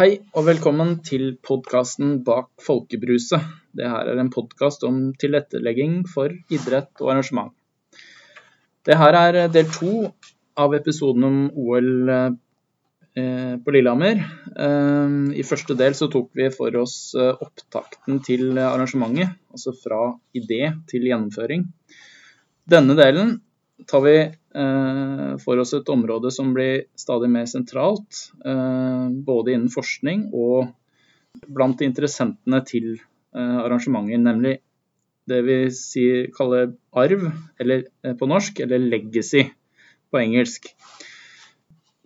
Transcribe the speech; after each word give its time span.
Hei 0.00 0.14
og 0.32 0.46
velkommen 0.46 0.94
til 1.04 1.34
podkasten 1.44 2.22
Bak 2.24 2.46
folkebruset. 2.64 3.42
Det 3.76 3.84
her 3.84 4.08
er 4.08 4.20
en 4.22 4.30
podkast 4.32 4.86
om 4.88 5.10
tilrettelegging 5.20 6.06
for 6.08 6.32
idrett 6.48 7.02
og 7.02 7.10
arrangement. 7.12 7.50
Det 8.80 8.96
her 8.96 9.18
er 9.18 9.50
del 9.52 9.68
to 9.68 9.90
av 10.56 10.72
episoden 10.78 11.26
om 11.28 11.36
OL 11.52 11.90
eh, 12.14 13.60
på 13.60 13.76
Lillehammer. 13.76 14.24
Eh, 14.56 15.18
I 15.36 15.44
første 15.44 15.76
del 15.76 15.98
så 15.98 16.08
tok 16.08 16.32
vi 16.32 16.48
for 16.54 16.80
oss 16.80 17.12
eh, 17.12 17.36
opptakten 17.36 18.24
til 18.24 18.56
arrangementet, 18.56 19.36
altså 19.52 19.76
fra 19.76 20.00
idé 20.32 20.62
til 20.88 21.10
gjennomføring. 21.10 21.68
Denne 22.64 22.96
delen 22.96 23.36
tar 23.88 24.04
vi 24.04 24.16
Eh, 24.54 25.36
for 25.38 25.60
oss 25.62 25.76
et 25.76 25.90
område 25.92 26.32
som 26.34 26.50
blir 26.54 26.88
stadig 26.98 27.28
mer 27.30 27.46
sentralt, 27.46 28.32
eh, 28.44 29.06
både 29.26 29.54
innen 29.54 29.70
forskning 29.70 30.24
og 30.34 30.72
blant 31.46 31.84
interessentene 31.86 32.58
til 32.66 32.96
eh, 32.96 33.58
arrangementer, 33.62 34.18
nemlig 34.18 34.56
det 35.30 35.38
vi 35.46 35.58
sier, 35.70 36.32
kaller 36.34 36.72
arv 36.98 37.28
eller, 37.62 37.84
på 38.18 38.26
norsk, 38.26 38.58
eller 38.64 38.82
legacy 38.82 39.44
på 40.10 40.18
engelsk. 40.18 40.72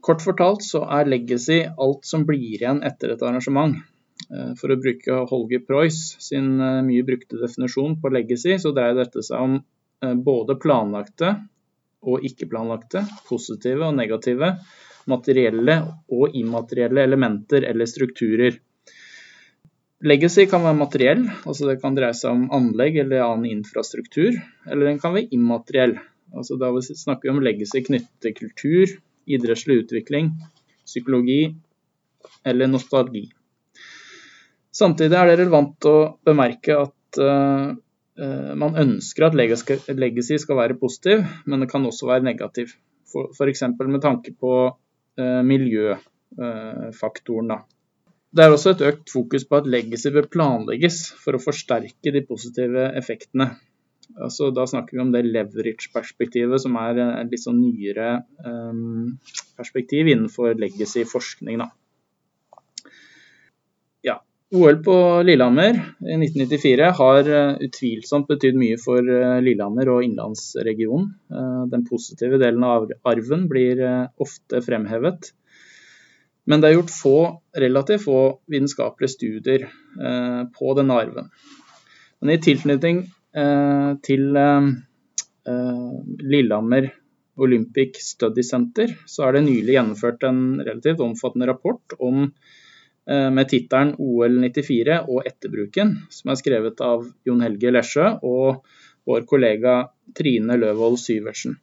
Kort 0.04 0.20
fortalt 0.20 0.66
så 0.66 0.82
er 0.92 1.08
legacy 1.08 1.62
alt 1.64 2.04
som 2.04 2.26
blir 2.28 2.58
igjen 2.58 2.82
etter 2.84 3.14
et 3.14 3.24
arrangement. 3.24 3.78
For 4.60 4.72
å 4.72 4.76
bruke 4.80 5.22
Holger 5.30 5.62
Preuss 5.64 6.18
sin 6.20 6.58
mye 6.58 7.06
brukte 7.06 7.40
definisjon 7.40 7.96
på 8.02 8.12
legacy, 8.12 8.58
så 8.60 8.74
dreier 8.76 8.98
dette 8.98 9.24
seg 9.24 9.40
om 9.40 9.56
både 10.26 10.58
planlagte 10.60 11.32
og 12.04 12.24
ikke-planlagte, 12.26 13.04
positive 13.28 13.88
og 13.88 13.96
negative, 13.98 14.54
materielle 15.10 15.76
og 16.12 16.36
immaterielle 16.36 17.04
elementer 17.04 17.66
eller 17.68 17.88
strukturer. 17.88 18.56
Legacy 20.04 20.44
kan 20.50 20.64
være 20.64 20.76
materiell, 20.76 21.22
altså 21.48 21.68
det 21.70 21.78
kan 21.80 21.96
dreie 21.96 22.16
seg 22.16 22.34
om 22.34 22.48
anlegg 22.52 22.98
eller 23.04 23.24
annen 23.24 23.50
infrastruktur. 23.52 24.36
Eller 24.68 24.90
den 24.90 25.00
kan 25.00 25.14
være 25.16 25.32
immateriell, 25.36 25.96
altså 26.34 26.58
da 26.60 26.72
snakker 26.84 27.28
vi 27.28 27.34
om 27.34 27.44
legacy 27.44 27.84
knyttet 27.86 28.12
til 28.24 28.36
kultur, 28.40 28.98
idrettslig 29.24 29.84
utvikling, 29.84 30.34
psykologi 30.84 31.54
eller 32.44 32.68
nostalgi. 32.68 33.30
Samtidig 34.74 35.16
er 35.16 35.30
det 35.30 35.38
relevant 35.40 35.88
å 35.88 35.96
bemerke 36.26 36.76
at 36.82 36.92
Eh, 37.18 37.74
man 38.14 38.76
ønsker 38.78 39.24
at 39.26 39.34
legacy 39.34 40.36
skal 40.38 40.60
være 40.60 40.76
positiv, 40.78 41.24
men 41.50 41.64
det 41.64 41.66
kan 41.72 41.86
også 41.86 42.06
være 42.06 42.22
negativ. 42.22 42.70
F.eks. 43.10 43.62
med 43.78 44.02
tanke 44.02 44.34
på 44.38 44.52
eh, 45.18 45.42
miljøfaktoren. 45.46 47.52
Det 48.34 48.42
er 48.42 48.50
også 48.50 48.70
et 48.74 48.82
økt 48.88 49.12
fokus 49.14 49.44
på 49.46 49.56
at 49.60 49.68
legacy 49.70 50.10
bør 50.14 50.26
planlegges 50.30 51.12
for 51.22 51.32
å 51.36 51.42
forsterke 51.42 52.12
de 52.14 52.22
positive 52.26 52.88
effektene. 52.98 53.46
Altså, 54.14 54.50
da 54.54 54.66
snakker 54.68 54.96
vi 54.96 55.04
om 55.04 55.12
det 55.14 55.22
leverage-perspektivet, 55.26 56.60
som 56.60 56.76
er 56.78 56.98
et 57.04 57.30
litt 57.30 57.44
sånn 57.44 57.62
nyere 57.62 58.08
perspektiv 59.56 60.02
innenfor 60.10 60.54
legacy-forskning. 60.60 61.62
OL 64.54 64.76
på 64.86 64.96
Lillehammer 65.26 65.74
i 66.06 66.14
1994 66.14 66.90
har 66.94 67.28
eh, 67.36 67.56
utvilsomt 67.66 68.28
betydd 68.30 68.54
mye 68.60 68.76
for 68.78 69.02
eh, 69.02 69.40
Lillehammer 69.42 69.90
og 69.90 70.04
innlandsregionen. 70.06 71.08
Eh, 71.34 71.62
den 71.72 71.82
positive 71.88 72.38
delen 72.38 72.62
av 72.66 72.86
arven 73.10 73.48
blir 73.50 73.82
ofte 74.22 74.62
fremhevet. 74.62 75.32
Men 76.46 76.62
det 76.62 76.70
er 76.70 76.76
gjort 76.76 76.94
få, 76.94 77.18
relativt 77.58 78.04
få 78.04 78.18
vitenskapelige 78.52 79.14
studier 79.14 79.62
på 80.52 80.74
denne 80.76 80.98
arven. 81.00 81.30
Men 82.20 82.34
i 82.34 82.42
tilknytning 82.44 82.98
til 84.04 84.26
Lillehammer 86.20 86.90
Olympic 87.40 87.96
Study 88.04 88.44
Center 88.44 88.92
så 89.08 89.24
er 89.24 89.38
det 89.38 89.46
nylig 89.46 89.78
gjennomført 89.78 90.28
en 90.28 90.42
relativt 90.60 91.00
omfattende 91.06 91.48
rapport 91.48 91.96
om 91.96 92.28
med 93.04 93.48
tittelen 93.50 93.90
OL 94.00 94.38
94 94.40 94.94
og 95.12 95.26
etterbruken, 95.28 95.90
som 96.08 96.30
er 96.32 96.38
skrevet 96.40 96.78
av 96.80 97.02
Jon 97.28 97.42
Helge 97.44 97.72
Lesjø 97.74 98.06
og 98.24 98.62
vår 99.04 99.26
kollega 99.28 99.74
Trine 100.16 100.56
Løvold 100.56 100.96
Syvertsen. 101.02 101.58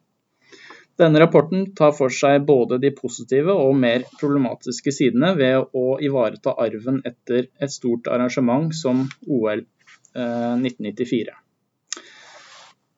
Denne 1.00 1.22
rapporten 1.22 1.70
tar 1.74 1.94
for 1.96 2.12
seg 2.12 2.44
både 2.46 2.76
de 2.82 2.92
positive 2.94 3.54
og 3.56 3.72
mer 3.80 4.04
problematiske 4.20 4.92
sidene 4.92 5.32
ved 5.38 5.72
å 5.78 5.96
ivareta 6.04 6.52
arven 6.60 7.00
etter 7.08 7.48
et 7.58 7.72
stort 7.72 8.10
arrangement 8.12 8.74
som 8.76 9.06
OL 9.26 9.64
1994. 10.12 11.32
Eh, 11.32 11.38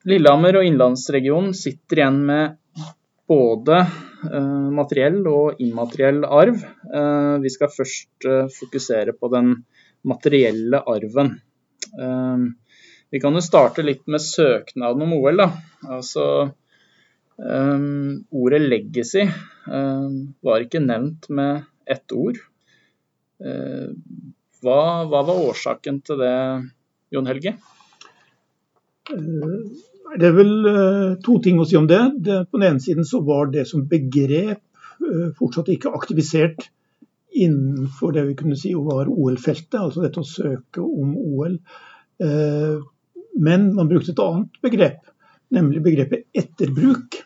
Lillehammer 0.05 0.59
og 0.59 0.67
innlandsregionen 0.67 1.55
sitter 1.57 2.03
igjen 2.03 2.19
med 2.27 2.83
både 3.31 3.79
eh, 3.79 3.95
materiell 4.75 5.21
og 5.29 5.61
immateriell 5.63 6.23
arv. 6.25 6.61
Eh, 6.89 7.35
vi 7.43 7.51
skal 7.53 7.71
først 7.73 8.27
eh, 8.29 8.51
fokusere 8.53 9.15
på 9.17 9.29
den 9.33 9.55
materielle 10.05 10.81
arven. 10.85 11.35
Vi 13.13 13.21
kan 13.21 13.37
jo 13.37 13.41
starte 13.41 13.85
litt 13.85 14.03
med 14.11 14.21
søknaden 14.21 15.01
om 15.05 15.13
OL. 15.15 15.39
Da. 15.39 15.47
Altså, 15.95 16.25
ordet 17.39 18.59
'legacy' 18.61 19.25
var 20.45 20.65
ikke 20.65 20.83
nevnt 20.83 21.29
med 21.29 21.63
ett 21.89 22.13
ord. 22.13 22.37
Hva, 23.39 24.77
hva 25.09 25.23
var 25.29 25.41
årsaken 25.47 26.01
til 26.05 26.21
det, 26.21 26.35
Jon 27.15 27.31
Helge? 27.31 27.55
Det 30.13 30.27
er 30.29 30.35
vel 30.35 30.53
uh, 30.69 31.15
to 31.25 31.39
ting 31.43 31.59
å 31.59 31.65
si 31.67 31.77
om 31.79 31.87
det. 31.89 32.01
det. 32.23 32.43
På 32.49 32.59
den 32.59 32.69
ene 32.69 32.83
siden 32.83 33.07
så 33.07 33.21
var 33.25 33.49
det 33.53 33.65
som 33.69 33.87
begrep 33.89 34.61
uh, 35.01 35.29
fortsatt 35.37 35.71
ikke 35.73 35.93
aktivisert 35.97 36.69
innenfor 37.35 38.13
det 38.15 38.27
vi 38.29 38.37
kunne 38.39 38.55
si 38.59 38.71
var 38.77 39.09
OL-feltet, 39.11 39.79
altså 39.81 40.05
dette 40.05 40.21
å 40.21 40.27
søke 40.27 40.83
om 40.83 41.17
OL. 41.19 41.57
Uh, 42.21 42.79
men 43.35 43.71
man 43.75 43.89
brukte 43.91 44.13
et 44.13 44.23
annet 44.23 44.61
begrep, 44.63 45.01
nemlig 45.55 45.83
begrepet 45.83 46.29
etterbruk. 46.37 47.19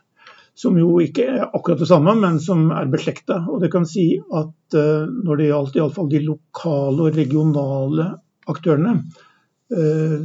Som 0.59 0.75
jo 0.75 0.97
ikke 0.99 1.23
er 1.29 1.43
akkurat 1.45 1.79
det 1.79 1.87
samme, 1.87 2.17
men 2.19 2.39
som 2.43 2.65
er 2.75 2.89
beslekta. 2.91 3.45
Og 3.47 3.61
det 3.63 3.69
kan 3.71 3.85
si 3.87 4.17
at 4.19 4.75
når 4.75 5.39
det 5.39 5.45
gjaldt 5.47 5.77
iallfall 5.77 6.09
de 6.11 6.19
lokale 6.25 7.05
og 7.05 7.15
regionale 7.15 8.09
aktørene, 8.51 8.97
Eh, 8.99 9.28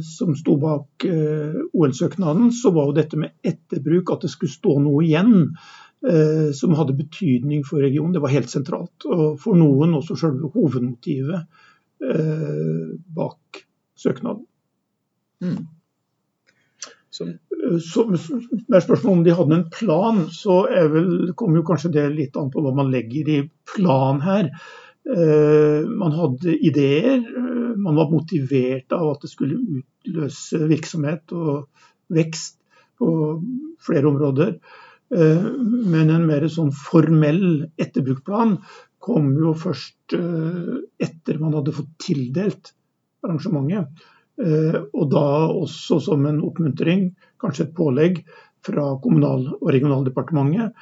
som 0.01 0.35
sto 0.35 0.55
bak 0.57 1.05
eh, 1.05 1.57
OL-søknaden, 1.73 2.51
så 2.51 2.71
var 2.73 2.89
jo 2.89 2.97
dette 2.97 3.19
med 3.21 3.35
etterbruk, 3.45 4.11
at 4.11 4.25
det 4.25 4.31
skulle 4.33 4.53
stå 4.53 4.79
noe 4.81 5.03
igjen 5.05 5.35
eh, 6.07 6.49
som 6.57 6.73
hadde 6.77 6.97
betydning 6.97 7.61
for 7.67 7.83
regionen, 7.85 8.15
det 8.15 8.23
var 8.23 8.33
helt 8.33 8.49
sentralt. 8.49 9.05
Og 9.05 9.37
for 9.41 9.57
noen 9.59 9.93
også 9.99 10.17
selve 10.19 10.51
hovedmotivet 10.55 11.47
bak 13.15 13.61
søknaden. 13.97 14.43
Mm. 15.41 15.61
Så, 17.09 17.25
så 17.79 18.03
er 18.03 18.83
spørsmålet 18.83 19.13
om 19.13 19.23
de 19.23 19.35
hadde 19.37 19.55
en 19.55 19.69
plan, 19.71 20.17
så 20.35 20.57
vel, 20.91 21.31
kommer 21.39 21.61
jo 21.61 21.67
kanskje 21.69 21.93
det 21.95 22.03
litt 22.17 22.35
an 22.37 22.51
på 22.51 22.61
hva 22.61 22.73
man 22.75 22.91
legger 22.91 23.31
i 23.31 23.37
plan 23.71 24.19
her. 24.25 24.51
Man 25.05 26.15
hadde 26.17 26.55
ideer, 26.65 27.19
man 27.77 27.95
var 27.99 28.07
motivert 28.09 28.93
av 28.95 29.11
at 29.11 29.21
det 29.21 29.29
skulle 29.29 29.59
utløse 29.77 30.65
virksomhet 30.65 31.33
og 31.37 31.67
vekst 32.15 32.57
på 32.97 33.11
flere 33.85 34.09
områder. 34.09 34.55
Eh, 35.13 35.45
men 35.85 36.09
en 36.09 36.25
mer 36.25 36.47
sånn 36.49 36.71
formell 36.75 37.67
etterbruksplan 37.81 38.57
kom 39.05 39.29
jo 39.37 39.53
først 39.57 40.15
eh, 40.17 40.73
etter 41.05 41.39
man 41.41 41.53
hadde 41.59 41.75
fått 41.75 41.93
tildelt 42.01 42.73
arrangementet. 43.25 44.05
Eh, 44.41 44.79
og 44.91 45.05
da 45.13 45.27
også 45.53 46.01
som 46.03 46.25
en 46.27 46.41
oppmuntring, 46.43 47.11
kanskje 47.41 47.67
et 47.67 47.77
pålegg 47.77 48.23
fra 48.65 48.95
Kommunal- 48.97 49.51
og 49.59 49.67
regionaldepartementet, 49.69 50.73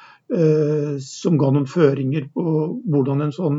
som 1.04 1.34
ga 1.36 1.50
noen 1.52 1.66
føringer 1.68 2.30
på 2.32 2.44
hvordan 2.88 3.20
en 3.26 3.34
sånn 3.36 3.58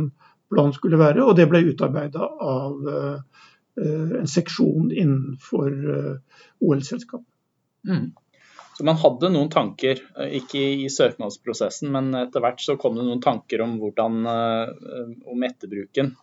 plan 0.56 0.72
skulle 0.74 1.02
være. 1.02 1.22
Og 1.26 1.36
det 1.38 1.50
ble 1.52 1.66
utarbeida 1.68 2.24
av 2.24 2.80
Eh, 3.82 4.20
en 4.20 4.28
seksjon 4.28 4.92
innenfor 4.92 5.72
eh, 5.98 6.16
OL-selskapet. 6.60 7.28
Mm. 7.88 8.12
Så 8.78 8.86
man 8.88 9.00
hadde 9.00 9.32
noen 9.32 9.50
tanker, 9.52 10.00
eh, 10.20 10.38
ikke 10.40 10.62
i 10.86 10.88
søknadsprosessen, 10.92 11.92
men 11.92 12.16
etter 12.16 12.44
hvert 12.44 12.64
så 12.64 12.78
kom 12.80 12.96
det 12.96 13.06
noen 13.08 13.24
tanker 13.24 13.64
om, 13.66 13.78
hvordan, 13.82 14.22
om 15.26 15.48
etterbruken. 15.48 16.14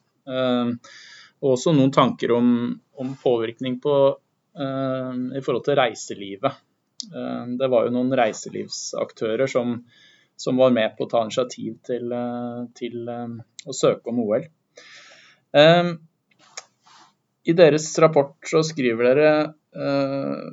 Og 1.43 1.49
også 1.57 1.73
noen 1.75 1.91
tanker 1.93 2.33
om, 2.37 2.49
om 3.03 3.15
påvirkning 3.19 3.81
på, 3.83 3.95
i 4.55 5.41
forhold 5.43 5.65
til 5.67 5.79
reiselivet. 5.81 6.61
Det 7.03 7.69
var 7.73 7.89
jo 7.89 7.95
noen 7.97 8.13
reiselivsaktører 8.15 9.51
som, 9.51 9.81
som 10.37 10.57
var 10.57 10.73
med 10.75 10.97
på 10.97 11.07
å 11.07 11.11
ta 11.11 11.23
initiativ 11.25 11.77
til, 11.87 12.15
til 12.79 13.11
å 13.11 13.77
søke 13.77 14.11
om 14.11 14.21
OL. 14.25 14.47
Um, 15.53 15.93
I 17.45 17.55
deres 17.59 17.91
rapport 18.03 18.37
så 18.49 18.63
skriver 18.67 19.11
dere 19.11 19.33
uh, 19.77 20.49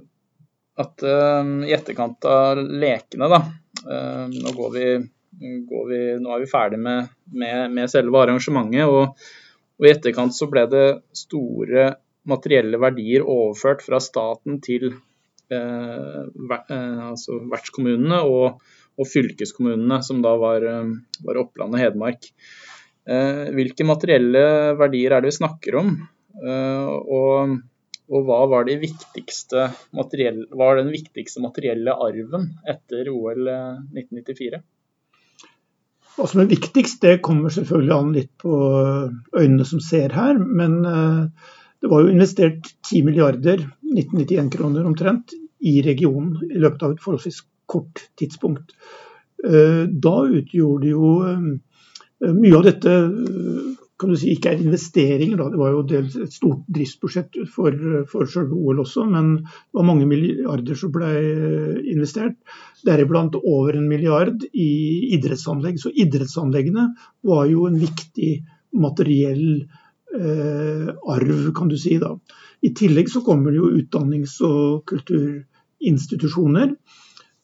at 0.80 1.04
i 1.04 1.74
etterkant 1.76 2.24
av 2.30 2.60
lekene, 2.60 3.28
da 3.28 3.40
nå, 4.32 4.52
går 4.56 4.70
vi, 4.72 4.86
går 5.68 5.90
vi, 5.90 6.00
nå, 6.24 6.32
er 6.32 6.44
vi 6.46 6.48
ferdig 6.48 6.80
med, 6.80 7.10
med, 7.36 7.74
med 7.76 7.92
selve 7.92 8.22
arrangementet. 8.22 8.88
Og, 8.88 9.20
og, 9.76 9.84
i 9.84 9.92
etterkant 9.92 10.36
så 10.36 10.48
ble 10.52 10.64
det 10.72 10.86
store 11.16 11.90
materielle 12.32 12.80
verdier 12.80 13.28
overført 13.28 13.84
fra 13.84 14.00
staten 14.04 14.62
til 14.64 14.94
ver, 15.50 16.64
altså 17.10 17.42
vertskommunene 17.50 18.22
og, 18.30 18.62
og, 19.00 19.08
fylkeskommunene, 19.08 20.02
som 20.04 20.20
da 20.26 20.34
var, 20.40 20.66
var 21.24 21.40
Oppland 21.40 21.78
og 21.78 21.80
Hedmark. 21.80 22.28
Eh, 23.10 23.50
hvilke 23.56 23.86
materielle 23.88 24.42
verdier 24.78 25.16
er 25.16 25.24
det 25.24 25.32
vi 25.32 25.40
snakker 25.40 25.78
om? 25.80 25.88
Eh, 26.40 26.90
og, 27.18 27.56
og 28.10 28.20
hva 28.28 28.40
var, 28.52 28.68
de 28.68 28.76
var, 28.78 28.84
den 30.78 30.92
viktigste 30.94 31.46
materielle 31.46 31.96
arven 31.96 32.44
etter 32.70 33.10
OL 33.14 33.50
1994? 33.50 34.62
Hva 36.20 36.26
som 36.28 36.42
er 36.44 36.52
viktigst, 36.52 37.02
det 37.02 37.24
kommer 37.26 37.50
selvfølgelig 37.54 37.96
an 37.96 38.16
litt 38.18 38.34
på 38.44 38.54
øynene 39.40 39.66
som 39.66 39.80
ser 39.82 40.10
her. 40.14 40.38
Men 40.38 40.86
eh, 40.86 41.22
det 41.80 41.90
var 41.90 42.00
jo 42.04 42.14
investert 42.14 42.62
10 42.92 43.08
milliarder 43.08 43.58
1991-kroner 43.90 44.86
omtrent 44.86 45.34
i 45.60 45.82
regionen 45.84 46.38
i 46.46 46.60
løpet 46.62 46.84
av 46.86 46.92
et 46.94 47.04
forholdsvis 47.04 47.42
kort 47.70 48.10
tidspunkt. 48.20 48.74
Da 49.40 50.16
utgjorde 50.28 50.90
jo 50.90 51.12
Eh, 52.20 52.34
mye 52.36 52.58
av 52.58 52.66
dette 52.68 52.92
eh, 52.92 53.68
kan 54.00 54.12
du 54.12 54.16
si 54.20 54.34
ikke 54.34 54.54
er 54.54 54.62
investeringer. 54.64 55.40
Da. 55.40 55.50
Det 55.52 55.60
var 55.60 55.74
jo 55.74 55.84
et 56.00 56.36
stort 56.36 56.64
driftsbudsjett 56.72 57.42
for, 57.52 57.76
for 58.12 58.30
selve 58.32 58.56
OL 58.56 58.84
også, 58.84 59.06
men 59.12 59.34
det 59.42 59.80
var 59.80 59.88
mange 59.88 60.08
milliarder 60.10 60.80
som 60.80 60.94
ble 60.96 61.10
eh, 61.20 61.82
investert. 61.94 62.38
Deriblant 62.88 63.36
over 63.40 63.76
en 63.76 63.90
milliard 63.92 64.46
i 64.52 64.70
idrettsanlegg. 65.18 65.80
Så 65.82 65.94
idrettsanleggene 65.96 66.90
var 67.28 67.48
jo 67.52 67.68
en 67.70 67.80
viktig 67.80 68.34
materiell 68.80 69.46
eh, 69.60 70.88
arv, 71.16 71.52
kan 71.56 71.72
du 71.72 71.78
si. 71.80 71.98
da. 72.00 72.14
I 72.64 72.74
tillegg 72.76 73.12
så 73.12 73.24
kommer 73.24 73.52
det 73.52 73.62
jo 73.62 73.72
utdannings- 73.80 74.40
og 74.44 74.84
kulturinstitusjoner. 74.92 76.76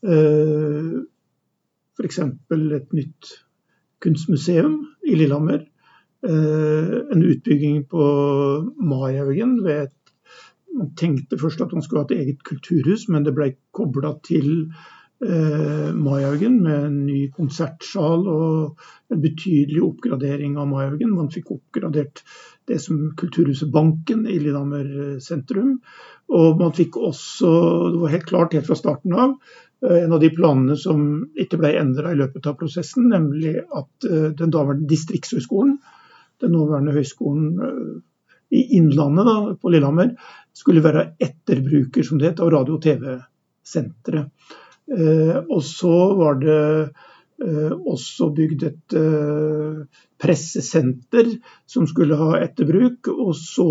Eh, 0.06 1.02
F.eks. 1.98 2.19
et 2.19 2.94
nytt 2.94 3.31
kunstmuseum 4.04 4.81
i 5.07 5.16
Lillehammer. 5.16 5.63
Eh, 6.25 6.98
en 7.12 7.24
utbygging 7.24 7.86
på 7.90 8.04
Maihaugen. 8.78 9.57
Man 10.75 10.92
tenkte 11.00 11.40
først 11.40 11.62
at 11.63 11.74
man 11.74 11.81
skulle 11.81 12.04
ha 12.04 12.10
et 12.10 12.19
eget 12.19 12.44
kulturhus, 12.44 13.07
men 13.10 13.25
det 13.25 13.34
ble 13.34 13.54
kobla 13.74 14.13
til 14.28 14.50
eh, 15.24 15.94
Maihaugen 15.96 16.60
med 16.66 16.90
en 16.90 16.98
ny 17.07 17.22
konsertsal 17.34 18.28
og 18.28 18.81
en 19.13 19.24
betydelig 19.24 19.81
oppgradering 19.86 20.60
av 20.60 20.68
Maihaugen. 20.69 21.16
Man 21.16 21.31
fikk 21.34 21.54
oppgradert 21.56 22.25
det 22.68 22.81
som 22.84 23.13
Kulturhuset 23.18 23.72
Banken 23.72 24.28
i 24.28 24.38
Lillehammer 24.38 25.22
sentrum. 25.24 25.80
Og 26.36 26.57
man 26.60 26.74
fikk 26.74 26.98
også, 26.98 27.50
det 27.94 28.02
var 28.02 28.16
helt 28.18 28.28
klart 28.28 28.57
helt 28.57 28.68
fra 28.68 28.78
starten 28.78 29.13
av, 29.13 29.38
Eh, 29.38 29.65
en 29.81 30.13
av 30.13 30.19
de 30.19 30.30
planene 30.33 30.75
som 30.80 31.00
ikke 31.39 31.60
ble 31.60 31.74
endra 31.80 32.13
i 32.13 32.19
løpet 32.19 32.48
av 32.50 32.57
prosessen, 32.60 33.10
nemlig 33.12 33.57
at 33.60 34.07
eh, 34.10 34.30
den 34.38 34.54
daværende 34.54 34.88
distriktshøyskolen, 34.89 35.77
den 36.44 36.54
nåværende 36.56 36.95
høyskolen 36.95 37.50
eh, 37.68 37.89
i 38.56 38.62
Innlandet 38.77 39.27
da, 39.27 39.36
på 39.60 39.74
Lillehammer, 39.74 40.13
skulle 40.56 40.83
være 40.86 41.10
etterbruker 41.19 42.06
som 42.07 42.22
det 42.22 42.31
het, 42.31 42.39
av 42.44 42.54
radio- 42.54 42.77
og 42.77 42.86
TV-senteret. 42.86 44.31
Og 45.50 45.62
så 45.66 45.95
var 46.16 46.38
det 46.39 46.60
også 47.89 48.30
bygd 48.38 48.63
et 48.69 48.95
pressesenter 50.21 51.31
som 51.68 51.89
skulle 51.89 52.19
ha 52.21 52.38
etterbruk. 52.38 53.10
Og 53.10 53.33
så 53.36 53.68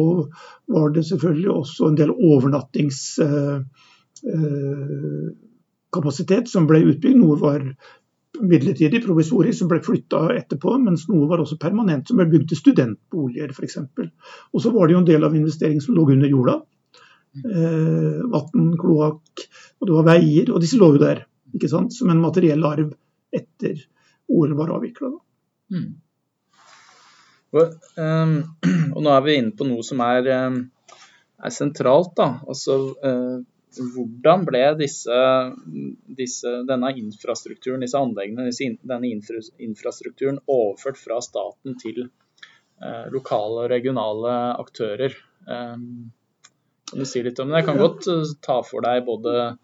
var 0.75 0.91
det 0.93 1.07
selvfølgelig 1.07 1.53
også 1.55 1.89
en 1.89 2.01
del 2.03 2.13
overnattings 2.13 3.01
kapasitet 5.95 6.51
som 6.51 6.69
ble 6.71 6.83
utbygd. 6.91 7.21
Noe 7.21 7.39
var 7.41 7.65
midlertidig, 8.41 9.03
provisorisk, 9.05 9.61
som 9.61 9.71
ble 9.71 9.81
flytta 9.85 10.27
etterpå, 10.35 10.77
mens 10.83 11.07
noe 11.11 11.29
var 11.31 11.43
også 11.43 11.59
permanent, 11.63 12.09
som 12.09 12.19
ble 12.19 12.27
bygd 12.33 12.51
til 12.51 12.61
studentboliger 12.61 13.55
f.eks. 13.55 13.79
Og 13.81 14.63
så 14.63 14.73
var 14.75 14.89
det 14.89 14.97
jo 14.97 15.03
en 15.03 15.11
del 15.11 15.27
av 15.27 15.37
investeringen 15.39 15.85
som 15.85 15.95
lå 15.97 16.07
under 16.17 16.31
jorda. 16.31 16.59
Eh, 17.35 18.25
Vann, 18.31 18.73
kloakk, 18.79 19.47
og 19.81 19.89
det 19.89 19.97
var 19.97 20.09
veier, 20.11 20.51
og 20.51 20.63
disse 20.63 20.79
lå 20.81 20.93
jo 20.95 21.03
der 21.03 21.25
ikke 21.55 21.71
sant? 21.71 21.95
som 21.95 22.11
en 22.11 22.23
materiell 22.23 22.63
arv 22.67 22.93
etter 23.35 23.79
OL 24.31 24.55
var 24.59 24.73
avvikla. 24.77 25.11
Mm. 25.75 25.91
Og, 27.55 27.75
um, 27.99 28.37
og, 28.95 29.01
nå 29.03 29.11
er 29.15 29.27
vi 29.27 29.37
inne 29.39 29.55
på 29.55 29.67
noe 29.69 29.85
som 29.87 30.03
er, 30.03 30.31
um, 30.47 30.61
er 31.39 31.55
sentralt. 31.55 32.15
da, 32.19 32.29
altså 32.51 32.79
uh, 32.99 33.43
hvordan 33.79 34.45
ble 34.49 34.63
disse, 34.79 35.21
disse, 36.19 36.51
denne 36.69 36.93
infrastrukturen, 37.01 37.85
disse 37.85 38.01
anleggene, 38.01 38.51
denne 38.83 39.11
infra, 39.11 39.41
infrastrukturen 39.63 40.41
overført 40.47 41.01
fra 41.01 41.21
staten 41.25 41.79
til 41.81 42.05
eh, 42.05 43.07
lokale 43.15 43.65
og 43.65 43.73
regionale 43.73 44.37
aktører? 44.63 45.17
Eh, 45.49 45.75
kan 46.85 47.01
du 47.01 47.09
si 47.09 47.25
litt 47.25 47.41
om 47.41 47.51
det? 47.51 47.63
Jeg 47.63 47.69
kan 47.71 47.81
godt 47.81 48.07
uh, 48.13 48.23
ta 48.45 48.61
for 48.67 48.85
deg 48.85 49.07
både, 49.07 49.57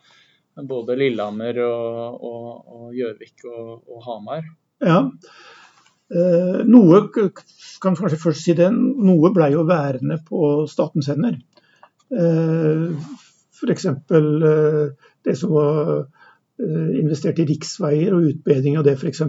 både 0.66 0.96
Lillehammer 0.98 1.60
og 1.62 2.94
Gjøvik 2.96 3.44
og, 3.44 3.58
og, 3.60 3.74
og, 3.86 4.04
Hamar. 4.08 4.46
Ja. 4.80 5.02
Eh, 6.10 6.62
noe 6.66 7.04
kan 7.14 7.30
kanskje 7.84 8.18
først 8.18 8.46
si 8.46 8.54
det, 8.58 8.70
noe 8.74 9.30
ble 9.34 9.52
jo 9.52 9.66
værende 9.68 10.16
på 10.26 10.64
statens 10.70 11.10
hender. 11.12 11.36
Eh, 12.10 12.88
F.eks. 13.60 13.86
Eh, 13.86 15.06
det 15.24 15.36
som 15.36 15.52
var 15.52 15.98
eh, 15.98 17.00
investert 17.00 17.40
i 17.40 17.46
riksveier 17.48 18.14
og 18.16 18.28
utbedring 18.32 18.79
av 18.81 18.86
det 18.86 18.96
f.eks. 18.98 19.22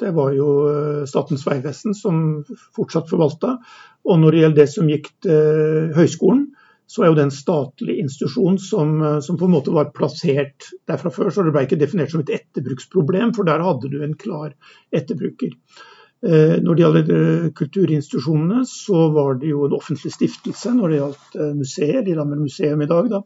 Det 0.00 0.12
var 0.16 0.36
jo 0.36 0.50
eh, 0.70 1.02
Statens 1.08 1.46
vegvesen 1.46 1.96
som 1.96 2.44
fortsatt 2.76 3.10
forvalta. 3.10 3.58
Og 4.06 4.22
når 4.22 4.32
det 4.32 4.44
gjelder 4.44 4.62
det 4.62 4.70
som 4.72 4.92
gikk 4.92 5.10
til 5.26 5.90
høyskolen, 5.96 6.46
så 6.86 7.02
er 7.02 7.10
jo 7.10 7.16
det 7.18 7.24
en 7.26 7.34
statlig 7.34 7.96
institusjon 7.98 8.60
som, 8.62 9.00
som, 9.18 9.34
på 9.34 9.48
en 9.48 9.56
måte 9.56 9.72
var 9.74 9.88
plassert 9.90 10.68
der 10.86 11.00
fra 11.00 11.10
før. 11.10 11.32
Så 11.34 11.42
det 11.42 11.50
ble 11.56 11.64
ikke 11.66 11.80
definert 11.80 12.12
som 12.12 12.22
et 12.22 12.30
etterbruksproblem, 12.30 13.32
for 13.34 13.48
der 13.48 13.64
hadde 13.66 13.90
du 13.90 13.96
en 14.06 14.14
klar 14.14 14.52
etterbruker. 14.94 15.50
Når 16.22 16.78
det 16.78 16.84
gjelder 16.84 17.50
kulturinstitusjonene, 17.58 18.62
så 18.70 19.08
var 19.12 19.34
det 19.42 19.50
jo 19.50 19.66
en 19.66 19.74
offentlig 19.76 20.14
stiftelse 20.14 20.76
når 20.78 20.94
det 20.94 21.00
gjaldt 21.00 21.36
museer, 21.58 21.98
de 21.98 22.12
Lillehammer 22.12 22.38
museum 22.46 22.86
i 22.86 22.88
dag. 22.94 23.10
da 23.10 23.20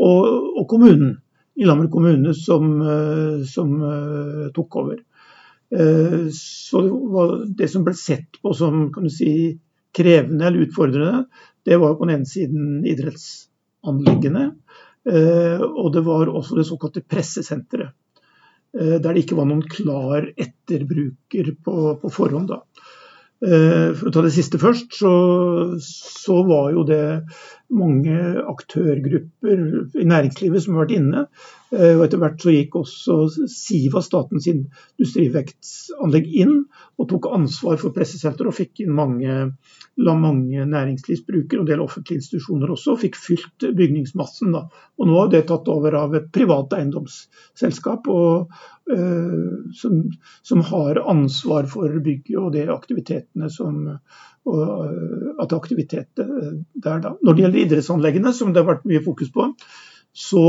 og, 0.00 0.58
og 0.58 0.66
kommunen. 0.70 1.18
Lillehammer 1.54 1.88
kommune 1.88 2.34
som, 2.34 2.80
eh, 2.82 3.44
som 3.46 3.74
uh, 3.82 4.46
tok 4.54 4.76
over. 4.76 5.02
Uh, 5.74 6.26
så 6.34 6.82
det 7.46 7.68
som 7.70 7.84
ble 7.86 7.94
sett 7.98 8.40
på 8.42 8.54
som 8.58 8.88
si, 9.10 9.54
krevende 9.94 10.48
eller 10.48 10.66
utfordrende, 10.66 11.24
det 11.64 11.78
var 11.80 11.94
på 11.94 12.08
den 12.08 12.18
ene 12.18 12.28
siden 12.28 12.82
idrettsanliggende. 12.86 14.50
Og 15.04 15.88
det 15.92 16.00
var 16.00 16.30
også 16.32 16.56
det 16.56 16.64
såkalte 16.64 17.02
pressesenteret. 17.04 17.92
Der 18.72 19.02
det 19.04 19.20
ikke 19.20 19.36
var 19.36 19.46
noen 19.48 19.62
klar 19.68 20.26
etterbruker 20.32 21.50
på, 21.60 21.74
på 22.00 22.10
forhånd. 22.12 22.48
da. 22.48 22.62
For 23.44 24.08
å 24.08 24.12
ta 24.12 24.24
det 24.24 24.32
siste 24.32 24.60
først, 24.60 24.96
så, 24.96 25.12
så 25.84 26.38
var 26.48 26.72
jo 26.72 26.86
det 26.88 27.02
mange 27.72 28.16
aktørgrupper 28.44 29.62
i 30.00 30.06
næringslivet 30.06 30.64
som 30.64 30.76
har 30.76 30.84
vært 30.84 30.96
inne. 30.98 31.26
Eh, 31.74 31.94
og 31.96 32.04
Etter 32.04 32.20
hvert 32.22 32.42
så 32.42 32.52
gikk 32.54 32.76
også 32.78 33.16
Siva, 33.50 34.02
statens 34.04 34.46
industrivektsanlegg, 34.50 36.28
inn 36.44 36.58
og 37.00 37.08
tok 37.10 37.30
ansvar 37.34 37.78
for 37.80 37.94
pressesenteret 37.94 38.50
og 38.50 38.56
fikk 38.56 38.84
inn 38.84 38.92
mange, 38.94 39.38
la 40.04 40.14
mange 40.18 40.66
næringslivsbrukere 40.70 41.60
og 41.60 41.64
en 41.64 41.72
del 41.72 41.82
offentlige 41.82 42.22
institusjoner 42.22 42.74
også, 42.74 42.94
og 42.94 43.02
fikk 43.02 43.18
fylt 43.18 43.66
bygningsmassen. 43.78 44.54
da. 44.54 44.66
Og 44.98 45.10
Nå 45.10 45.18
har 45.18 45.32
det 45.32 45.46
tatt 45.50 45.70
over 45.72 45.98
av 46.04 46.14
et 46.18 46.30
privat 46.34 46.76
eiendomsselskap 46.76 48.06
og, 48.12 48.54
uh, 48.92 49.72
som, 49.74 50.04
som, 50.42 50.62
har 50.70 51.02
ansvar 51.10 51.66
for 51.70 51.98
bygget 52.04 52.38
og 52.38 52.52
de 52.54 52.68
aktivitetene 52.72 53.50
som, 53.52 53.82
og 54.44 54.62
eh, 54.62 55.28
at 55.40 55.52
aktivitet 55.56 56.20
der 56.20 56.98
da. 57.00 57.14
Når 57.24 57.34
det 57.36 57.44
gjelder 57.44 57.53
idrettsanleggene, 57.62 58.32
som 58.36 58.52
det 58.52 58.62
har 58.62 58.70
vært 58.72 58.88
mye 58.90 59.02
fokus 59.04 59.30
på, 59.34 59.50
så 60.14 60.44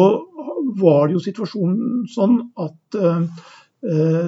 var 0.79 1.07
det 1.07 1.17
jo 1.17 1.23
situasjonen 1.25 2.05
sånn 2.11 2.39
at 2.61 2.97
uh, 2.99 3.25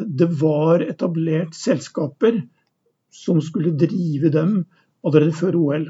det 0.06 0.28
var 0.38 0.84
etablert 0.86 1.56
selskaper 1.58 2.44
som 3.14 3.40
skulle 3.42 3.74
drive 3.74 4.30
dem 4.30 4.60
allerede 5.02 5.34
før 5.34 5.56
OL. 5.58 5.88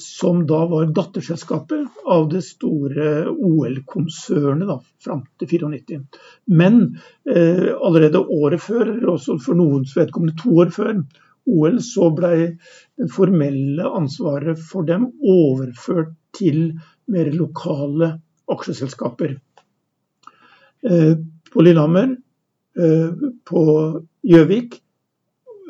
Som 0.00 0.40
da 0.50 0.64
var 0.66 0.88
datterselskaper 0.96 1.84
av 2.10 2.26
det 2.32 2.42
store 2.42 3.30
OL-konsernet 3.30 4.82
fram 5.04 5.22
til 5.38 5.52
94. 5.70 6.00
Men 6.50 6.80
eh, 7.30 7.70
allerede 7.78 8.20
året 8.20 8.66
før, 8.66 8.90
også 9.14 9.38
for 9.46 9.56
noens 9.56 9.94
vedkommende 9.96 10.36
to 10.42 10.58
år 10.64 10.74
før 10.74 10.90
OL, 11.46 11.80
så 11.84 12.08
ble 12.16 12.32
det 12.96 13.08
formelle 13.12 13.88
ansvaret 13.98 14.60
for 14.60 14.86
dem 14.88 15.10
overført 15.20 16.14
til 16.34 16.74
mer 17.10 17.30
lokale 17.34 18.14
aksjeselskaper. 18.50 19.36
Eh, 20.84 21.14
på 21.52 21.64
Lillehammer, 21.64 22.16
eh, 22.80 23.28
på 23.44 23.62
Gjøvik 24.24 24.80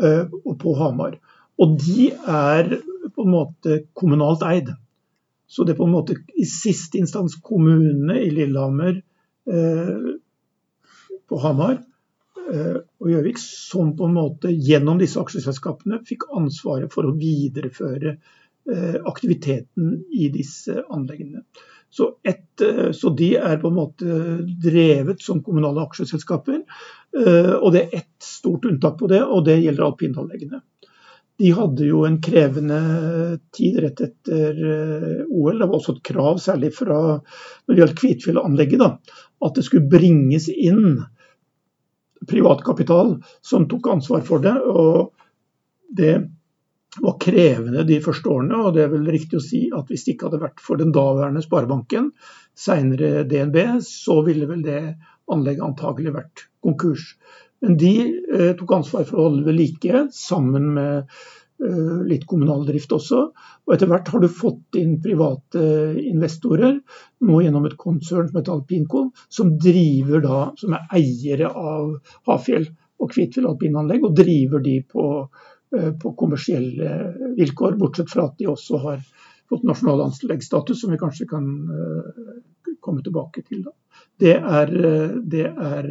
eh, 0.02 0.24
og 0.44 0.58
på 0.62 0.74
Hamar. 0.78 1.18
Og 1.58 1.76
de 1.78 2.10
er 2.10 2.76
på 3.14 3.26
en 3.26 3.34
måte 3.34 3.82
kommunalt 3.94 4.42
eid. 4.46 4.72
Så 5.46 5.64
det 5.64 5.74
er 5.74 5.82
på 5.82 5.86
en 5.86 5.94
måte 5.94 6.16
i 6.34 6.46
siste 6.48 6.98
instans 6.98 7.36
kommunene 7.42 8.16
i 8.24 8.30
Lillehammer, 8.34 9.02
eh, 9.50 10.14
på 11.28 11.40
Hamar 11.40 11.78
og 12.44 13.08
Gjøvik 13.10 13.38
som 13.40 13.94
på 13.96 14.08
en 14.08 14.16
måte 14.16 14.52
gjennom 14.52 14.98
disse 15.00 15.20
aksjeselskapene 15.20 16.02
fikk 16.08 16.26
ansvaret 16.36 16.92
for 16.92 17.08
å 17.08 17.14
videreføre 17.16 18.14
eh, 18.14 18.98
aktiviteten 19.00 20.02
i 20.12 20.28
disse 20.34 20.82
anleggene. 20.92 21.44
Så, 21.94 22.10
et, 22.26 22.60
eh, 22.60 22.90
så, 22.92 23.12
de 23.14 23.30
er 23.38 23.60
på 23.62 23.70
en 23.70 23.78
måte 23.78 24.18
drevet 24.64 25.22
som 25.22 25.42
kommunale 25.46 25.84
aksjeselskaper. 25.86 26.62
Eh, 27.16 27.52
og 27.54 27.70
det 27.74 27.84
er 27.84 28.00
ett 28.02 28.28
stort 28.28 28.66
unntak 28.66 28.98
på 29.00 29.10
det, 29.12 29.22
og 29.22 29.44
det 29.46 29.60
gjelder 29.62 29.88
alpinanleggene 29.88 30.62
de 31.38 31.50
hadde 31.50 31.86
jo 31.88 32.04
en 32.06 32.20
krevende 32.22 32.78
tid 33.54 33.80
rett 33.82 34.02
etter 34.04 34.60
eh, 34.70 35.24
OL. 35.26 35.58
Det 35.58 35.66
var 35.66 35.78
også 35.78 35.96
et 35.96 36.04
krav, 36.06 36.38
særlig 36.42 36.70
fra 36.76 36.98
når 37.16 37.72
det 37.72 37.80
gjaldt 37.80 37.98
Kvitfjellanlegget, 37.98 38.84
at 39.44 39.58
det 39.58 39.64
skulle 39.66 39.90
bringes 39.90 40.46
inn 40.52 41.02
privat 42.28 42.64
kapital 42.66 43.16
som 43.44 43.68
tok 43.70 43.90
ansvar 43.96 44.24
for 44.26 44.44
det. 44.44 44.54
og 44.54 45.12
Det 45.96 46.14
var 47.02 47.18
krevende 47.20 47.84
de 47.86 47.98
første 48.02 48.30
årene, 48.30 48.58
og 48.60 48.74
det 48.76 48.84
er 48.84 48.92
vel 48.92 49.06
riktig 49.10 49.40
å 49.40 49.44
si 49.44 49.64
at 49.74 49.90
hvis 49.90 50.06
det 50.06 50.14
ikke 50.14 50.30
hadde 50.30 50.44
vært 50.44 50.62
for 50.62 50.80
den 50.80 50.92
daværende 50.94 51.42
Sparebanken, 51.42 52.12
senere 52.54 53.24
DNB, 53.28 53.80
så 53.82 54.20
ville 54.26 54.48
vel 54.50 54.62
det 54.66 54.82
anlegget 55.32 55.66
antagelig 55.66 56.14
vært 56.14 56.44
konkurs. 56.62 57.14
Men 57.64 57.78
de 57.80 57.94
eh, 58.04 58.52
tok 58.58 58.76
ansvar 58.76 59.06
for 59.08 59.18
å 59.18 59.26
holde 59.30 59.46
ved 59.48 59.58
like, 59.58 60.04
sammen 60.14 60.74
med 60.76 61.16
litt 62.08 62.26
kommunal 62.28 62.64
drift 62.68 62.92
også. 62.92 63.20
Og 63.64 63.74
etter 63.74 63.90
hvert 63.90 64.08
har 64.12 64.22
du 64.22 64.28
fått 64.30 64.78
inn 64.80 64.98
private 65.02 65.64
investorer, 66.00 66.78
nå 67.24 67.40
gjennom 67.44 67.68
et 67.68 67.76
konsern 67.80 68.28
som 68.28 68.38
heter 68.38 68.54
Alpinco, 68.54 69.04
som 69.32 69.54
driver 69.60 70.24
da, 70.24 70.40
som 70.60 70.76
er 70.76 70.88
eiere 70.98 71.50
av 71.50 71.94
Hafjell 72.28 72.68
og 73.00 73.12
Kvitfjell 73.12 73.48
alpinanlegg, 73.50 74.04
og 74.06 74.16
driver 74.16 74.62
de 74.64 74.78
på, 74.88 75.06
eh, 75.76 75.90
på 76.00 76.14
kommersielle 76.18 76.90
vilkår, 77.38 77.78
bortsett 77.80 78.12
fra 78.12 78.28
at 78.28 78.36
de 78.38 78.50
også 78.52 78.82
har 78.84 79.00
fått 79.50 79.64
nasjonal 79.68 80.06
anleggsstatus, 80.06 80.80
som 80.80 80.92
vi 80.92 81.00
kanskje 81.00 81.28
kan 81.28 81.48
komme 82.80 83.02
tilbake 83.04 83.42
til. 83.44 83.64
Da. 83.66 83.74
Det 84.20 84.36
er, 84.36 84.70
det 85.20 85.44
er 85.48 85.90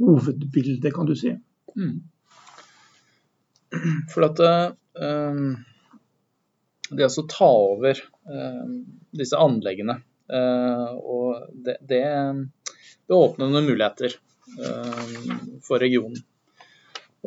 hovedbildet, 0.00 0.94
kan 0.94 1.08
du 1.08 1.14
si. 1.18 1.34
Mm. 1.76 1.98
For 4.12 4.26
at 4.28 4.40
um, 4.98 5.56
det 6.88 7.08
å 7.08 7.26
ta 7.28 7.48
over 7.48 8.00
um, 8.24 8.78
disse 9.12 9.38
anleggene 9.38 9.98
uh, 10.32 10.94
og 10.96 11.50
det, 11.52 11.76
det, 11.84 12.02
det, 12.72 13.14
åpner 13.14 13.50
noen 13.50 13.68
muligheter 13.68 14.16
um, 14.56 15.60
for 15.64 15.82
regionen. 15.84 16.22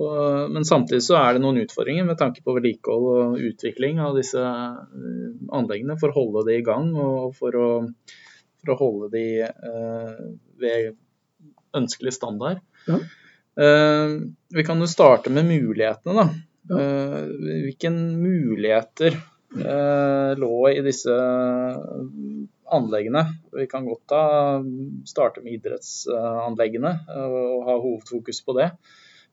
Og, 0.01 0.49
men 0.55 0.65
samtidig 0.65 1.03
så 1.03 1.17
er 1.19 1.35
det 1.35 1.43
noen 1.43 1.61
utfordringer 1.61 2.07
med 2.07 2.17
tanke 2.17 2.41
på 2.45 2.55
vedlikehold 2.55 3.07
og 3.11 3.45
utvikling 3.51 3.99
av 4.01 4.15
disse 4.17 4.41
anleggene 4.41 5.97
for 5.99 6.09
å 6.09 6.17
holde 6.17 6.45
de 6.47 6.57
i 6.61 6.65
gang 6.65 6.93
og 6.95 7.35
for 7.37 7.57
å, 7.59 7.69
for 8.63 8.73
å 8.73 8.79
holde 8.79 9.11
de 9.13 9.25
uh, 9.45 10.21
ved 10.61 10.93
ønskelig 11.77 12.15
standard. 12.15 12.63
Ja. 12.87 13.01
Uh, 13.59 14.31
vi 14.55 14.63
kan 14.63 14.79
jo 14.79 14.87
starte 14.87 15.31
med 15.33 15.45
mulighetene, 15.49 16.15
da. 16.15 16.27
Uh, 16.71 17.27
hvilke 17.65 17.89
muligheter 17.91 19.17
uh, 19.57 20.31
lå 20.39 20.55
i 20.71 20.79
disse 20.85 21.15
anleggene? 22.71 23.25
Vi 23.51 23.67
kan 23.71 23.87
godt 23.89 24.05
da 24.13 24.23
starte 25.07 25.43
med 25.43 25.57
idrettsanleggene 25.57 26.93
og 27.11 27.65
ha 27.67 27.75
hovedfokus 27.75 28.39
på 28.45 28.55
det. 28.61 28.71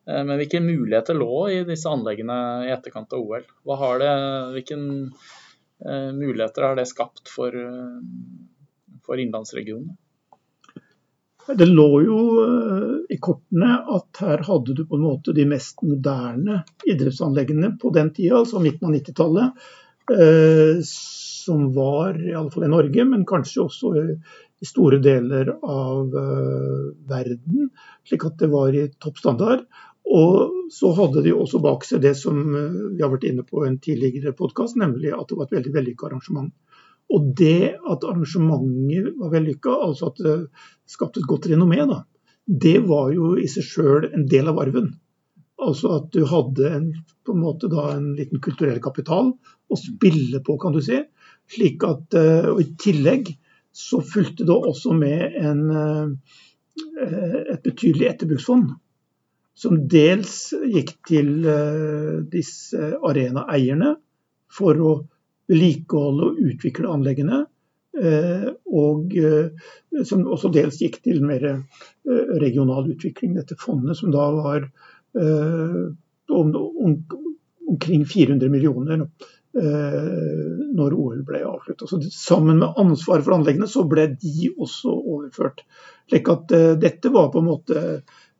Men 0.09 0.39
hvilke 0.41 0.63
muligheter 0.65 1.15
lå 1.15 1.35
i 1.53 1.61
disse 1.69 1.91
anleggene 1.93 2.35
i 2.65 2.73
etterkant 2.73 3.13
av 3.13 3.21
OL? 3.21 3.45
Det, 4.01 4.13
hvilke 4.55 4.79
muligheter 6.17 6.65
har 6.65 6.79
det 6.79 6.87
skapt 6.89 7.29
for, 7.29 7.55
for 9.05 9.21
innlandsregionen? 9.21 9.93
Det 11.57 11.67
lå 11.67 11.89
jo 12.05 12.19
eh, 12.43 13.15
i 13.15 13.17
kortene 13.25 13.79
at 13.97 14.21
her 14.21 14.43
hadde 14.45 14.75
du 14.77 14.83
på 14.85 14.99
en 14.99 15.07
måte 15.07 15.33
de 15.37 15.47
mest 15.49 15.81
moderne 15.87 16.61
idrettsanleggene 16.85 17.73
på 17.81 17.93
den 17.95 18.11
tida, 18.13 18.43
altså 18.43 18.61
midten 18.61 18.91
av 18.91 18.97
90-tallet. 18.99 19.71
Eh, 20.13 20.83
som 20.85 21.71
var 21.73 22.19
i 22.21 22.35
alle 22.37 22.53
fall 22.53 22.67
i 22.67 22.73
Norge, 22.73 23.05
men 23.09 23.25
kanskje 23.29 23.65
også 23.65 23.95
i 23.97 24.69
store 24.69 24.99
deler 25.01 25.55
av 25.57 26.17
eh, 26.21 26.85
verden. 27.09 27.71
Slik 28.05 28.29
at 28.29 28.37
det 28.43 28.51
var 28.53 28.77
i 28.77 28.89
toppstandard. 29.01 29.65
Og 30.09 30.69
så 30.73 30.93
hadde 30.97 31.25
de 31.25 31.33
også 31.37 31.61
bak 31.65 31.85
seg 31.85 32.05
det 32.05 32.15
som 32.17 32.37
vi 32.49 33.01
har 33.01 33.13
vært 33.13 33.27
inne 33.29 33.45
på 33.45 33.65
i 33.65 33.69
en 33.69 33.81
tidligere 33.81 34.33
podkast, 34.37 34.77
nemlig 34.81 35.13
at 35.13 35.29
det 35.29 35.37
var 35.37 35.49
et 35.49 35.57
veldig 35.59 35.75
vellykka 35.75 36.09
arrangement. 36.09 36.53
Og 37.15 37.33
det 37.39 37.79
at 37.79 38.05
arrangementet 38.05 39.15
var 39.17 39.33
vellykka, 39.33 39.75
altså 39.89 40.11
at 40.11 40.23
det 40.25 40.37
skapte 40.89 41.23
et 41.23 41.29
godt 41.29 41.49
renommé, 41.49 41.81
da, 41.89 42.03
det 42.49 42.79
var 42.89 43.13
jo 43.13 43.35
i 43.41 43.49
seg 43.49 43.65
sjøl 43.65 44.09
en 44.11 44.27
del 44.29 44.49
av 44.51 44.61
arven. 44.61 44.93
Altså 45.59 45.91
at 45.99 46.11
du 46.15 46.23
hadde 46.29 46.71
en, 46.71 46.89
på 47.27 47.35
en 47.35 47.43
måte 47.43 47.71
da 47.73 47.91
en 47.97 48.13
liten 48.17 48.41
kulturell 48.45 48.79
kapital 48.85 49.33
å 49.69 49.79
spille 49.79 50.41
på, 50.45 50.57
kan 50.61 50.77
du 50.77 50.81
si. 50.85 51.01
Slik 51.51 51.85
at, 51.89 52.15
eh, 52.17 52.49
og 52.53 52.61
I 52.63 52.69
tillegg 52.81 53.33
så 53.75 54.01
fulgte 54.05 54.47
det 54.49 54.55
også 54.55 54.95
med 54.97 55.37
en, 55.41 55.65
eh, 55.73 57.39
et 57.55 57.65
betydelig 57.65 58.13
etterbruksfond. 58.13 58.71
Som 59.59 59.81
dels 59.91 60.53
gikk 60.71 60.95
til 61.09 61.47
eh, 61.51 62.21
disse 62.31 62.93
arenaeierne 63.03 63.97
for 64.53 64.79
å 64.79 64.93
vedlikeholde 65.49 66.29
og 66.29 66.43
utvikle 66.51 66.91
anleggene. 66.93 67.45
Eh, 67.99 68.49
og 68.79 69.15
eh, 69.17 69.49
som 70.07 70.27
også 70.29 70.51
dels 70.55 70.79
gikk 70.83 71.01
til 71.03 71.25
mer 71.27 71.45
eh, 71.49 72.35
regional 72.43 72.87
utvikling. 72.93 73.35
Dette 73.39 73.59
fondet 73.59 73.99
som 73.99 74.13
da 74.15 74.29
var 74.37 74.69
omkring 76.29 78.03
400 78.07 78.51
millioner 78.53 79.07
når 79.59 80.95
OL 80.95 81.23
ble 81.27 81.41
avsluttet. 81.49 82.05
Sammen 82.13 82.61
med 82.61 82.77
ansvaret 82.79 83.25
for 83.25 83.39
anleggene 83.39 83.67
så 83.73 83.87
ble 83.89 84.05
de 84.13 84.51
også 84.53 84.93
overført. 84.93 85.65
Slik 86.07 86.29
at 86.31 86.53
dette 86.79 87.11
var 87.15 87.33
på 87.33 87.41
en 87.41 87.49
måte 87.49 87.83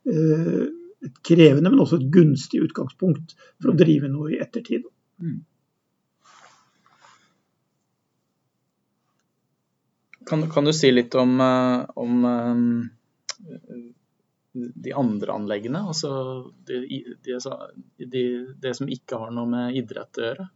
et 0.05 1.19
krevende, 1.25 1.73
men 1.73 1.81
også 1.81 1.97
et 1.97 2.07
gunstig 2.13 2.61
utgangspunkt 2.69 3.33
for 3.57 3.73
å 3.73 3.77
drive 3.81 4.13
noe 4.13 4.35
i 4.35 4.39
ettertid. 4.45 4.85
Mm. 5.19 5.41
Kan, 10.29 10.49
kan, 10.51 10.65
du 10.65 10.73
si 10.73 10.91
litt 10.91 11.15
om, 11.15 11.39
eh, 11.41 11.85
om 11.95 12.25
eh, 12.25 12.55
de 14.53 14.93
andre 14.93 15.33
anleggene? 15.33 15.81
Altså 15.89 16.11
det 16.67 16.83
de, 17.25 17.39
de, 18.05 18.23
de 18.61 18.73
som 18.77 18.91
ikke 18.91 19.17
har 19.23 19.33
noe 19.33 19.49
med 19.49 19.79
idrett 19.79 20.19
å 20.21 20.27
gjøre? 20.27 20.47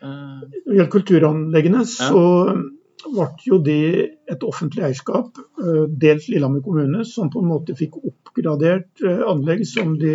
Når 0.00 0.44
det 0.48 0.76
gjelder 0.76 0.92
kulturanleggene, 0.94 1.82
ja. 1.84 2.08
så 2.08 2.22
ble 3.04 3.26
jo 3.44 3.58
det 3.62 3.80
et 4.30 4.44
offentlig 4.46 4.86
eierskap, 4.88 5.40
eh, 5.60 5.84
dels 5.90 6.30
Lillehammer 6.30 6.64
kommune, 6.64 7.04
som 7.04 7.28
på 7.34 7.42
en 7.42 7.50
måte 7.50 7.76
fikk 7.76 7.98
oppgradert 8.00 9.04
anlegg 9.04 9.66
som 9.68 9.98
de 10.00 10.14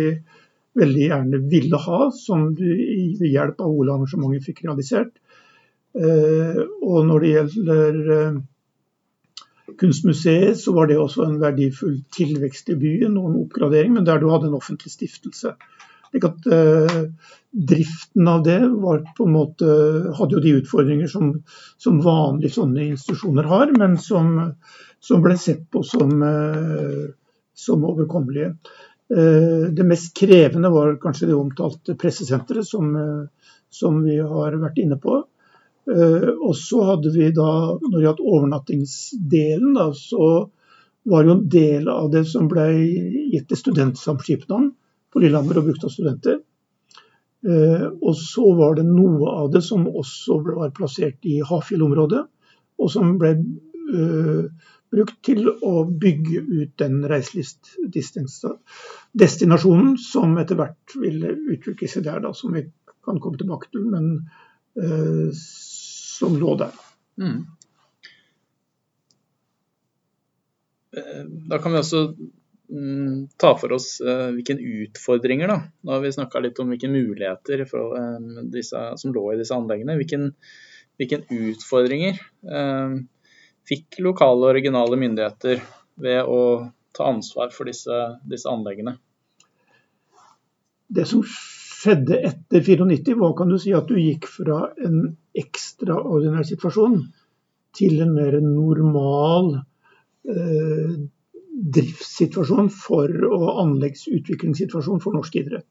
veldig 0.74 1.04
gjerne 1.04 1.38
ville 1.52 1.78
ha, 1.78 2.00
som 2.10 2.48
de 2.58 2.72
ved 3.20 3.28
hjelp 3.30 3.62
av 3.62 3.70
Ola-arrangementet 3.70 4.48
fikk 4.48 4.64
realisert. 4.64 5.12
Og 5.94 6.96
når 7.06 7.22
det 7.22 7.28
gjelder 7.30 8.40
Kunstmuseet 9.80 10.58
så 10.60 10.72
var 10.76 10.86
det 10.86 10.98
også 11.00 11.24
en 11.24 11.38
verdifull 11.40 12.02
tilvekst 12.12 12.68
i 12.74 12.76
byen 12.78 13.16
og 13.16 13.30
en 13.30 13.40
oppgradering, 13.46 13.94
men 13.96 14.04
der 14.04 14.20
du 14.20 14.28
hadde 14.28 14.50
en 14.50 14.58
offentlig 14.58 14.92
stiftelse. 14.92 15.54
At 16.14 16.46
eh, 16.46 16.98
driften 17.50 18.28
av 18.30 18.44
det 18.46 18.60
måte, 18.68 19.70
hadde 20.14 20.36
jo 20.36 20.42
de 20.44 20.54
utfordringer 20.60 21.10
som, 21.10 21.32
som 21.80 22.02
vanlige 22.04 22.54
sånne 22.54 22.90
institusjoner 22.92 23.48
har, 23.50 23.72
men 23.78 23.96
som, 23.98 24.36
som 25.02 25.24
ble 25.24 25.34
sett 25.40 25.64
på 25.74 25.82
som, 25.86 26.22
eh, 26.22 27.08
som 27.56 27.88
overkommelige. 27.88 28.52
Eh, 29.10 29.66
det 29.74 29.88
mest 29.88 30.12
krevende 30.20 30.70
var 30.70 30.94
kanskje 31.02 31.32
det 31.32 31.40
omtalte 31.40 31.96
pressesenteret, 31.98 32.68
som, 32.68 32.94
som 33.72 34.02
vi 34.04 34.20
har 34.20 34.60
vært 34.60 34.78
inne 34.84 35.00
på. 35.00 35.24
Og 35.84 36.54
så 36.56 36.80
hadde 36.88 37.10
vi 37.12 37.26
da, 37.36 37.48
når 37.76 37.94
det 37.94 38.04
gjaldt 38.06 38.22
overnattingsdelen, 38.24 39.74
da, 39.76 39.90
så 39.92 40.28
var 41.04 41.26
jo 41.26 41.34
en 41.36 41.44
del 41.52 41.84
av 41.92 42.08
det 42.12 42.24
som 42.30 42.48
ble 42.48 42.64
gitt 43.32 43.48
til 43.50 43.58
studentsamskipnaden 43.60 44.70
på 45.12 45.22
Lillehammer 45.22 45.56
og 45.60 45.66
brukt 45.68 45.84
av 45.84 45.92
studenter. 45.92 46.36
Eh, 47.44 47.84
og 48.00 48.16
så 48.16 48.54
var 48.56 48.74
det 48.78 48.86
noe 48.88 49.28
av 49.42 49.50
det 49.52 49.60
som 49.66 49.84
også 49.86 50.38
var 50.46 50.70
plassert 50.76 51.18
i 51.28 51.42
Hafjell-området, 51.44 52.22
og 52.80 52.90
som 52.90 53.18
ble 53.20 53.30
uh, 53.94 54.44
brukt 54.90 55.24
til 55.26 55.48
å 55.52 55.84
bygge 55.86 56.40
ut 56.42 56.78
den 56.80 57.04
reiselivsdestinasjonen 57.10 59.98
som 60.00 60.38
etter 60.40 60.56
hvert 60.58 60.96
ville 60.98 61.28
utvikle 61.54 61.88
seg 61.92 62.02
der, 62.08 62.20
da, 62.24 62.30
som 62.34 62.52
vi 62.56 62.62
kan 63.04 63.20
komme 63.22 63.38
tilbake 63.38 63.66
til, 63.70 63.82
men 63.92 64.04
som 66.14 66.38
lå 66.40 66.54
der. 66.60 66.72
Mm. 67.20 67.42
Da 71.50 71.58
kan 71.58 71.74
vi 71.74 71.80
også 71.80 72.04
Mm, 72.70 73.28
ta 73.36 73.52
for 73.60 73.72
oss 73.76 74.00
uh, 74.00 74.30
hvilke 74.32 74.56
utfordringer, 74.56 75.50
da. 75.50 75.58
Nå 75.84 75.92
har 75.92 76.00
vi 76.00 76.12
snakka 76.16 76.40
litt 76.40 76.58
om 76.62 76.70
hvilke 76.72 76.88
muligheter 76.88 77.64
for, 77.68 77.92
uh, 77.98 78.44
disse, 78.50 78.80
som 79.00 79.12
lå 79.12 79.24
i 79.32 79.38
disse 79.40 79.54
anleggene. 79.56 79.98
Hvilke, 80.00 80.20
hvilke 80.98 81.20
utfordringer 81.28 82.18
uh, 82.48 82.96
fikk 83.68 84.00
lokale 84.04 84.48
og 84.48 84.56
regionale 84.56 84.98
myndigheter 85.00 85.60
ved 86.00 86.24
å 86.24 86.40
ta 86.96 87.10
ansvar 87.10 87.52
for 87.52 87.68
disse, 87.68 88.00
disse 88.24 88.48
anleggene? 88.48 88.96
Det 90.94 91.04
som 91.10 91.22
skjedde 91.84 92.20
etter 92.30 92.64
94, 92.64 93.18
hva 93.20 93.32
kan 93.36 93.52
du 93.52 93.58
si 93.60 93.74
at 93.76 93.88
du 93.90 94.00
gikk 94.00 94.28
fra 94.30 94.64
en 94.84 95.02
ekstraordinær 95.36 96.46
situasjon 96.48 97.02
til 97.76 98.00
en 98.00 98.14
mer 98.16 98.38
normal 98.40 99.52
driftssituasjon 101.54 102.68
for, 102.72 103.10
og 103.28 103.62
anleggsutviklingssituasjon 103.62 105.02
for 105.02 105.16
norsk 105.16 105.38
idrett. 105.38 105.68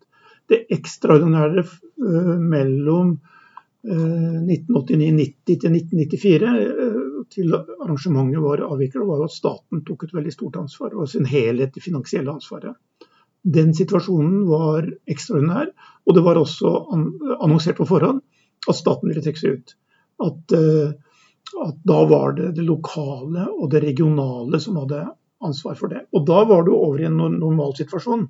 Det 0.50 0.66
ekstraordinære 0.76 1.64
eh, 1.64 2.34
mellom 2.40 3.14
eh, 3.88 4.40
1989-90 4.44 5.60
til 5.64 5.78
1994 5.78 6.52
uh, 6.52 7.00
til 7.32 7.56
arrangementet 7.56 8.44
var 8.44 8.66
avvikla, 8.68 9.06
var 9.08 9.24
at 9.26 9.36
staten 9.36 9.84
tok 9.88 10.06
et 10.08 10.16
veldig 10.16 10.34
stort 10.36 10.60
ansvar, 10.60 10.96
og 10.96 11.10
sin 11.10 11.28
helhet 11.28 11.80
i 11.80 11.84
finansielle 11.84 12.32
ansvaret. 12.32 12.76
Den 13.44 13.74
situasjonen 13.76 14.44
var 14.48 14.88
ekstraordinær, 15.10 15.72
og 16.04 16.16
det 16.18 16.24
var 16.26 16.40
også 16.40 16.72
annonsert 17.40 17.80
på 17.80 17.88
forhånd 17.90 18.22
at 18.68 18.78
staten 18.78 19.10
ville 19.10 19.24
trekke 19.24 19.40
seg 19.40 19.58
ut. 19.60 19.74
At, 20.24 20.54
at 21.66 21.78
da 21.88 22.00
var 22.08 22.36
det 22.38 22.54
det 22.58 22.66
lokale 22.68 23.48
og 23.52 23.70
det 23.72 23.82
regionale 23.84 24.60
som 24.64 24.78
hadde 24.80 25.06
ansvar 25.44 25.76
for 25.80 25.92
det. 25.92 26.06
Og 26.16 26.26
da 26.28 26.44
var 26.48 26.64
du 26.64 26.74
over 26.76 27.02
i 27.02 27.08
en 27.10 27.18
normal 27.20 27.76
situasjon 27.78 28.28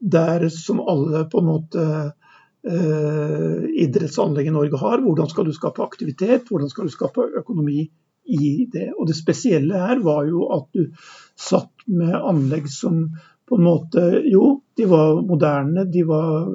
der 0.00 0.46
som 0.52 0.80
alle 0.80 1.24
på 1.32 1.40
en 1.40 1.48
måte 1.48 1.84
eh, 2.04 3.66
idrettsanlegg 3.84 4.48
i 4.48 4.54
Norge 4.54 4.80
har. 4.80 5.04
Hvordan 5.04 5.30
skal 5.32 5.48
du 5.48 5.52
skape 5.56 5.84
aktivitet, 5.84 6.48
hvordan 6.48 6.72
skal 6.72 6.88
du 6.88 6.94
skape 6.94 7.28
økonomi 7.40 7.86
i 8.24 8.66
det. 8.72 8.90
Og 8.98 9.08
det 9.08 9.16
spesielle 9.18 9.78
her 9.78 10.00
var 10.04 10.24
jo 10.28 10.48
at 10.54 10.68
du 10.72 10.88
satt 11.36 11.86
med 11.86 12.14
anlegg 12.16 12.68
som 12.72 13.06
på 13.44 13.58
en 13.58 13.66
måte 13.66 14.02
Jo, 14.24 14.62
de 14.76 14.86
var 14.88 15.20
moderne, 15.20 15.84
de 15.92 16.04
var 16.08 16.48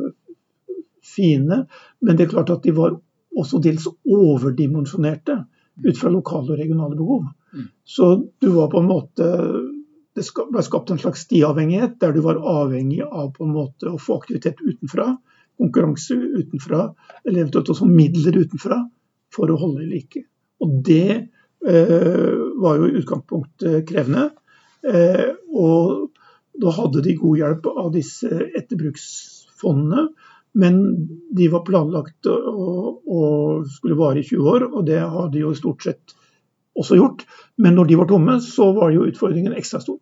fine, 1.15 1.63
men 2.01 2.17
det 2.17 2.25
er 2.27 2.33
klart 2.35 2.51
at 2.53 2.65
de 2.65 2.73
var 2.75 2.97
også 3.39 3.61
dels 3.63 3.87
overdimensjonerte 3.87 5.37
ut 5.85 5.97
fra 5.97 6.11
lokale 6.11 6.53
og 6.53 6.59
regionale 6.59 6.97
behov. 6.99 7.27
Mm. 7.53 7.67
Så 7.87 8.09
du 8.41 8.49
var 8.55 8.71
på 8.71 8.81
en 8.81 8.89
måte 8.89 9.29
det 10.19 10.25
ble 10.51 10.63
skapt 10.65 10.91
en 10.91 10.99
slags 10.99 11.23
stiavhengighet, 11.27 11.99
der 12.01 12.13
du 12.13 12.21
var 12.25 12.41
avhengig 12.41 13.01
av 13.05 13.31
på 13.35 13.45
en 13.45 13.53
måte 13.55 13.91
å 13.91 13.99
få 14.01 14.17
aktivitet 14.19 14.59
utenfra, 14.59 15.13
konkurranse 15.59 16.15
utenfra, 16.15 16.89
eller 17.23 17.43
eventuelt 17.43 17.71
også 17.71 17.87
midler 17.87 18.39
utenfra, 18.41 18.81
for 19.33 19.51
å 19.51 19.59
holde 19.61 19.85
like. 19.87 20.25
Og 20.63 20.79
det 20.85 21.11
eh, 21.15 22.39
var 22.59 22.79
jo 22.79 22.89
i 22.89 22.97
utgangspunktet 22.99 23.85
krevende. 23.87 24.31
Eh, 24.83 25.29
og 25.53 26.09
da 26.59 26.73
hadde 26.75 27.03
de 27.05 27.15
god 27.19 27.39
hjelp 27.43 27.69
av 27.71 27.91
disse 27.93 28.31
etterbruksfondene. 28.57 30.07
Men 30.57 30.79
de 31.35 31.47
var 31.51 31.65
planlagt 31.67 32.25
å, 32.29 33.19
skulle 33.69 33.97
vare 33.99 34.21
i 34.21 34.25
20 34.25 34.49
år, 34.49 34.65
og 34.71 34.87
det 34.87 34.99
har 35.01 35.29
de 35.33 35.43
jo 35.43 35.53
stort 35.57 35.85
sett 35.85 36.15
også 36.79 36.97
gjort. 36.97 37.25
Men 37.61 37.77
når 37.77 37.91
de 37.91 37.99
var 37.99 38.09
tomme, 38.09 38.39
så 38.43 38.71
var 38.77 38.93
jo 38.95 39.05
utfordringen 39.09 39.55
ekstra 39.57 39.81
stor. 39.83 39.99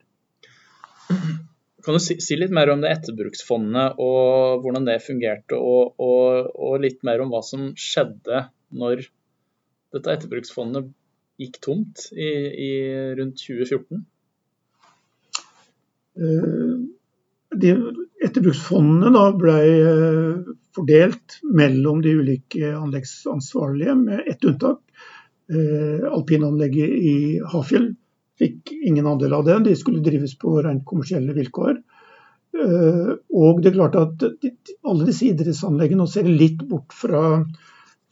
Kan 1.87 1.95
du 1.95 2.03
si, 2.03 2.17
si, 2.23 2.35
litt 2.35 2.51
mer 2.51 2.71
om 2.73 2.81
det 2.83 2.91
etterbruksfondet 2.91 3.99
og 4.03 4.63
hvordan 4.63 4.87
det 4.89 4.97
fungerte, 5.05 5.55
og, 5.55 5.95
og, 6.03 6.49
og, 6.51 6.73
litt 6.83 6.99
mer 7.07 7.23
om 7.23 7.31
hva 7.31 7.39
som 7.45 7.69
skjedde 7.79 8.43
når 8.75 9.05
dette 9.95 10.15
etterbruksfondet 10.17 10.89
gikk 11.39 11.61
tomt 11.63 12.09
i, 12.11 12.27
i 12.27 12.71
rundt 13.15 13.39
2014? 13.39 14.03
Uh, 16.17 16.87
de 17.55 17.71
etterbruksfondene 18.25 19.11
da 19.13 19.27
ble 19.37 19.59
uh, 19.85 20.55
fordelt 20.75 21.37
mellom 21.57 22.01
de 22.01 22.15
ulike 22.17 22.71
anleggsansvarlige, 22.73 23.95
med 23.99 24.25
ett 24.25 24.45
unntak. 24.47 24.81
Uh, 25.47 26.03
alpinanlegget 26.11 26.89
i 27.11 27.15
Hafjell 27.53 27.91
fikk 28.37 28.73
ingen 28.83 29.07
andel 29.07 29.33
av 29.33 29.45
det. 29.45 29.59
De 29.69 29.75
skulle 29.75 30.03
drives 30.05 30.37
på 30.37 30.57
rent 30.61 30.85
kommersielle 30.85 31.33
vilkår. 31.37 31.79
Eh, 32.57 33.09
og 33.37 33.61
det 33.61 33.71
er 33.71 33.77
klart 33.77 33.97
at 33.99 34.25
alle 34.87 35.07
disse 35.07 35.27
idrettsanleggene, 35.29 36.01
nå 36.01 36.09
ser 36.09 36.29
litt 36.29 36.63
bort 36.69 36.95
fra, 36.95 37.21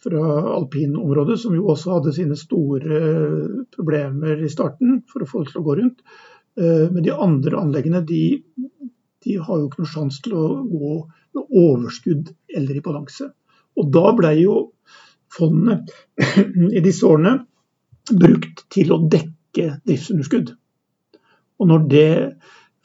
fra 0.04 0.24
alpinområdet, 0.58 1.40
som 1.42 1.56
jo 1.58 1.70
også 1.74 1.98
hadde 1.98 2.16
sine 2.18 2.38
store 2.40 3.02
problemer 3.76 4.44
i 4.44 4.52
starten 4.52 5.02
for 5.12 5.26
å 5.26 5.30
få 5.30 5.44
det 5.44 5.54
til 5.54 5.64
å 5.64 5.68
gå 5.70 5.78
rundt. 5.82 6.04
Eh, 6.60 6.86
men 6.92 7.06
de 7.06 7.16
andre 7.16 7.62
anleggene 7.62 8.04
de, 8.08 8.24
de 9.26 9.38
har 9.42 9.60
jo 9.60 9.66
ikke 9.68 9.82
noen 9.82 9.92
sjanse 9.92 10.22
til 10.26 10.34
å 10.38 10.46
gå 10.70 10.94
med 11.36 11.44
overskudd 11.62 12.26
eller 12.56 12.74
i 12.78 12.86
balanse. 12.86 13.26
Og 13.76 13.84
da 13.94 14.06
ble 14.16 14.32
jo 14.38 14.56
fondet 15.34 15.90
i 16.78 16.82
disse 16.86 17.04
årene 17.10 17.34
brukt 18.12 18.58
til 18.74 18.88
å 18.94 18.98
dekke 19.02 19.66
driftsunderskudd. 19.88 20.48
Og 21.60 21.66
når 21.72 21.80
det 21.92 22.14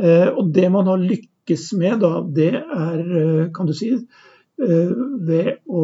Og 0.02 0.48
det 0.56 0.70
man 0.72 0.88
har 0.88 1.02
lykkes 1.04 1.66
med 1.78 2.00
da, 2.02 2.22
det 2.24 2.54
er, 2.58 3.02
kan 3.54 3.68
du 3.68 3.74
si, 3.76 3.90
ved 4.58 5.50
å 5.68 5.82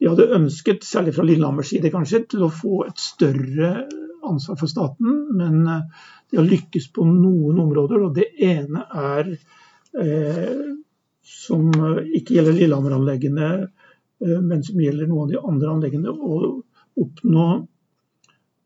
de 0.00 0.08
hadde 0.10 0.30
ønsket, 0.36 0.84
særlig 0.84 1.14
fra 1.16 1.24
Lillehammers 1.26 1.70
side 1.72 1.92
kanskje, 1.94 2.24
til 2.30 2.46
å 2.46 2.52
få 2.52 2.84
et 2.88 3.00
større 3.00 3.70
ansvar 4.24 4.58
for 4.60 4.70
staten, 4.70 5.20
men 5.38 5.60
eh, 5.70 6.08
de 6.30 6.40
har 6.40 6.48
lykkes 6.48 6.90
på 6.96 7.06
noen 7.08 7.60
områder. 7.62 8.06
og 8.06 8.16
Det 8.16 8.26
ene 8.42 8.84
er, 8.88 9.30
eh, 10.00 10.64
som 11.24 11.70
ikke 11.70 12.38
gjelder 12.38 12.58
Lillehammer-anleggene, 12.58 13.52
eh, 13.62 14.40
men 14.40 14.64
som 14.66 14.82
gjelder 14.82 15.10
noen 15.10 15.28
av 15.28 15.32
de 15.34 15.42
andre 15.52 15.72
anleggene, 15.76 16.14
å 16.14 16.40
oppnå 17.04 17.48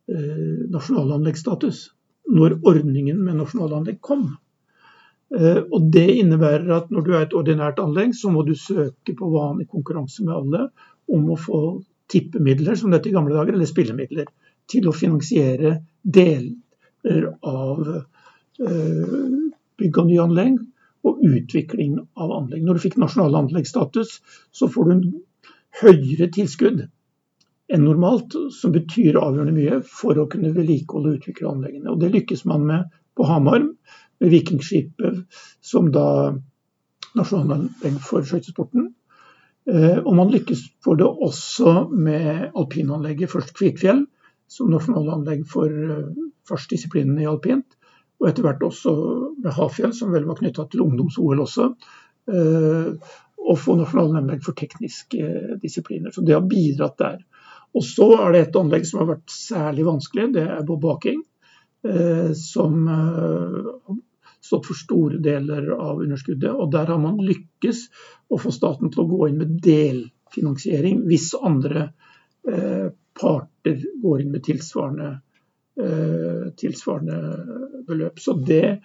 eh, 0.08 0.66
nasjonalanleggsstatus. 0.74 1.88
når 2.28 2.58
ordningen 2.68 3.22
med 3.24 3.38
nasjonalanlegg 3.38 4.02
kom. 4.04 4.26
Eh, 5.32 5.62
og 5.72 5.86
Det 5.92 6.08
innebærer 6.20 6.68
at 6.76 6.90
når 6.92 7.04
du 7.06 7.10
er 7.14 7.22
et 7.24 7.36
ordinært 7.36 7.80
anlegg, 7.80 8.12
så 8.16 8.28
må 8.32 8.42
du 8.44 8.52
søke 8.52 9.14
på 9.16 9.30
vanlig 9.32 9.68
konkurranse 9.68 10.24
med 10.26 10.34
alle 10.34 10.68
om 11.12 11.30
å 11.32 11.38
få 11.40 11.60
tippemidler, 12.08 12.76
som 12.78 12.92
dette 12.92 13.10
i 13.10 13.14
gamle 13.14 13.36
dager, 13.36 13.56
eller 13.56 13.68
spillemidler, 13.68 14.28
til 14.68 14.88
å 14.88 14.96
finansiere 14.96 15.78
deler 16.02 17.28
av 17.46 17.84
bygg 19.78 19.98
av 19.98 20.08
nye 20.08 20.24
anlegg 20.24 20.58
og 21.06 21.22
utvikling 21.24 21.96
av 22.18 22.32
anlegg. 22.40 22.64
Når 22.64 22.78
du 22.78 22.84
fikk 22.84 22.98
nasjonal 23.00 23.36
anleggsstatus, 23.38 24.18
så 24.50 24.68
får 24.72 24.88
du 24.88 24.94
en 24.94 25.04
høyere 25.82 26.30
tilskudd 26.34 26.86
enn 27.68 27.84
normalt, 27.84 28.34
som 28.56 28.72
betyr 28.72 29.18
avgjørende 29.20 29.54
mye 29.54 29.80
for 29.84 30.18
å 30.18 30.28
kunne 30.32 30.54
vedlikeholde 30.56 31.12
og 31.12 31.18
utvikle 31.20 31.50
anleggene. 31.52 31.92
Og 31.92 32.00
Det 32.00 32.12
lykkes 32.14 32.46
man 32.48 32.64
med 32.68 32.94
på 33.18 33.26
Hamar, 33.28 33.66
med 34.18 34.32
Vikingskipet 34.32 35.20
som 35.62 35.92
da 35.94 36.32
nasjonalanlegg 37.18 38.00
for 38.04 38.24
skøytesporten. 38.26 38.88
Eh, 39.68 39.98
og 39.98 40.14
man 40.16 40.32
lykkes 40.32 40.64
for 40.84 40.98
det 41.00 41.08
også 41.08 41.88
med 41.92 42.50
alpinanlegget, 42.56 43.30
først 43.32 43.54
Kvikfjell, 43.58 44.06
som 44.48 44.70
nasjonalanlegg 44.72 45.44
for 45.48 45.72
først 46.48 46.72
disiplinene 46.72 47.24
i 47.24 47.28
alpint. 47.28 47.76
Og 48.18 48.30
etter 48.30 48.46
hvert 48.46 48.64
også 48.66 48.92
med 49.44 49.54
Hafjell, 49.54 49.92
som 49.94 50.12
vel 50.14 50.26
var 50.26 50.40
knytta 50.40 50.64
til 50.70 50.82
ungdoms-OL 50.86 51.44
også. 51.44 51.68
Eh, 52.32 53.16
og 53.48 53.60
få 53.60 53.76
nasjonalanlegg 53.78 54.42
for 54.44 54.58
tekniske 54.58 55.58
disipliner. 55.62 56.12
Så 56.12 56.24
det 56.26 56.34
har 56.34 56.48
bidratt 56.48 56.98
der. 57.00 57.20
Og 57.76 57.84
så 57.84 58.08
er 58.18 58.32
det 58.34 58.42
et 58.46 58.58
anlegg 58.58 58.86
som 58.88 59.02
har 59.02 59.12
vært 59.12 59.32
særlig 59.32 59.86
vanskelig, 59.86 60.30
det 60.34 60.44
er 60.48 60.66
Bob 60.66 60.82
Baking. 60.82 61.22
Eh, 61.86 62.32
som 62.34 62.88
eh, 62.90 63.98
stått 64.48 64.68
for 64.68 64.78
store 64.78 65.20
deler 65.22 65.70
av 65.76 66.02
underskuddet. 66.02 66.50
Og 66.50 66.72
der 66.72 66.90
har 66.92 67.00
man 67.02 67.20
lykkes 67.24 67.84
å 68.32 68.40
få 68.40 68.52
staten 68.54 68.92
til 68.92 69.04
å 69.04 69.08
gå 69.10 69.28
inn 69.28 69.40
med 69.42 69.56
delfinansiering 69.64 71.04
hvis 71.08 71.30
andre 71.38 71.90
eh, 72.48 72.88
parter 73.18 73.82
går 74.02 74.22
inn 74.22 74.30
med 74.34 74.44
tilsvarende, 74.46 75.16
tilsvarende 76.58 77.16
beløp. 77.86 78.18
Så 78.18 78.32
det 78.46 78.78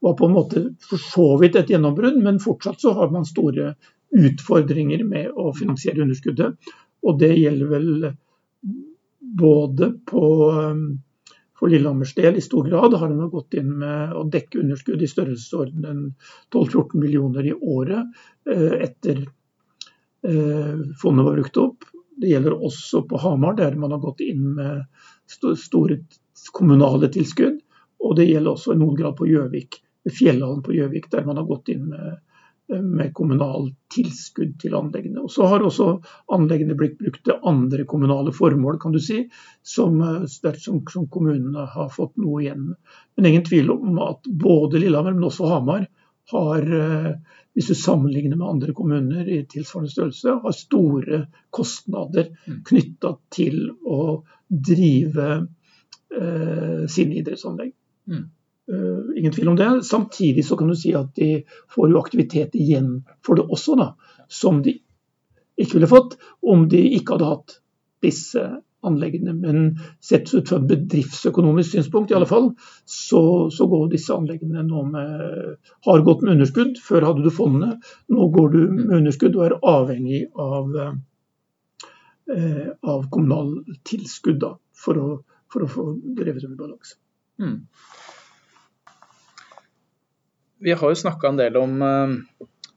var 0.00 0.14
på 0.18 0.26
en 0.26 0.32
måte 0.32 0.62
for 0.82 1.02
så 1.02 1.26
vidt 1.38 1.58
et 1.58 1.70
gjennombrudd, 1.70 2.16
men 2.22 2.40
fortsatt 2.42 2.80
så 2.80 2.94
har 2.96 3.10
man 3.14 3.26
store 3.28 3.74
utfordringer 4.10 5.04
med 5.06 5.30
å 5.36 5.52
finansiere 5.56 6.02
underskuddet. 6.02 6.72
Og 7.06 7.18
det 7.20 7.34
gjelder 7.36 7.70
vel 7.70 7.90
både 9.40 9.92
på 10.10 10.24
um, 10.50 10.84
for 11.60 11.68
Lillehammers 11.68 12.14
del 12.16 12.36
i 12.36 12.40
stor 12.40 12.64
grad 12.64 12.94
har 12.94 13.08
de 13.08 13.28
gått 13.30 13.54
inn 13.60 13.74
med 13.82 14.14
å 14.16 14.24
dekke 14.32 14.62
underskudd 14.62 15.02
i 15.04 15.08
størrelsesorden 15.10 16.06
12-14 16.54 16.94
millioner 17.02 17.50
i 17.50 17.52
året 17.52 18.08
eh, 18.48 18.78
etter 18.86 19.20
eh, 20.24 20.80
fondet 21.02 21.26
var 21.26 21.36
brukt 21.36 21.60
opp. 21.60 21.84
Det 22.20 22.32
gjelder 22.32 22.56
også 22.56 23.02
på 23.08 23.20
Hamar, 23.20 23.58
der 23.60 23.76
man 23.76 23.92
har 23.92 24.00
gått 24.00 24.24
inn 24.24 24.54
med 24.56 24.88
store 25.60 26.00
kommunale 26.56 27.12
tilskudd. 27.12 27.60
Og 28.00 28.16
det 28.16 28.30
gjelder 28.30 28.56
også 28.56 28.72
i 28.72 28.80
noen 28.80 28.96
grad 28.96 29.18
på 29.20 29.28
Gjøvik, 29.28 29.82
Fjellhallen 30.08 30.64
på 30.64 30.72
Gjøvik, 30.78 31.10
der 31.12 31.28
man 31.28 31.36
har 31.40 31.48
gått 31.48 31.68
inn 31.72 31.90
med 31.92 32.20
med 32.78 33.12
kommunalt 33.14 33.74
tilskudd 33.94 34.54
til 34.62 34.74
anleggene. 34.78 35.24
Og 35.24 35.32
Så 35.32 35.46
har 35.50 35.64
også 35.64 35.88
anleggene 36.32 36.76
blitt 36.78 36.98
brukt 37.00 37.24
til 37.26 37.40
andre 37.46 37.86
kommunale 37.88 38.32
formål, 38.36 38.78
kan 38.82 38.94
du 38.94 39.00
si, 39.02 39.24
som, 39.62 40.00
som, 40.30 40.82
som 40.86 41.08
kommunene 41.10 41.66
har 41.74 41.90
fått 41.94 42.16
noe 42.20 42.44
igjen. 42.44 42.70
Men 43.16 43.30
ingen 43.30 43.46
tvil 43.46 43.72
om 43.74 43.98
at 44.04 44.28
både 44.30 44.82
Lillehammer, 44.82 45.16
men 45.16 45.28
også 45.30 45.50
Hamar 45.50 45.86
har, 46.30 46.72
eh, 46.80 47.12
hvis 47.54 47.70
du 47.72 47.74
sammenligner 47.74 48.38
med 48.38 48.48
andre 48.48 48.74
kommuner 48.76 49.28
i 49.28 49.42
tilsvarende 49.50 49.92
størrelse, 49.92 50.36
har 50.42 50.56
store 50.56 51.22
kostnader 51.50 52.30
mm. 52.46 52.60
knytta 52.70 53.16
til 53.34 53.64
å 53.86 54.02
drive 54.50 55.30
eh, 56.14 56.84
sine 56.90 57.18
idrettsanlegg. 57.20 57.74
Mm. 58.10 58.28
Uh, 58.70 59.10
ingen 59.18 59.34
tvil 59.34 59.50
om 59.50 59.58
det. 59.58 59.70
Samtidig 59.86 60.44
så 60.46 60.56
kan 60.56 60.70
du 60.70 60.76
si 60.78 60.94
at 60.94 61.14
de 61.18 61.42
får 61.74 61.90
jo 61.90 62.00
aktivitet 62.00 62.54
igjen 62.54 63.00
for 63.26 63.40
det 63.40 63.48
også, 63.48 63.74
da. 63.80 63.92
Som 64.30 64.62
de 64.62 64.76
ikke 65.60 65.78
ville 65.78 65.90
fått 65.90 66.18
om 66.46 66.68
de 66.70 66.82
ikke 66.96 67.16
hadde 67.16 67.30
hatt 67.32 67.56
disse 68.04 68.44
anleggene. 68.86 69.32
Men 69.32 69.78
sett 70.00 70.34
ut 70.34 70.48
fra 70.48 70.58
bedriftsøkonomisk 70.58 71.70
synspunkt 71.70 72.10
i 72.10 72.16
alle 72.16 72.28
fall, 72.28 72.50
så, 72.84 73.50
så, 73.50 73.66
går 73.66 73.90
disse 73.92 74.14
anleggene 74.14 74.64
nå 74.66 74.84
med 74.92 75.56
Har 75.86 76.04
gått 76.06 76.22
med 76.22 76.32
underskudd. 76.36 76.78
Før 76.84 77.08
hadde 77.10 77.24
du 77.26 77.30
fondene, 77.34 77.76
nå 78.08 78.28
går 78.36 78.54
du 78.54 78.60
med 78.78 78.96
underskudd 79.02 79.36
og 79.36 79.46
er 79.46 79.58
avhengig 79.74 80.22
av, 80.38 80.78
eh, 82.36 82.70
av 82.94 83.10
kommunal 83.10 83.52
tilskudd 83.88 84.40
da, 84.46 84.54
for, 84.76 85.02
å, 85.02 85.20
for 85.52 85.66
å 85.66 85.70
få 85.70 85.90
drevet 86.16 86.46
under 86.48 86.56
balanse. 86.64 86.96
Mm. 87.40 87.60
Vi 90.60 90.72
har 90.72 90.90
jo 90.92 90.96
snakka 90.96 91.28
en 91.28 91.38
del 91.38 91.56
om, 91.56 91.82
eh, 91.82 92.10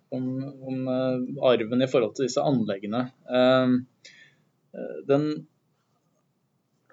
om, 0.10 0.28
om, 0.62 0.88
eh, 0.88 1.44
arven 1.52 1.82
i 1.82 1.88
forhold 1.92 2.16
til 2.16 2.30
disse 2.30 2.44
anleggene. 2.44 3.02
Eh, 3.28 3.74
den 5.08 5.26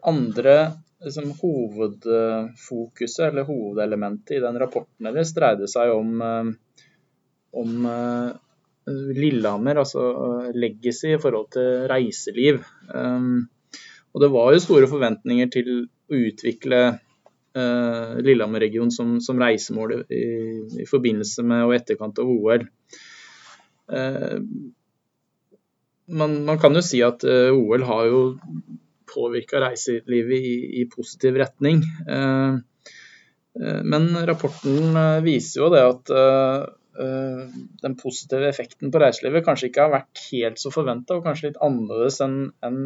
andre 0.02 0.56
liksom, 1.04 1.30
hovedfokuset, 1.38 3.28
eller 3.28 3.46
hovedelementet 3.46 4.36
i 4.36 4.42
den 4.42 4.58
rapporten 4.58 5.06
deres, 5.06 5.34
dreide 5.36 5.68
seg 5.70 5.92
om, 5.94 6.20
om 7.62 7.88
Lillehammer, 9.16 9.80
altså 9.80 10.02
legacy 10.52 11.14
i 11.14 11.20
forhold 11.22 11.48
til 11.56 11.86
reiseliv. 11.92 12.60
Og 12.90 14.24
det 14.24 14.30
var 14.34 14.52
jo 14.52 14.64
store 14.64 14.90
forventninger 14.90 15.48
til 15.54 15.72
å 15.72 15.78
utvikle 16.20 16.82
eh, 17.56 18.18
Lillehammer-regionen 18.24 18.92
som, 18.94 19.16
som, 19.20 19.40
reisemål 19.40 20.00
i, 20.02 20.24
i, 20.82 20.86
forbindelse 20.88 21.44
med 21.46 21.66
og 21.66 21.74
etterkant 21.76 22.20
av 22.22 22.30
OL. 22.30 22.66
Eh, 23.92 24.36
man, 26.10 26.38
man, 26.44 26.58
kan 26.62 26.74
jo 26.74 26.82
si 26.84 27.02
at 27.06 27.24
eh, 27.26 27.50
OL 27.54 27.86
har 27.86 28.08
jo 28.10 28.22
påvirka 29.10 29.60
reiselivet 29.60 30.38
i, 30.38 30.56
i, 30.80 30.88
positiv 30.90 31.38
retning. 31.40 31.82
Eh, 32.08 32.58
eh, 33.62 33.80
men 33.82 34.10
rapporten 34.26 34.96
eh, 34.96 35.22
viser 35.26 35.64
jo 35.64 35.72
det 35.74 35.86
at 35.86 36.14
den 37.80 37.94
positive 37.96 38.48
effekten 38.50 38.90
på 38.92 39.00
reiselivet 39.00 39.44
kanskje 39.46 39.68
ikke 39.70 39.84
har 39.86 39.92
vært 39.92 40.20
helt 40.26 40.58
så 40.60 40.72
forventa, 40.74 41.16
og 41.16 41.24
kanskje 41.24 41.46
litt 41.46 41.60
annerledes 41.64 42.18
enn 42.20 42.34
en, 42.66 42.80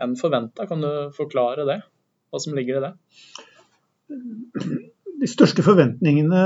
en 0.00 0.14
forventa. 0.16 0.64
Kan 0.70 0.80
du 0.86 1.10
forklare 1.12 1.66
det? 1.68 1.76
Hva 2.30 2.40
som 2.40 2.54
ligger 2.56 2.78
i 2.78 2.84
det? 2.86 2.92
De 4.10 5.28
største 5.28 5.62
forventningene 5.64 6.44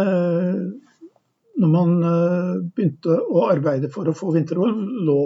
når 1.61 1.71
man 1.71 1.91
eh, 2.03 2.55
begynte 2.75 3.15
å 3.15 3.47
arbeide 3.49 3.91
for 3.93 4.11
å 4.11 4.17
få 4.17 4.33
vinter-OL, 4.35 4.79
lå 5.07 5.19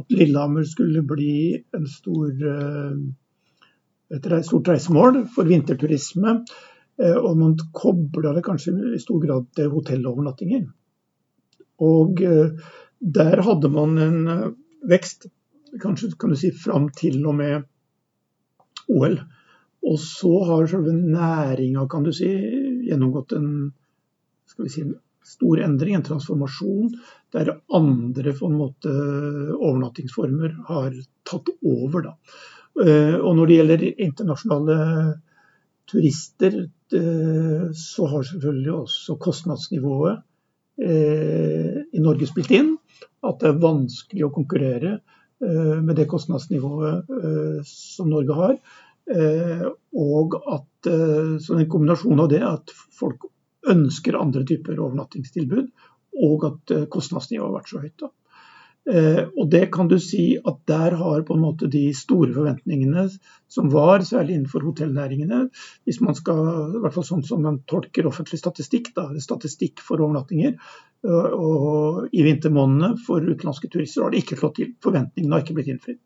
at 0.00 0.14
Lillehammer 0.14 0.64
skulle 0.68 1.02
bli 1.04 1.34
stor, 1.92 2.30
eh, 2.32 2.94
et 4.16 4.28
stort 4.46 4.70
reisemål 4.72 5.24
for 5.34 5.48
vinterturisme. 5.48 6.38
Eh, 7.00 7.16
og 7.16 7.36
man 7.40 7.58
kobla 7.76 8.32
det 8.36 8.44
kanskje 8.46 8.74
i 8.96 9.02
stor 9.02 9.20
grad 9.24 9.50
til 9.56 9.72
hotellovernattinger. 9.72 10.64
Og 11.82 12.20
der 13.02 13.40
hadde 13.42 13.68
man 13.74 13.96
en 13.98 14.18
vekst, 14.86 15.24
kanskje 15.82 16.12
kan 16.20 16.30
du 16.30 16.38
si 16.38 16.52
fram 16.54 16.86
til 16.94 17.16
og 17.26 17.34
med 17.40 17.64
OL. 18.92 19.16
Og 19.82 19.98
så 19.98 20.32
har 20.46 20.68
selve 20.70 20.94
næringa, 20.94 21.86
kan 21.90 22.04
du 22.06 22.12
si, 22.14 22.30
gjennomgått 22.86 23.34
en, 23.34 23.48
si, 24.46 24.84
en 24.84 24.94
stor 25.26 25.62
endring, 25.64 25.96
en 25.96 26.06
transformasjon, 26.06 26.92
der 27.34 27.56
andre 27.74 28.34
måte 28.52 28.92
overnattingsformer 29.58 30.56
har 30.68 30.94
tatt 31.28 31.50
over. 31.60 32.08
Da. 32.08 32.16
Eh, 32.80 33.16
og 33.20 33.36
når 33.36 33.48
det 33.48 33.56
gjelder 33.58 33.86
internasjonale 33.90 34.76
turister, 35.90 36.60
eh, 36.96 37.64
så 37.76 38.10
har 38.12 38.28
selvfølgelig 38.28 38.76
også 38.82 39.18
kostnadsnivået 39.22 40.22
eh, 40.82 41.82
i 41.92 42.04
Norge 42.04 42.30
spilt 42.30 42.54
inn. 42.54 42.76
At 43.22 43.42
det 43.42 43.50
er 43.50 43.62
vanskelig 43.62 44.28
å 44.28 44.34
konkurrere 44.34 45.00
med 45.42 45.96
det 45.98 46.04
kostnadsnivået 46.06 47.08
som 47.66 48.06
Norge 48.12 48.34
har. 48.38 48.52
Eh, 49.10 49.66
og 49.98 50.36
at 50.46 50.90
eh, 50.90 51.36
så 51.42 51.58
en 51.58 51.70
kombinasjon 51.70 52.22
av 52.22 52.30
det 52.30 52.42
at 52.46 52.74
folk 52.94 53.26
ønsker 53.72 54.18
andre 54.18 54.44
typer 54.46 54.78
overnattingstilbud, 54.78 55.70
og 56.22 56.48
at 56.48 56.74
eh, 56.74 56.88
kostnadsnivået 56.90 57.48
har 57.48 57.56
vært 57.58 57.72
så 57.72 57.82
høyt. 57.82 57.96
Da. 58.02 58.12
Eh, 58.92 59.20
og 59.38 59.46
det 59.50 59.68
kan 59.74 59.86
du 59.86 59.94
si 60.02 60.32
at 60.38 60.56
der 60.66 60.96
har 60.98 61.22
på 61.26 61.36
en 61.36 61.44
måte 61.44 61.68
de 61.70 61.84
store 61.94 62.32
forventningene 62.34 63.04
som 63.52 63.68
var, 63.70 64.02
særlig 64.06 64.34
innenfor 64.34 64.64
hotellnæringene, 64.66 65.44
hvis 65.86 66.00
man 66.02 66.18
skal, 66.18 66.40
i 66.78 66.82
hvert 66.82 66.96
fall 66.96 67.06
sånn 67.06 67.22
som 67.26 67.44
man 67.46 67.60
tolker 67.70 68.08
offentlig 68.10 68.40
statistikk, 68.40 68.90
da, 68.96 69.06
statistikk 69.22 69.82
for 69.86 70.02
overnattinger, 70.02 70.56
og, 71.02 71.38
og 71.38 72.14
i 72.14 72.22
vintermånedene 72.26 72.96
for 73.06 73.22
utenlandske 73.22 73.70
turister 73.70 74.04
har 74.04 74.14
det 74.14 74.22
ikke 74.22 74.38
slått 74.38 74.58
til. 74.60 74.74
Forventningene 74.82 75.34
har 75.34 75.42
ikke 75.42 75.56
blitt 75.56 75.70
innfridd. 75.72 75.98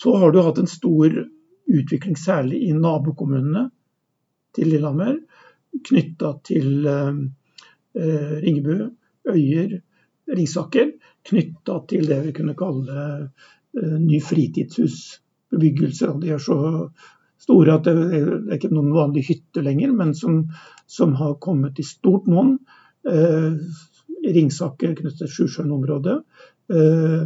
Så 0.00 0.14
har 0.16 0.32
du 0.32 0.40
hatt 0.44 0.60
en 0.60 0.70
stor 0.70 1.18
utvikling, 1.70 2.16
særlig 2.18 2.62
i 2.68 2.72
nabokommunene 2.76 3.68
til 4.56 4.72
Lillehammer, 4.72 5.20
knytta 5.86 6.32
til 6.46 6.86
eh, 6.90 7.20
eh, 7.94 8.34
Ringebu, 8.42 8.90
Øyer, 9.30 9.78
Ringsaker 10.30 10.92
knytta 11.28 11.78
til 11.88 12.06
det 12.08 12.20
vi 12.26 12.34
kunne 12.36 12.56
kalle 12.58 13.06
uh, 13.20 13.96
ny 14.00 14.20
fritidshusbebyggelse. 14.24 16.12
De 16.22 16.34
er 16.34 16.42
så 16.42 16.58
store 17.40 17.78
at 17.78 17.88
det, 17.88 17.94
er 18.20 18.56
ikke 18.56 18.72
noen 18.72 18.92
vanlige 18.94 19.32
hytter 19.34 19.64
lenger, 19.66 19.94
men 19.96 20.14
som, 20.16 20.42
som 20.90 21.16
har 21.20 21.38
kommet 21.42 21.80
i 21.80 21.86
stort 21.86 22.28
monn. 22.30 22.58
Eh, 23.08 23.54
Ringsaker 24.20 24.92
knyttet 24.98 25.22
til 25.22 25.32
Sjusjøen-området. 25.32 26.20
Uh, 26.70 27.24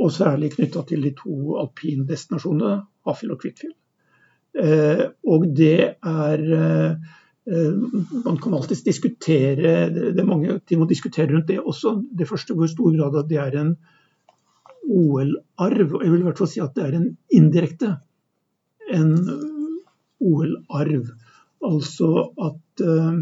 og 0.00 0.12
særlig 0.12 0.52
knytta 0.56 0.82
til 0.88 1.04
de 1.04 1.14
to 1.18 1.58
alpindestinasjonene, 1.62 2.80
Hafjell 3.06 3.34
og 3.34 3.42
Kvitfjell. 3.42 3.74
og 5.26 5.46
det 5.56 5.78
er 6.02 6.42
Eh, 7.44 7.72
man 8.24 8.38
kan 8.40 8.54
alltids 8.56 8.80
diskutere 8.86 9.90
Det 9.92 10.16
er 10.16 10.24
mange 10.24 10.54
ting 10.64 10.80
å 10.80 10.88
diskutere 10.88 11.28
rundt 11.28 11.50
det 11.50 11.60
også. 11.60 11.98
Det 12.16 12.28
første 12.28 12.56
hvor 12.56 12.70
stor 12.70 12.94
grad 12.96 13.18
at 13.20 13.28
det 13.28 13.40
er 13.40 13.58
en 13.60 13.74
OL-arv. 14.84 15.98
Jeg 16.00 16.12
vil 16.12 16.22
i 16.22 16.24
hvert 16.24 16.40
fall 16.40 16.50
si 16.52 16.62
at 16.64 16.72
det 16.76 16.86
er 16.86 16.96
en 16.96 17.10
indirekte 17.32 17.90
en 18.92 19.12
OL-arv. 20.24 21.12
Altså 21.64 22.10
at 22.48 22.84
uh, 22.84 23.20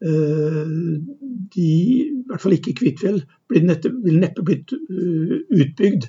de, 0.00 1.62
i 1.62 2.24
hvert 2.28 2.40
fall 2.40 2.56
ikke 2.56 2.76
Kvitfjell, 2.78 3.18
ville 3.52 4.20
neppe 4.22 4.44
blitt 4.46 4.72
uh, 4.72 5.34
utbygd 5.52 6.06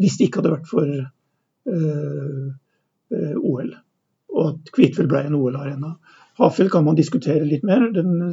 hvis 0.00 0.16
det 0.18 0.28
ikke 0.28 0.40
hadde 0.40 0.54
vært 0.54 0.70
for 0.70 0.94
uh, 1.68 2.46
OL. 3.36 3.74
Og 4.34 4.48
at 4.48 4.72
Kvitfjell 4.74 5.10
ble 5.10 5.26
en 5.28 5.36
OL-arena. 5.38 5.92
Hafjell 6.40 6.72
kan 6.72 6.86
man 6.86 6.98
diskutere 6.98 7.46
litt 7.46 7.62
mer. 7.66 7.84
Den 7.94 8.32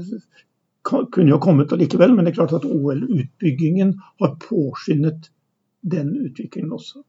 kunne 0.82 1.30
jo 1.30 1.42
kommet 1.44 1.74
allikevel, 1.76 2.16
men 2.16 2.26
det 2.26 2.34
er 2.34 2.40
klart 2.40 2.56
at 2.58 2.66
OL-utbyggingen 2.66 3.94
har 4.24 4.38
påskyndet 4.42 5.30
den 5.82 6.16
utviklingen 6.26 6.74
også. 6.74 7.04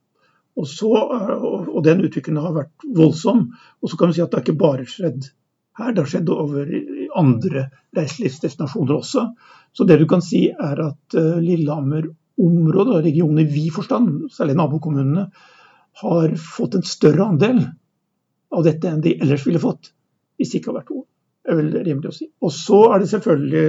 Og, 0.60 0.66
så, 0.68 0.90
og, 0.92 1.78
den 1.84 2.02
utviklingen 2.04 2.44
har 2.44 2.52
vært 2.56 2.84
voldsom. 2.96 3.46
Og 3.80 3.88
så 3.88 3.96
kan 3.96 4.10
vi 4.10 4.18
si 4.18 4.24
at 4.24 4.32
det 4.32 4.40
har 4.40 4.44
ikke 4.44 4.60
bare 4.60 4.88
skjedd 4.88 5.30
her, 5.78 5.94
det 5.94 6.02
har 6.02 6.10
skjedd 6.12 6.28
over 6.28 6.68
andre 7.18 7.66
reiselivsdestinasjoner 7.96 8.96
også. 8.96 9.26
Så 9.72 9.86
det 9.88 9.98
du 10.00 10.06
kan 10.10 10.24
si 10.24 10.46
er 10.50 10.82
at 10.86 11.16
uh, 11.16 11.38
Lillehammer-området 11.42 12.98
og 12.98 13.06
regionen 13.06 13.44
i 13.44 13.48
vid 13.48 13.72
forstand, 13.74 14.28
særlig 14.32 14.58
nabokommunene, 14.60 15.28
har 16.02 16.36
fått 16.40 16.76
en 16.78 16.86
større 16.88 17.26
andel 17.34 17.64
av 18.52 18.64
dette 18.66 18.88
enn 18.88 19.02
de 19.04 19.16
ellers 19.20 19.44
ville 19.46 19.60
fått 19.60 19.92
hvis 20.40 20.52
det 20.52 20.60
ikke 20.60 20.72
hadde 20.72 20.80
vært 20.80 20.94
OL. 20.94 21.08
Det 21.42 21.50
er 21.50 21.58
vel 21.58 21.72
rimelig 21.86 22.10
å 22.10 22.14
si. 22.14 22.26
Og 22.42 22.52
så 22.54 22.78
er 22.92 23.02
det 23.02 23.08
selvfølgelig 23.10 23.64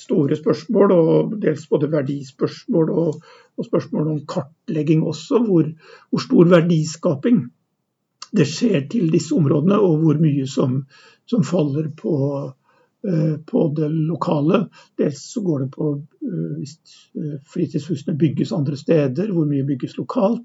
store 0.00 0.36
spørsmål, 0.38 0.94
og 0.94 1.34
dels 1.42 1.66
både 1.68 1.90
verdispørsmål 1.92 2.92
og, 3.02 3.18
og 3.56 3.66
spørsmål 3.68 4.10
om 4.14 4.22
kartlegging 4.28 5.02
også. 5.08 5.42
Hvor, 5.44 5.68
hvor, 6.08 6.24
stor 6.24 6.48
verdiskaping 6.54 7.42
det 8.38 8.48
skjer 8.48 8.86
til 8.92 9.12
disse 9.12 9.36
områdene, 9.36 9.76
og 9.76 10.00
hvor 10.04 10.20
mye 10.20 10.46
som, 10.48 10.80
som 11.28 11.44
faller 11.44 11.90
på, 11.96 12.14
på, 13.46 13.74
det 13.76 13.88
lokale. 13.94 14.64
Dels 14.98 15.20
så 15.32 15.40
går 15.46 15.58
det 15.62 15.70
på 15.76 15.86
uh, 15.94 16.54
hvis 16.58 16.74
uh, 17.14 17.36
fritidshusene 17.46 18.18
bygges 18.18 18.52
andre 18.56 18.76
steder, 18.76 19.30
hvor 19.32 19.46
mye 19.46 19.68
bygges 19.68 19.96
lokalt. 20.00 20.42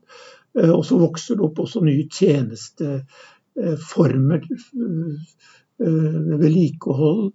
og 0.53 0.85
så 0.85 0.97
vokser 1.01 1.35
det 1.35 1.43
opp 1.47 1.59
også 1.63 1.79
nye 1.81 2.05
tjenesteformer 2.13 4.41
Eh, 5.81 6.37
vedlikehold, 6.39 7.31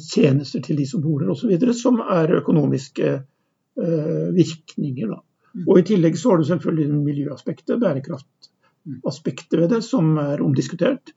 tjenester 0.00 0.62
til 0.64 0.78
de 0.80 0.86
som 0.88 1.02
bor 1.04 1.20
der 1.20 1.34
osv., 1.34 1.50
som 1.76 1.98
er 2.00 2.32
økonomiske 2.38 3.10
eh, 3.12 4.28
virkninger. 4.32 5.10
Da. 5.12 5.18
Mm. 5.52 5.66
Og 5.66 5.80
I 5.80 5.84
tillegg 5.90 6.16
så 6.16 6.32
har 6.32 6.40
du 6.40 6.46
selvfølgelig 6.48 7.02
miljøaspektet, 7.04 7.76
bærekraftaspektet 7.82 9.60
ved 9.60 9.74
det, 9.74 9.82
som 9.84 10.16
er 10.22 10.40
omdiskutert. 10.44 11.12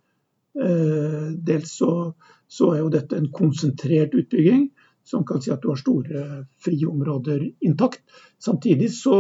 Eh, 0.58 1.28
dels 1.46 1.76
så, 1.78 2.14
så, 2.48 2.74
er 2.74 2.84
jo 2.84 2.94
dette 2.94 3.18
en 3.18 3.30
konsentrert 3.34 4.16
utbygging, 4.18 4.70
som 5.06 5.26
kan 5.26 5.42
si 5.42 5.52
at 5.54 5.62
du 5.62 5.70
har 5.72 5.80
store 5.80 6.24
friområder 6.64 7.46
intakt. 7.66 8.02
Samtidig 8.42 8.92
så 8.94 9.20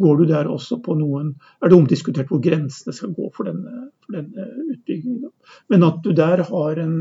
går 0.00 0.16
du 0.16 0.24
der 0.28 0.48
også 0.50 0.80
på 0.84 0.94
noen 0.98 1.32
Er 1.60 1.70
det 1.70 1.76
omdiskutert 1.76 2.28
hvor 2.30 2.42
grensene 2.44 2.92
skal 2.94 3.14
gå 3.16 3.30
for 3.34 3.48
denne, 3.48 3.88
for 4.04 4.16
denne 4.18 4.46
utbyggingen. 4.74 5.30
Men 5.72 5.86
at 5.86 6.00
du 6.04 6.12
der 6.16 6.44
har 6.48 6.80
en, 6.82 6.96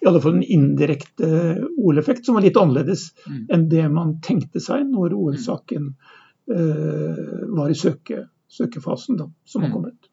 i 0.00 0.08
alle 0.08 0.22
fall 0.22 0.38
en 0.38 0.46
indirekte 0.46 1.30
OL-effekt 1.76 2.26
som 2.26 2.38
var 2.38 2.46
litt 2.46 2.58
annerledes 2.60 3.10
mm. 3.24 3.42
enn 3.54 3.66
det 3.72 3.86
man 3.92 4.18
tenkte 4.24 4.62
seg 4.62 4.86
når 4.88 5.16
OL-saken 5.16 5.90
uh, 5.90 7.24
var 7.56 7.72
i 7.72 7.78
søke, 7.78 8.24
søkefasen, 8.50 9.18
da, 9.20 9.28
som 9.44 9.66
har 9.66 9.72
mm. 9.72 9.74
kommet. 9.76 10.10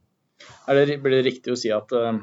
Er 0.68 0.82
det, 0.82 1.00
blir 1.04 1.20
det 1.20 1.28
riktig 1.28 1.54
å 1.54 1.60
si 1.60 1.72
at 1.74 1.94
uh, 1.96 2.18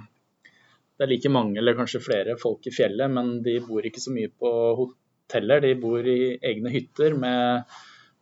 det 0.94 1.06
er 1.06 1.10
like 1.10 1.32
mange 1.32 1.58
eller 1.58 1.76
kanskje 1.78 2.02
flere 2.04 2.36
folk 2.40 2.66
i 2.68 2.74
fjellet, 2.74 3.10
men 3.10 3.40
de 3.42 3.58
bor 3.66 3.84
ikke 3.84 4.02
så 4.02 4.12
mye 4.14 4.30
på 4.30 4.50
hoteller, 4.78 5.64
de 5.64 5.74
bor 5.80 6.06
i 6.06 6.36
egne 6.38 6.70
hytter 6.74 7.16
med 7.18 7.74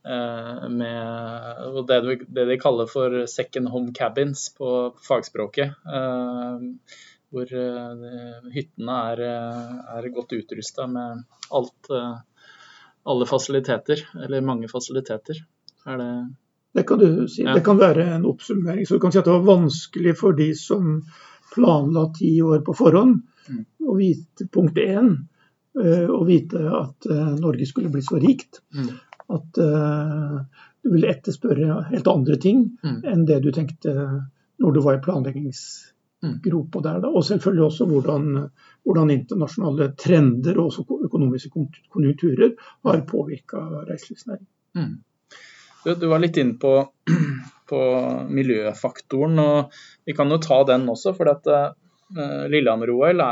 Eh, 0.05 0.69
med 0.69 1.87
det, 1.87 2.19
det, 2.29 2.45
de 2.45 2.59
kaller 2.59 2.87
for 2.91 3.27
second 3.27 3.69
home 3.69 3.93
cabins 3.95 4.49
på 4.59 4.95
fagspråket. 5.09 5.75
Eh, 5.87 6.65
hvor 7.33 7.55
eh, 7.57 8.51
hyttene 8.53 8.99
er, 9.13 9.25
er 9.97 10.13
godt 10.13 10.35
utrusta 10.37 10.89
med 10.91 11.23
alt, 11.55 11.93
alle 13.03 13.29
fasiliteter, 13.29 14.05
eller 14.25 14.45
mange 14.45 14.69
fasiliteter. 14.69 15.45
Er 15.87 16.01
det 16.01 16.15
det 16.73 16.87
kan 16.89 16.97
du 16.97 17.29
si. 17.29 17.43
Ja. 17.45 17.53
Det 17.53 17.67
kan 17.67 17.77
være 17.77 18.07
en 18.15 18.23
oppsummering. 18.25 18.87
Så 18.89 18.97
du 18.97 19.01
kan 19.03 19.13
si 19.13 19.19
at 19.21 19.27
det 19.29 19.35
var 19.35 19.45
vanskelig 19.45 20.15
for 20.17 20.33
de 20.33 20.47
som 20.57 21.03
planla 21.53 22.09
ti 22.17 22.35
år 22.43 22.65
på 22.67 22.75
forhånd, 22.77 23.21
Og 23.83 23.97
vite 23.99 24.47
punkt 24.53 24.79
én, 24.79 25.11
å 25.75 26.21
vite 26.25 26.61
at 26.79 27.09
Norge 27.41 27.67
skulle 27.67 27.91
bli 27.93 28.03
så 28.05 28.21
rikt. 28.23 28.61
Mm 28.77 28.91
at 29.33 29.59
uh, 29.59 30.41
du 30.83 30.93
ville 30.93 31.11
etterspørre 31.11 31.87
helt 31.91 32.09
andre 32.11 32.37
ting 32.37 32.65
mm. 32.83 33.01
enn 33.09 33.25
det 33.29 33.41
du 33.45 33.53
tenkte 33.55 33.95
når 34.63 34.75
du 34.75 34.81
var 34.85 34.99
i 34.99 35.03
planleggingsgropa 35.03 36.83
der. 36.85 37.01
Da. 37.05 37.11
Og 37.11 37.25
selvfølgelig 37.27 37.65
også 37.67 37.87
hvordan, 37.91 38.27
hvordan, 38.87 39.15
internasjonale 39.15 39.93
trender 39.99 40.59
og 40.59 40.71
også 40.71 41.01
økonomiske 41.09 41.51
konjunkturer 41.91 42.55
har 42.87 43.07
påvirka 43.09 43.63
reiselivsnæringen. 43.89 44.51
Mm. 44.79 44.93
Du, 45.83 45.95
du, 45.99 46.07
var 46.11 46.23
litt 46.23 46.39
inne 46.39 46.59
på, 46.63 46.77
på, 47.73 47.81
miljøfaktoren, 48.29 49.41
og 49.43 49.79
vi 50.07 50.15
kan 50.17 50.31
jo 50.31 50.41
ta 50.45 50.61
den 50.69 50.87
også. 50.93 51.17
For 51.17 51.33
at 51.33 51.49
uh, 51.49 52.45
Lillehammer-OL 52.53 53.25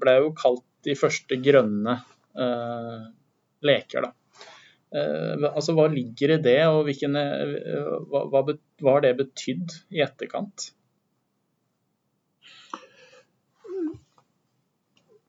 ble 0.00 0.16
jo 0.22 0.32
kalt 0.38 0.64
de 0.86 0.94
første 0.98 1.40
grønne 1.42 1.98
uh, 2.38 3.02
leker. 3.66 4.06
da. 4.06 4.14
Eh, 4.88 5.44
altså, 5.50 5.74
hva 5.76 5.88
ligger 5.92 6.32
i 6.32 6.42
det, 6.44 6.58
og 6.72 6.86
hvilken, 6.88 7.16
eh, 7.20 7.84
hva, 8.08 8.24
hva, 8.32 8.44
hva 8.80 8.94
har 8.96 9.04
det 9.04 9.18
betydd 9.18 9.74
i 9.92 10.00
etterkant? 10.04 10.70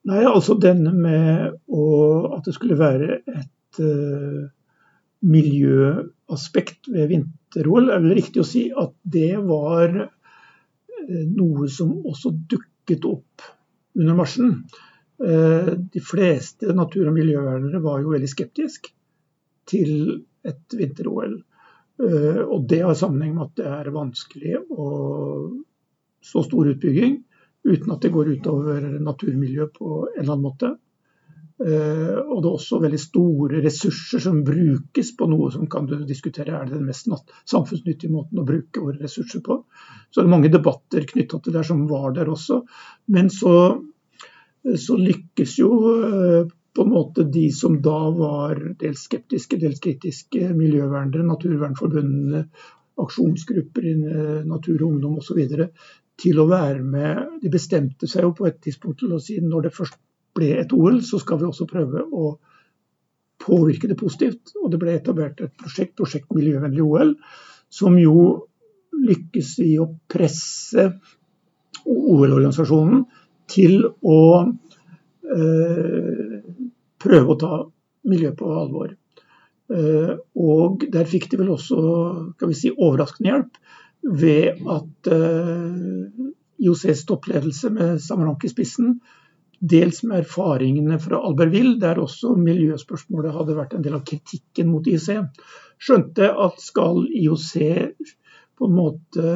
Nei, 0.09 0.21
altså 0.23 0.55
denne 0.57 0.93
med 0.95 1.57
å, 1.67 1.81
at 2.37 2.47
det 2.47 2.55
skulle 2.55 2.79
være 2.79 3.19
et 3.19 3.81
uh, 3.83 4.47
miljøaspekt 5.25 6.87
ved 6.93 7.09
vinter-OL, 7.11 7.89
er 7.91 8.03
vel 8.03 8.15
riktig 8.17 8.43
å 8.43 8.47
si 8.47 8.67
at 8.71 8.93
det 9.03 9.33
var 9.43 9.95
uh, 9.97 11.25
noe 11.35 11.67
som 11.71 11.97
også 12.07 12.33
dukket 12.53 13.07
opp 13.09 13.49
under 13.99 14.15
marsjen. 14.19 14.55
Uh, 15.19 15.75
de 15.91 16.01
fleste 16.03 16.71
natur- 16.75 17.09
og 17.11 17.17
miljøvernere 17.17 17.83
var 17.83 17.99
jo 18.03 18.15
veldig 18.15 18.31
skeptiske 18.31 18.95
til 19.69 19.93
et 20.47 20.77
vinter-OL. 20.79 21.39
Eh, 21.99 22.41
og 22.47 22.67
det 22.69 22.79
har 22.85 22.95
sammenheng 22.95 23.35
med 23.35 23.49
at 23.49 23.57
det 23.59 23.71
er 23.75 23.91
vanskelig 23.91 24.59
å 24.71 24.85
så 26.23 26.43
stor 26.45 26.69
utbygging 26.71 27.17
uten 27.67 27.91
at 27.91 28.03
det 28.03 28.11
går 28.13 28.31
utover 28.37 28.85
naturmiljøet 29.03 29.73
på 29.75 29.89
en 30.05 30.21
eller 30.21 30.33
annen 30.33 30.45
måte. 30.45 30.69
Uh, 31.59 32.15
og 32.31 32.37
det 32.39 32.47
er 32.47 32.53
også 32.55 32.77
veldig 32.79 32.99
store 33.03 33.57
ressurser 33.65 34.21
som 34.23 34.37
brukes 34.47 35.09
på 35.19 35.25
noe 35.27 35.49
som 35.51 35.65
kan 35.67 35.89
du 35.89 35.97
diskutere 36.07 36.55
er 36.55 36.69
det 36.69 36.77
den 36.77 36.87
mest 36.87 37.09
samfunnsnyttige 37.51 38.13
måten 38.13 38.39
å 38.39 38.45
bruke 38.47 38.79
våre 38.79 39.01
ressurser 39.01 39.43
på. 39.43 39.57
Så 40.07 40.21
er 40.21 40.29
det 40.29 40.33
mange 40.37 40.53
debatter 40.53 41.03
knytta 41.09 41.41
til 41.43 41.57
det 41.57 41.65
som 41.67 41.83
var 41.89 42.15
der 42.15 42.31
også. 42.31 42.61
Men 43.11 43.27
så, 43.33 43.53
så 44.71 44.99
lykkes 45.03 45.59
jo 45.59 45.73
uh, 45.83 46.47
på 46.47 46.85
en 46.85 46.93
måte 46.95 47.27
de 47.27 47.49
som 47.51 47.75
da 47.83 47.99
var 48.15 48.61
dels 48.79 49.03
skeptiske, 49.09 49.59
dels 49.59 49.83
kritiske, 49.83 50.53
miljøvernere, 50.55 51.27
Naturvernforbundene, 51.27 52.45
aksjonsgrupper 53.03 53.87
i 53.89 53.95
Natur 54.47 54.77
og 54.77 54.93
Ungdom 54.93 55.17
osv. 55.19 55.43
til 56.19 56.39
å 56.39 56.47
være 56.47 56.83
med. 56.83 57.39
De 57.43 57.51
bestemte 57.51 58.07
seg 58.07 58.27
jo 58.27 58.35
på 58.37 58.47
et 58.47 58.61
tidspunkt 58.63 59.01
til 59.03 59.15
å 59.15 59.19
si 59.23 59.41
når 59.43 59.67
det 59.67 59.75
først 59.75 59.99
ble 60.37 60.53
et 60.61 60.73
OL, 60.75 61.01
så 61.05 61.19
skal 61.21 61.41
vi 61.41 61.47
også 61.49 61.67
prøve 61.69 62.03
å 62.05 62.33
påvirke 63.39 63.89
det 63.89 63.97
positivt. 63.99 64.53
Og 64.61 64.71
det 64.73 64.79
ble 64.81 64.95
etablert 64.97 65.41
et 65.43 65.55
prosjekt, 65.59 65.95
prosjekt 65.99 66.31
Miljøvennlig 66.35 66.85
OL, 66.85 67.15
som 67.69 67.97
jo 68.01 68.45
lykkes 68.99 69.55
i 69.63 69.73
å 69.79 69.87
presse 70.11 70.89
OL-organisasjonen 71.87 73.05
til 73.49 73.85
å 73.87 74.21
eh, 75.35 76.39
prøve 76.99 77.33
å 77.33 77.39
ta 77.39 77.61
miljøet 78.09 78.37
på 78.39 78.49
alvor. 78.53 78.91
Eh, 79.69 80.13
og 80.41 80.85
der 80.91 81.09
fikk 81.09 81.29
de 81.31 81.39
vel 81.41 81.53
også 81.53 81.79
kan 82.39 82.51
vi 82.51 82.57
si, 82.57 82.73
overraskende 82.73 83.31
hjelp 83.31 83.59
ved 84.19 84.61
at 84.75 85.11
eh, 85.13 86.27
IOCs 86.59 87.05
toppledelse 87.07 87.71
med 87.73 88.01
Samarank 88.03 88.43
i 88.43 88.51
spissen 88.51 88.97
Dels 89.59 90.03
med 90.07 90.23
erfaringene 90.23 90.99
fra 91.03 91.19
Albertville, 91.27 91.75
der 91.81 91.99
også 91.99 92.31
miljøspørsmålet 92.39 93.35
hadde 93.35 93.57
vært 93.57 93.73
en 93.75 93.83
del 93.83 93.97
av 93.97 94.05
kritikken 94.07 94.69
mot 94.71 94.87
IOC. 94.87 95.25
Skjønte 95.79 96.29
at 96.45 96.61
skal 96.63 97.03
IOC 97.07 97.51
på 98.59 98.69
en 98.69 98.75
måte 98.75 99.33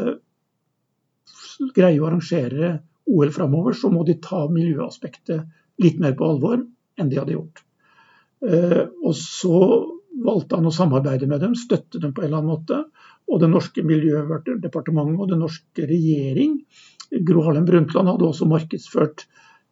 greie 1.75 1.99
å 1.99 2.07
arrangere 2.07 2.77
OL 3.11 3.33
framover, 3.35 3.75
så 3.75 3.91
må 3.91 4.05
de 4.07 4.15
ta 4.23 4.45
miljøaspektet 4.51 5.43
litt 5.83 5.99
mer 5.99 6.15
på 6.15 6.29
alvor 6.29 6.61
enn 6.99 7.11
de 7.11 7.19
hadde 7.19 7.35
gjort. 7.35 7.63
Eh, 8.47 8.83
og 9.03 9.15
så 9.17 9.59
valgte 10.23 10.59
han 10.59 10.69
å 10.69 10.73
samarbeide 10.73 11.27
med 11.27 11.41
dem, 11.43 11.55
støtte 11.57 11.99
dem 11.99 12.13
på 12.13 12.23
en 12.23 12.29
eller 12.29 12.41
annen 12.41 12.53
måte. 12.53 12.81
Og 13.31 13.39
det 13.41 13.49
norske 13.51 13.83
miljødepartementet 13.87 15.19
og 15.19 15.31
den 15.31 15.41
norske 15.43 15.87
regjering, 15.89 16.59
Gro 17.27 17.43
Harlem 17.45 17.65
Brundtland, 17.67 18.11
hadde 18.11 18.27
også 18.27 18.47
markedsført 18.49 19.25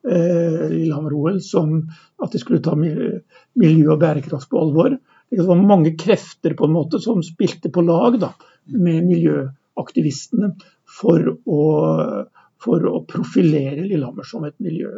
Lillehammer-OL 0.06 1.42
som 1.46 1.76
at 2.24 2.34
de 2.34 2.42
skulle 2.42 2.62
ta 2.64 2.74
miljø 2.78 3.92
og 3.94 4.00
bærekraft 4.02 4.50
på 4.50 4.62
alvor. 4.62 4.96
Det 5.32 5.46
var 5.48 5.62
mange 5.62 5.94
krefter 6.00 6.56
på 6.58 6.68
en 6.68 6.76
måte 6.76 7.00
som 7.04 7.22
spilte 7.24 7.72
på 7.72 7.84
lag 7.86 8.18
da, 8.20 8.34
med 8.74 9.06
miljøaktivistene 9.08 10.54
for 11.00 11.30
å, 11.32 11.62
for 12.62 12.88
å 12.90 13.04
profilere 13.08 13.86
Lillehammer 13.86 14.28
som 14.28 14.46
et 14.48 14.58
miljø, 14.64 14.92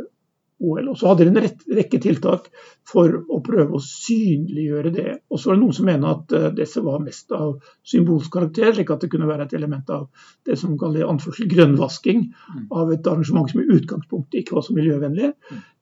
OL. 0.64 0.90
Og 0.92 0.98
så 1.00 1.10
hadde 1.10 1.28
de 1.28 1.32
en 1.34 1.78
rekke 1.78 2.00
tiltak 2.02 2.48
for 2.88 3.12
å 3.32 3.40
prøve 3.46 3.78
å 3.78 3.84
synliggjøre 3.84 4.94
det. 4.96 5.08
Og 5.30 5.40
så 5.40 5.50
var 5.50 5.58
det 5.58 5.64
noen 5.64 5.78
som 5.78 5.90
mener 5.90 6.14
at 6.16 6.36
uh, 6.36 6.48
disse 6.56 6.84
var 6.86 7.04
mest 7.04 7.34
av 7.36 7.58
symbolsk 7.90 8.34
karakter, 8.34 8.72
slik 8.76 8.94
at 8.94 9.04
det 9.04 9.12
kunne 9.14 9.30
være 9.30 9.48
et 9.48 9.58
element 9.60 9.92
av 9.94 10.08
det 10.48 10.58
som 10.60 10.78
kalles 10.80 11.08
anførsel 11.08 11.50
grønnvasking 11.52 12.26
mm. 12.30 12.64
av 12.72 12.94
et 12.96 13.12
arrangement 13.12 13.52
som 13.52 13.64
i 13.64 13.68
utgangspunktet 13.78 14.42
ikke 14.42 14.58
var 14.58 14.68
så 14.68 14.78
miljøvennlig. 14.78 15.34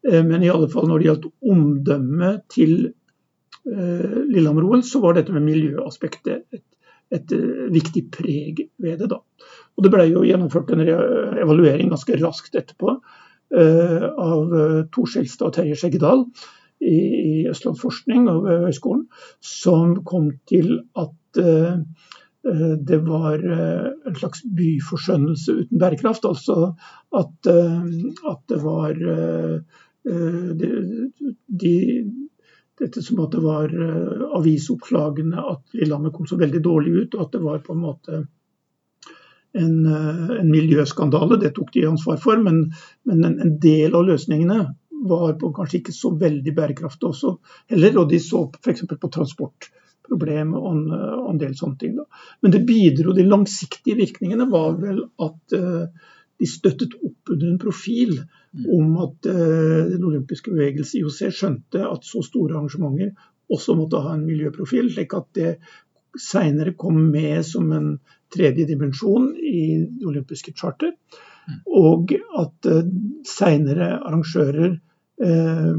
Uh, 0.08 0.22
men 0.28 0.46
i 0.46 0.52
alle 0.54 0.70
fall 0.72 0.89
når 0.89 1.00
det 1.00 1.10
gjaldt 1.12 1.32
omdømmet 1.54 2.46
til 2.54 2.76
uh, 2.89 4.20
Lillehammer-OL, 4.28 4.86
så 4.88 5.04
var 5.04 5.17
dette 5.17 5.36
med 5.36 5.46
miljøaspektet 5.46 6.46
et, 6.58 6.67
et 7.12 7.36
viktig 7.74 8.08
preg 8.13 8.65
ved 8.82 9.04
det. 9.04 9.12
da. 9.12 9.22
Og 9.78 9.84
Det 9.86 9.91
ble 9.94 10.08
jo 10.10 10.24
gjennomført 10.26 10.72
en 10.74 10.86
evaluering 10.86 11.91
ganske 11.91 12.17
raskt 12.22 12.56
etterpå 12.60 12.96
Eh, 12.96 13.30
av 13.51 14.55
eh, 14.55 14.79
Tor 14.93 15.09
Skjelstad 15.09 15.49
og 15.49 15.55
Terje 15.57 15.77
Skjeggedal 15.79 16.25
i, 16.81 17.43
Østlandsforskning 17.51 18.29
og 18.31 18.45
ved 18.47 18.65
høyskolen, 18.67 19.05
som 19.43 19.99
kom 20.07 20.31
til 20.49 20.79
at 20.97 21.41
eh, 21.41 21.83
det 22.41 22.97
var 23.05 23.43
en 23.45 24.15
slags 24.17 24.41
byforskjønnelse 24.57 25.59
uten 25.59 25.77
bærekraft. 25.77 26.23
Altså 26.25 26.71
at, 27.13 27.49
at 27.51 28.39
det 28.49 28.57
var 28.63 28.97
de, 30.57 30.69
de, 31.61 31.75
dette 32.81 33.03
som 33.05 33.21
at 33.21 33.37
det 33.37 33.43
var 33.45 33.75
avisoppslagene 34.39 35.45
at 35.53 35.77
Lillehammer 35.77 36.15
kom 36.15 36.25
så 36.25 36.41
veldig 36.41 36.63
dårlig 36.65 36.95
ut, 36.95 37.13
og 37.19 37.27
at 37.27 37.37
det 37.37 37.43
var 37.45 37.61
på 37.61 37.77
en 37.77 37.85
måte 37.85 38.23
en, 39.53 39.85
eh, 39.85 40.39
en, 40.39 40.51
miljøskandale, 40.51 41.39
det 41.41 41.53
tok 41.55 41.73
de 41.73 41.87
ansvar 41.89 42.19
for. 42.21 42.39
Men, 42.43 42.63
men 43.07 43.25
en, 43.25 43.39
en, 43.39 43.57
del 43.61 43.95
av 43.97 44.07
løsningene 44.07 44.61
var 45.09 45.35
på, 45.41 45.51
kanskje 45.55 45.81
ikke 45.81 45.95
så 45.95 46.13
veldig 46.17 46.53
bærekraftig 46.57 47.09
også 47.09 47.35
heller. 47.73 48.01
Og 48.03 48.09
de 48.11 48.21
så 48.21 48.45
f.eks. 48.61 48.85
på 48.91 49.11
transportproblem 49.17 50.55
og 50.59 50.69
en, 50.71 50.85
og 50.93 51.27
en, 51.33 51.41
del 51.41 51.57
sånne 51.57 51.81
ting. 51.81 51.97
Da. 51.99 52.07
Men 52.43 52.55
det 52.55 52.65
bidro, 52.69 53.15
de 53.17 53.27
langsiktige 53.27 53.99
virkningene 53.99 54.47
var 54.51 54.77
vel 54.81 55.03
at 55.25 55.57
uh, 55.57 56.13
de 56.41 56.49
støttet 56.49 56.95
opp 57.01 57.33
under 57.33 57.49
en 57.49 57.59
profil 57.61 58.15
om 58.61 58.95
at 59.07 59.29
uh, 59.31 59.89
den 59.89 60.05
olympiske 60.05 60.53
bevegelse 60.53 60.99
IOC 61.01 61.21
skjønte 61.33 61.83
at 61.87 62.07
så 62.07 62.23
store 62.25 62.57
arrangementer 62.57 63.13
også 63.51 63.75
måtte 63.75 63.99
ha 64.03 64.13
en 64.15 64.27
miljøprofil, 64.27 64.87
slik 64.93 65.15
at 65.17 65.27
det 65.35 65.49
seinere 66.19 66.74
kom 66.74 67.12
med 67.12 67.45
som 67.45 67.71
en 67.71 67.91
tredje 68.34 68.65
dimensjon 68.65 69.32
i 69.38 69.86
det 70.00 70.08
olympiske 70.08 70.54
charter. 70.56 70.93
Og 71.67 72.13
at 72.38 72.69
uh, 72.69 72.86
seinere 73.28 73.93
arrangører 74.00 74.76
uh, 74.76 75.74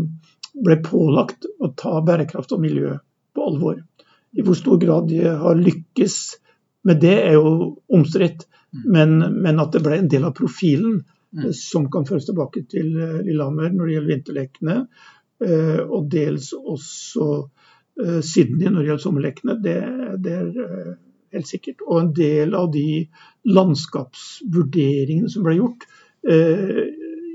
ble 0.53 0.77
pålagt 0.85 1.49
å 1.61 1.73
ta 1.79 2.01
bærekraft 2.05 2.53
og 2.57 2.63
miljø 2.65 2.97
på 3.33 3.49
alvor. 3.49 3.81
I 4.33 4.45
hvor 4.45 4.57
stor 4.59 4.81
grad 4.81 5.09
de 5.13 5.23
har 5.25 5.59
lykkes 5.59 6.19
med 6.89 7.01
det, 7.05 7.17
er 7.23 7.39
jo 7.39 7.73
omstridt. 7.93 8.47
Men, 8.73 9.19
men, 9.21 9.61
at 9.61 9.75
det 9.75 9.83
ble 9.85 9.99
en 10.01 10.11
del 10.13 10.25
av 10.25 10.35
profilen 10.37 11.03
mm. 11.37 11.51
som 11.57 11.91
kan 11.93 12.07
føres 12.09 12.25
tilbake 12.29 12.65
til 12.73 12.89
Lillehammer 12.97 13.69
når 13.73 13.85
det 13.85 13.97
gjelder 13.97 14.13
vinterlekene, 14.15 14.77
og 15.43 16.07
dels 16.09 16.49
også 16.57 17.27
Sydney 18.25 18.71
når 18.71 18.79
det 18.79 18.89
gjelder 18.89 19.03
sommerlekene, 19.03 19.55
det, 19.63 19.75
det 20.25 20.33
er 20.33 20.53
helt 21.33 21.49
sikkert. 21.49 21.83
Og 21.87 22.01
en 22.01 22.13
del 22.17 22.55
av 22.57 22.71
de 22.73 22.87
landskapsvurderingene 23.49 25.33
som 25.33 25.47
ble 25.47 25.59
gjort 25.59 25.87
eh, 26.29 26.85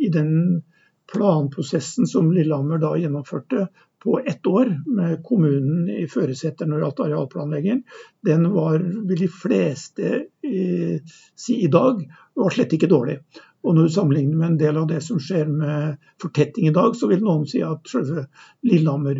i 0.04 0.10
den 0.14 0.64
planprosessen 1.12 2.08
som 2.10 2.32
Lillehammer 2.36 2.82
da 2.84 2.94
gjennomførte 3.00 3.68
på 4.04 4.20
ett 4.20 4.46
år, 4.48 4.70
med 4.86 5.24
kommunen 5.26 5.88
i 5.90 6.06
førersetet 6.08 6.68
når 6.68 6.78
det 6.78 6.86
gjaldt 6.86 7.00
arealplanlegging, 7.08 7.80
den 8.28 8.46
var, 8.54 8.84
vil 9.10 9.24
de 9.24 9.30
fleste 9.32 10.10
eh, 10.46 11.16
si 11.36 11.62
i 11.66 11.72
dag, 11.74 12.04
var 12.38 12.54
slett 12.54 12.76
ikke 12.78 12.92
dårlig. 12.92 13.18
Og 13.66 13.76
når 13.76 13.88
du 13.88 13.96
sammenligner 13.96 14.38
med 14.38 14.52
en 14.52 14.60
del 14.62 14.78
av 14.80 14.86
det 14.92 15.02
som 15.04 15.18
skjer 15.20 15.50
med 15.50 15.98
fortetting 16.22 16.70
i 16.70 16.76
dag, 16.76 16.94
så 16.96 17.10
vil 17.10 17.26
noen 17.26 17.48
si 17.50 17.64
at 17.66 17.90
selve 17.90 18.28
Lillehammer 18.68 19.18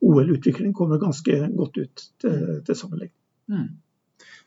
OL-utvikling 0.00 0.74
kommer 0.76 1.02
ganske 1.02 1.38
godt 1.56 1.80
ut 1.82 2.04
til, 2.20 2.60
til 2.66 2.78
sammenligning. 2.78 3.14
Mm. 3.48 3.70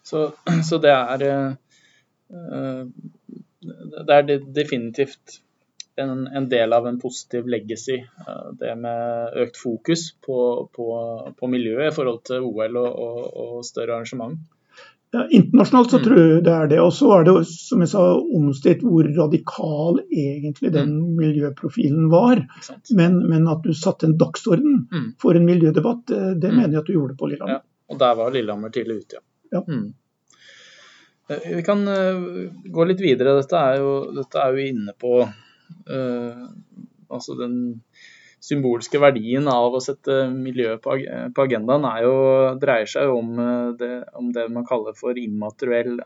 Så, 0.04 0.32
så 0.70 0.80
det 0.84 0.94
er 0.94 1.26
eh, 1.28 2.86
Det 4.08 4.16
er 4.16 4.32
definitivt 4.56 5.42
en, 5.98 6.28
en, 6.28 6.50
del 6.50 6.74
av 6.74 6.88
en 6.88 7.00
positiv 7.02 7.48
legacy. 7.50 7.98
Eh, 8.28 8.50
det 8.60 8.76
med 8.80 9.40
økt 9.44 9.58
fokus 9.58 10.12
på, 10.26 10.70
på, 10.74 10.88
på 11.40 11.50
miljøet 11.52 11.92
i 11.92 11.96
forhold 11.96 12.22
til 12.30 12.46
OL 12.46 12.78
og, 12.84 12.92
og, 13.08 13.24
og 13.44 13.66
større 13.66 13.98
arrangement. 13.98 14.38
Ja, 15.16 15.28
internasjonalt 15.32 15.92
så 15.92 15.98
mm. 15.98 16.04
tror 16.04 16.18
jeg 16.20 16.42
det 16.44 16.54
er 16.54 16.72
det. 16.72 16.80
Og 16.84 16.90
så 16.94 17.12
er 17.16 17.28
det 17.28 17.36
som 17.50 17.84
jeg 17.84 17.92
sa, 17.94 18.02
omstridt 18.40 18.84
hvor 18.84 19.08
radikal 19.18 20.02
egentlig 20.06 20.74
den 20.76 20.98
mm. 20.98 21.14
miljøprofilen 21.22 22.10
var. 22.12 22.44
Men, 22.98 23.22
men, 23.30 23.48
at 23.52 23.64
du 23.64 23.72
satte 23.78 24.10
en 24.10 24.18
dagsorden 24.20 24.82
mm. 24.92 25.08
for 25.22 25.40
en 25.40 25.48
miljødebatt, 25.48 26.04
det, 26.12 26.20
det 26.44 26.52
mm. 26.52 26.60
mener 26.60 26.76
jeg 26.76 26.84
at 26.84 26.92
du 26.92 26.98
gjorde 26.98 27.16
på 27.20 27.32
Lillehammer. 27.32 27.64
Ja, 27.64 27.94
og 27.94 28.04
der 28.04 28.20
var 28.20 28.36
Lillehammer 28.36 28.76
tidlig 28.76 29.00
ute, 29.06 29.22
ja. 29.22 29.26
Ja. 29.56 29.64
Mm. 29.64 29.94
Eh, 31.28 31.56
vi 31.56 31.64
kan 31.64 31.88
uh, 31.88 32.52
gå 32.68 32.88
litt 32.90 33.02
videre. 33.04 33.38
Dette 33.40 33.64
er 33.64 33.80
jo, 33.80 33.94
dette 34.16 34.44
er 34.44 34.56
jo 34.56 34.70
inne 34.74 34.96
på 35.00 35.22
uh, 35.24 36.46
altså 37.08 37.38
den 37.40 37.58
symbolske 38.44 39.00
verdien 39.02 39.48
av 39.50 39.76
å 39.76 39.82
sette 39.84 40.28
miljøet 40.32 40.82
på, 40.84 40.96
agendaen 41.44 41.88
jo, 42.04 42.16
dreier 42.62 42.90
seg 42.90 43.12
om 43.12 43.34
det, 43.80 43.92
om 44.18 44.30
det, 44.34 44.48
man 44.54 44.68
kaller 44.68 44.96
for 44.98 45.18
immateriell, 45.18 45.98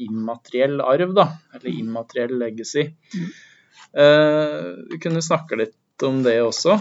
immateriell 0.00 0.82
arv, 0.84 1.14
da, 1.18 1.26
eller 1.56 1.72
immateriell 1.72 2.36
legacy. 2.44 2.86
Uh, 3.92 4.78
vi 4.88 5.00
kunne 5.02 5.24
snakke 5.24 5.58
litt 5.58 6.06
om 6.06 6.22
det 6.24 6.38
også. 6.42 6.78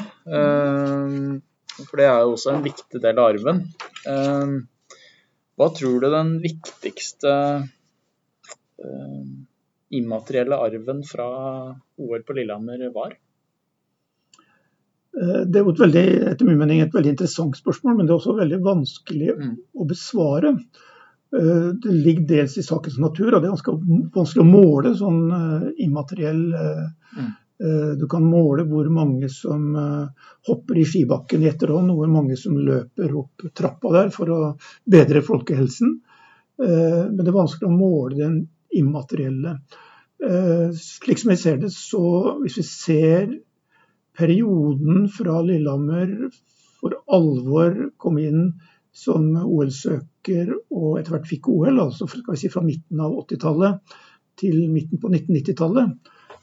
For 1.81 1.99
det 1.99 2.05
er 2.07 2.21
jo 2.23 2.35
også 2.35 2.53
en 2.53 2.63
viktig 2.65 3.01
del 3.03 3.19
av 3.21 3.33
arven. 3.33 3.59
Hva 5.59 5.67
tror 5.77 5.99
du 6.01 6.07
den 6.09 6.31
viktigste 6.41 7.33
immaterielle 9.91 10.57
arven 10.57 11.03
fra 11.05 11.27
OL 12.01 12.23
på 12.25 12.37
Lillehammer 12.37 12.87
var? 12.95 13.13
Det 15.11 15.59
er 15.59 15.67
et 15.67 15.81
veldig, 15.81 16.05
etter 16.31 16.47
min 16.47 16.59
mening 16.61 16.79
et 16.79 16.93
veldig 16.95 17.11
interessant 17.11 17.57
spørsmål, 17.59 17.97
men 17.97 18.07
det 18.07 18.13
er 18.13 18.19
også 18.21 18.37
veldig 18.37 18.61
vanskelig 18.63 19.33
mm. 19.35 19.51
å 19.75 19.87
besvare. 19.89 20.53
Eh, 21.37 21.67
det 21.83 21.91
ligger 21.91 22.27
dels 22.27 22.57
i 22.57 22.63
sakens 22.63 22.97
natur, 22.99 23.33
og 23.33 23.41
det 23.41 23.47
er 23.47 23.53
ganske 23.53 23.75
vanskelig 24.15 24.43
å 24.43 24.49
måle 24.49 24.93
sånn 24.99 25.21
eh, 25.37 25.69
immateriell 25.87 26.43
mm. 26.51 27.37
Du 27.61 28.07
kan 28.09 28.23
måle 28.25 28.63
hvor 28.65 28.87
mange 28.89 29.27
som 29.29 29.67
hopper 30.47 30.79
i 30.81 30.85
skibakken 30.89 31.43
i 31.43 31.49
etterhånd, 31.51 31.91
og 31.93 31.99
hvor 31.99 32.07
mange 32.09 32.33
som 32.41 32.55
løper 32.57 33.11
opp 33.19 33.43
trappa 33.53 33.91
der 33.93 34.09
for 34.15 34.31
å 34.33 34.39
bedre 34.89 35.21
folkehelsen. 35.21 35.91
Men 36.57 37.19
det 37.19 37.27
er 37.29 37.35
vanskelig 37.35 37.69
å 37.69 37.75
måle 37.75 38.17
den 38.17 38.39
immaterielle. 38.81 39.53
Slik 40.73 41.21
som 41.21 41.35
jeg 41.35 41.41
ser 41.43 41.61
det, 41.61 41.69
så 41.75 42.01
hvis 42.41 42.57
vi 42.63 42.65
ser 42.65 43.29
perioden 44.17 45.07
fra 45.13 45.39
Lillehammer 45.45 46.13
for 46.81 46.97
alvor 47.13 47.75
kom 48.01 48.17
inn 48.21 48.47
som 48.91 49.29
OL-søker 49.39 50.49
og 50.73 50.97
etter 50.99 51.15
hvert 51.15 51.29
fikk 51.29 51.47
OL, 51.51 51.77
altså 51.79 52.09
si 52.09 52.49
fra 52.51 52.63
midten 52.65 52.99
av 52.99 53.13
80-tallet 53.23 53.95
til 54.41 54.57
midten 54.71 54.99
på 54.99 55.11
1990-tallet. 55.11 55.93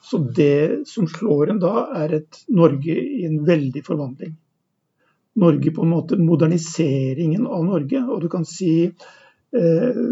Så 0.01 0.21
det 0.35 0.87
som 0.89 1.09
slår 1.11 1.53
en 1.53 1.61
da, 1.63 1.89
er 2.05 2.21
et 2.21 2.43
Norge 2.55 2.95
i 2.95 3.25
en 3.27 3.41
veldig 3.45 3.83
forvandling. 3.85 4.37
Norge 5.39 5.73
på 5.75 5.85
en 5.85 5.93
måte 5.93 6.19
moderniseringen 6.19 7.47
av 7.47 7.65
Norge. 7.67 8.03
Og 8.07 8.23
du 8.23 8.29
kan 8.31 8.47
si 8.49 8.73
eh, 8.87 10.05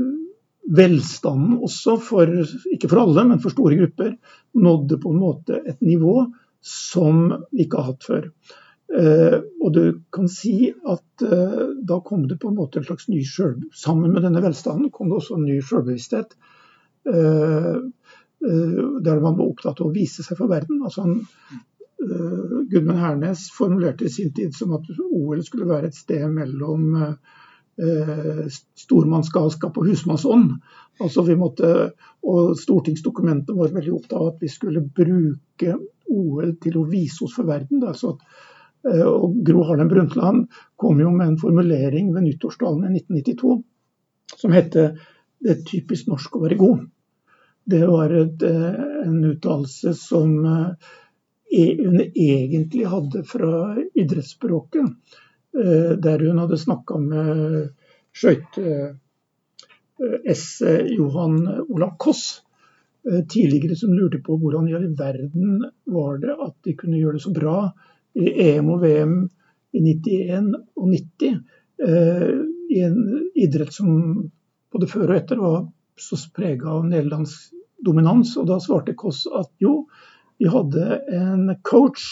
velstanden 0.67 1.61
også, 1.63 1.97
for, 2.03 2.33
ikke 2.75 2.91
for 2.91 3.05
alle, 3.05 3.25
men 3.31 3.43
for 3.43 3.55
store 3.55 3.79
grupper, 3.79 4.17
nådde 4.59 4.99
på 5.03 5.15
en 5.15 5.23
måte 5.23 5.63
et 5.63 5.81
nivå 5.87 6.19
som 6.67 7.29
vi 7.53 7.65
ikke 7.65 7.79
har 7.79 7.93
hatt 7.93 8.07
før. 8.07 8.31
Uh, 8.87 9.43
og 9.63 9.73
du 9.75 9.83
kan 10.15 10.29
si 10.31 10.71
at 10.71 11.23
uh, 11.27 11.63
da 11.83 11.99
kom 12.07 12.29
det 12.31 12.39
på 12.43 12.53
en 12.53 12.59
måte 12.59 12.79
en 12.79 12.87
slags 12.87 13.09
ny 13.11 13.25
selv, 13.27 13.65
Sammen 13.75 14.13
med 14.15 14.23
denne 14.23 14.43
velstanden 14.45 14.93
kom 14.95 15.11
det 15.11 15.19
også 15.19 15.39
en 15.39 15.49
ny 15.49 15.59
selvbevissthet. 15.59 16.37
Uh, 17.07 17.83
der 18.47 19.19
man 19.23 19.35
var 19.39 19.47
opptatt 19.49 19.81
av 19.81 19.89
å 19.89 19.95
vise 19.95 20.23
seg 20.23 20.39
for 20.39 20.51
verden. 20.51 20.83
Altså 20.85 21.07
han, 21.07 21.15
Gudmund 22.71 23.01
Hernes 23.01 23.47
formulerte 23.51 24.07
i 24.07 24.13
sin 24.13 24.29
tid 24.37 24.55
som 24.55 24.75
at 24.77 24.85
OL 24.93 25.41
skulle 25.43 25.67
være 25.67 25.89
et 25.89 25.97
sted 25.97 26.29
mellom 26.31 26.93
stormannsgalskap 28.85 29.81
og 29.81 29.89
husmannsånd. 29.89 30.53
Altså 31.03 31.25
vi 31.27 31.39
måtte, 31.41 31.73
og 32.29 32.53
Stortingsdokumentet 32.61 33.57
var 33.57 33.75
veldig 33.75 33.97
opptatt 33.97 34.21
av 34.21 34.31
at 34.35 34.45
vi 34.45 34.53
skulle 34.53 34.85
bruke 34.85 35.79
OL 36.09 36.57
til 36.63 36.79
å 36.81 36.89
vise 36.91 37.25
oss 37.25 37.35
for 37.37 37.49
verden. 37.49 37.83
Altså 37.87 38.17
og 38.87 39.39
Gro 39.43 39.65
Harlem 39.67 39.89
Brundtland 39.91 40.45
kom 40.79 41.01
jo 41.01 41.11
med 41.11 41.27
en 41.33 41.39
formulering 41.41 42.13
ved 42.15 42.23
nyttårstalen 42.27 42.85
i 42.87 43.01
1992 43.01 43.63
som 44.37 44.53
hette 44.53 44.99
'Det 45.41 45.51
er 45.51 45.63
typisk 45.67 46.07
norsk 46.09 46.37
å 46.37 46.43
være 46.43 46.57
god'. 46.57 46.87
Det 47.69 47.87
var 47.87 48.11
et, 48.11 48.43
eh, 48.43 48.75
en 49.07 49.25
uttalelse 49.25 49.95
som 49.95 50.47
eh, 50.47 50.71
e, 51.53 51.77
hun 51.85 52.01
egentlig 52.01 52.87
hadde 52.87 53.25
fra 53.25 53.77
idrettsspråket. 53.95 54.87
Der 55.53 56.19
hun 56.19 56.39
hadde 56.39 56.59
snakka 56.59 56.99
med 56.99 57.71
skøyte-S. 58.13 58.93
Johan 60.97 61.49
Olav 61.71 61.97
Koss 61.99 62.43
tidligere 63.07 63.77
som 63.79 63.93
lurte 63.95 64.19
på 64.25 64.35
hvordan 64.41 64.67
i 64.67 64.75
all 64.75 64.89
verden 64.99 65.61
var 65.95 66.17
det 66.23 66.33
at 66.35 66.57
de 66.67 66.75
kunne 66.79 66.99
gjøre 66.99 67.19
det 67.19 67.23
så 67.23 67.31
bra 67.35 67.59
i 68.17 68.33
EM 68.49 68.73
og 68.75 68.83
VM 68.83 69.17
i 69.77 69.83
91 69.85 70.53
og 70.77 70.89
90. 70.91 71.41
Eh, 71.89 72.29
I 72.77 72.83
en 72.83 73.01
idrett 73.35 73.73
som 73.75 73.91
både 74.73 74.91
før 74.91 75.11
og 75.13 75.17
etter 75.21 75.41
var 75.41 75.65
så 76.01 76.19
prega 76.37 76.73
av 76.77 76.87
nederlandsk 76.89 77.53
dominans. 77.87 78.35
Og 78.41 78.49
da 78.49 78.59
svarte 78.63 78.97
Koss 78.99 79.25
at 79.29 79.53
jo, 79.63 79.87
vi 80.41 80.49
hadde 80.53 81.01
en 81.17 81.51
coach 81.65 82.09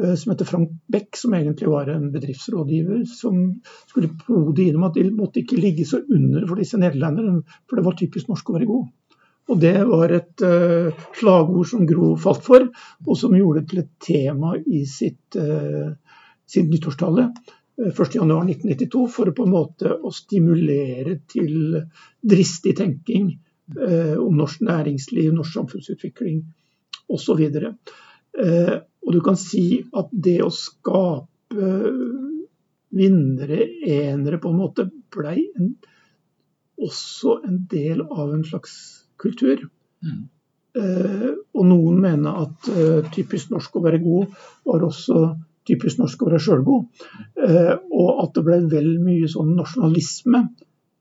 eh, 0.00 0.14
som 0.14 0.32
heter 0.32 0.48
Frank 0.48 0.72
Beck, 0.90 1.16
som 1.16 1.36
egentlig 1.36 1.70
var 1.70 1.90
en 1.92 2.10
bedriftsrådgiver, 2.14 3.04
som 3.12 3.60
skulle 3.86 4.14
pode 4.24 4.64
innom 4.64 4.88
at 4.88 4.98
de 4.98 5.08
måtte 5.12 5.44
ikke 5.44 5.60
ligge 5.60 5.86
så 5.88 6.02
under 6.04 6.48
for 6.48 6.60
disse 6.60 6.80
nederlenderne, 6.80 7.44
for 7.68 7.78
det 7.78 7.86
var 7.88 8.00
typisk 8.00 8.32
norsk 8.32 8.50
å 8.50 8.58
være 8.58 8.70
god. 8.72 8.88
Og 9.48 9.60
det 9.60 9.76
var 9.88 10.12
et 10.12 10.44
uh, 10.44 10.92
slagord 11.16 11.68
som 11.70 11.86
Gro 11.88 12.12
falt 12.20 12.44
for, 12.44 12.66
og 13.06 13.16
som 13.16 13.36
gjorde 13.36 13.62
det 13.62 13.70
til 13.70 13.82
et 13.82 13.92
tema 14.04 14.52
i 14.60 14.82
sitt, 14.88 15.38
uh, 15.40 15.94
sin 16.48 16.68
nyttårstale 16.68 17.24
uh, 17.30 17.88
1.1.1992, 17.88 19.06
for 19.14 19.30
å 19.30 19.36
på 19.36 19.46
en 19.48 19.54
måte 19.54 19.94
å 19.96 20.12
stimulere 20.12 21.16
til 21.32 21.78
dristig 22.20 22.76
tenking 22.82 23.32
uh, 23.78 24.16
om 24.20 24.36
norsk 24.36 24.66
næringsliv, 24.68 25.32
norsk 25.32 25.56
samfunnsutvikling 25.62 26.42
osv. 27.08 27.40
Uh, 27.48 28.76
og 29.00 29.16
du 29.16 29.22
kan 29.24 29.40
si 29.40 29.80
at 29.96 30.12
det 30.12 30.42
å 30.44 30.52
skape 30.52 31.72
vinnere, 32.92 33.64
enere, 33.88 34.40
på 34.40 34.52
en 34.52 34.60
måte 34.60 34.90
blei 35.12 35.48
også 36.78 37.40
en 37.46 37.62
del 37.70 38.04
av 38.04 38.32
en 38.34 38.44
slags 38.46 38.97
kultur. 39.20 39.66
Mm. 40.04 40.24
Eh, 40.78 41.28
og 41.58 41.66
noen 41.66 42.00
mener 42.02 42.42
at 42.44 42.70
eh, 42.70 43.10
typisk 43.14 43.52
norsk 43.54 43.78
å 43.78 43.84
være 43.84 44.00
god 44.02 44.34
var 44.68 44.84
også 44.86 45.22
typisk 45.68 46.00
norsk 46.00 46.22
å 46.22 46.30
være 46.30 46.42
sjølgod. 46.44 47.06
Eh, 47.44 47.74
og 47.92 48.24
at 48.24 48.34
det 48.36 48.44
ble 48.46 48.60
vel 48.72 48.90
mye 49.02 49.30
sånn 49.30 49.54
nasjonalisme 49.58 50.44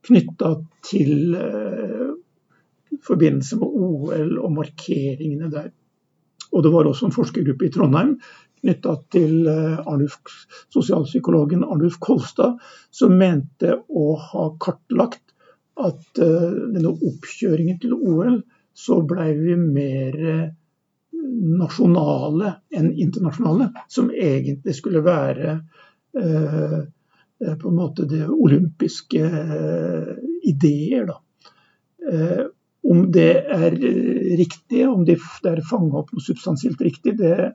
knytta 0.07 0.53
til 0.87 1.35
eh, 1.37 2.09
forbindelse 3.07 3.59
med 3.59 3.77
OL 3.87 4.33
og 4.41 4.55
markeringene 4.55 5.51
der. 5.53 5.71
Og 6.55 6.63
det 6.63 6.71
var 6.73 6.87
også 6.87 7.07
en 7.07 7.15
forskergruppe 7.15 7.67
i 7.67 7.73
Trondheim 7.73 8.15
knytta 8.61 8.95
til 9.13 9.47
eh, 9.51 9.79
Arnulf, 9.83 10.17
sosialpsykologen 10.73 11.65
Arnulf 11.67 11.99
Kolstad, 12.03 12.57
som 12.91 13.15
mente 13.19 13.75
å 13.87 14.09
ha 14.21 14.49
kartlagt 14.61 15.26
at 15.77 16.21
uh, 16.21 16.51
denne 16.73 16.93
oppkjøringen 16.93 17.79
til 17.81 17.93
OL, 17.97 18.41
så 18.77 19.01
blei 19.07 19.31
vi 19.37 19.55
mer 19.59 20.17
uh, 20.17 20.47
nasjonale 21.57 22.53
enn 22.77 22.91
internasjonale. 22.93 23.71
Som 23.91 24.11
egentlig 24.11 24.75
skulle 24.77 25.03
være 25.05 25.59
uh, 26.17 26.79
på 27.47 27.69
en 27.69 27.77
måte 27.77 28.07
det 28.09 28.25
olympiske 28.33 29.21
ideer, 30.49 31.03
da. 31.05 31.17
om 32.81 33.11
det 33.13 33.33
er 33.53 33.75
riktig, 34.39 34.87
om 34.89 35.03
det 35.05 35.19
er 35.45 35.61
fanga 35.69 35.99
opp 35.99 36.09
noe 36.15 36.25
substansielt 36.25 36.81
riktig, 36.81 37.13
det, 37.19 37.51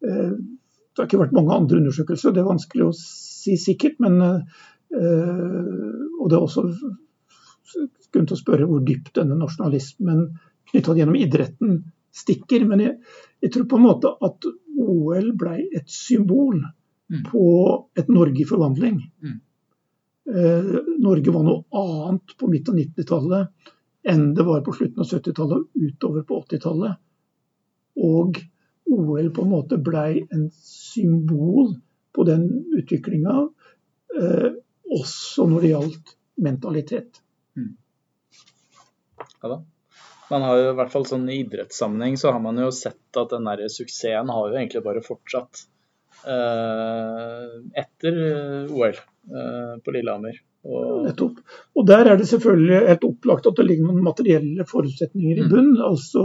det 0.00 0.96
har 0.96 1.04
ikke 1.04 1.20
vært 1.20 1.36
mange 1.36 1.52
andre 1.52 1.82
undersøkelser. 1.82 2.32
Det 2.32 2.40
er 2.40 2.48
vanskelig 2.48 2.86
å 2.86 2.96
si 2.96 3.58
sikkert, 3.60 4.00
men 4.00 4.16
og 4.24 6.24
det 6.24 6.38
er 6.38 6.40
også 6.40 6.64
grunn 8.12 8.28
til 8.28 8.36
å 8.36 8.40
spørre 8.40 8.68
hvor 8.68 8.82
dypt 8.86 9.14
denne 9.18 9.38
nasjonalismen 9.38 10.26
knytta 10.70 10.96
gjennom 10.98 11.18
idretten 11.18 11.80
stikker. 12.14 12.66
Men 12.68 12.84
jeg, 12.84 12.96
jeg, 13.42 13.52
tror 13.54 13.68
på 13.70 13.80
en 13.80 13.86
måte 13.86 14.12
at 14.26 14.48
OL 14.80 15.32
ble 15.38 15.56
et 15.76 15.90
symbol 15.90 16.58
mm. 16.60 17.22
på 17.30 17.44
et 17.98 18.10
Norge 18.12 18.42
i 18.42 18.48
forvandling. 18.48 19.00
Mm. 19.24 19.38
Eh, 20.30 20.72
Norge 21.02 21.34
var 21.34 21.46
noe 21.46 21.64
annet 21.82 22.36
på 22.38 22.50
midten 22.50 22.74
av 22.74 22.82
90-tallet 22.82 23.70
enn 24.10 24.30
det 24.34 24.46
var 24.46 24.62
på 24.64 24.72
slutten 24.72 25.02
av 25.02 25.10
70-tallet 25.10 25.58
og 25.60 25.86
utover 25.86 26.24
på 26.28 26.40
80-tallet. 26.46 27.00
Og 28.00 28.40
OL 28.90 29.30
på 29.34 29.44
en 29.44 29.50
måte 29.50 29.78
blei 29.82 30.22
en 30.32 30.46
symbol 30.56 31.74
på 32.16 32.24
den 32.26 32.46
utviklinga, 32.78 33.34
eh, 34.20 34.48
også 34.90 35.46
når 35.50 35.60
det 35.60 35.72
gjaldt 35.74 36.14
mentalitet. 36.42 37.20
Mm. 37.56 37.76
Ja 39.42 39.52
da. 39.54 39.60
Man 40.30 40.42
har 40.46 40.60
jo 40.60 40.66
i 40.70 40.76
hvert 40.78 40.92
fall 40.92 41.06
sånn 41.08 41.26
I 41.32 41.40
idrettssammenheng 41.42 42.18
så 42.20 42.30
har 42.34 42.42
man 42.42 42.60
jo 42.62 42.70
sett 42.74 43.18
at 43.18 43.32
den 43.34 43.48
der 43.48 43.64
suksessen 43.72 44.30
har 44.30 44.50
jo 44.50 44.58
egentlig 44.58 44.82
bare 44.84 45.02
fortsatt 45.02 45.64
eh, 46.22 47.48
etter 47.82 48.20
eh, 48.28 48.70
OL 48.70 48.94
eh, 48.94 49.72
på 49.82 49.96
Lillehammer. 49.96 50.38
Og... 50.70 51.08
Nettopp. 51.08 51.40
Og 51.74 51.88
der 51.88 52.12
er 52.12 52.20
det 52.20 52.28
selvfølgelig 52.30 52.84
helt 52.92 53.08
opplagt 53.08 53.48
at 53.50 53.58
det 53.58 53.66
ligger 53.66 53.88
noen 53.88 54.06
materielle 54.06 54.66
forutsetninger 54.68 55.40
i 55.40 55.48
mm. 55.48 55.50
bunn. 55.50 55.72
Mm. 55.72 55.82
Altså, 55.88 56.24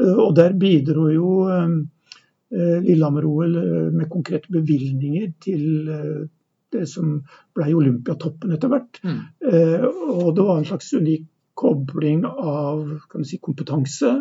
og 0.00 0.34
der 0.38 0.56
bidro 0.58 1.06
jo 1.12 1.30
Lillehammer-OL 2.50 3.56
med 3.94 4.08
konkrete 4.10 4.50
bevilgninger 4.50 5.28
til 5.44 5.90
det 6.74 6.86
som 6.90 7.20
ble 7.56 7.74
Olympiatoppen 7.76 8.54
etter 8.56 8.72
hvert. 8.72 9.00
Mm. 9.02 9.20
Og 10.14 10.30
det 10.36 10.46
var 10.46 10.58
en 10.58 10.68
slags 10.68 10.92
unik 10.94 11.26
kobling 11.60 12.22
av 12.28 12.86
si, 13.26 13.36
kompetanse, 13.42 14.12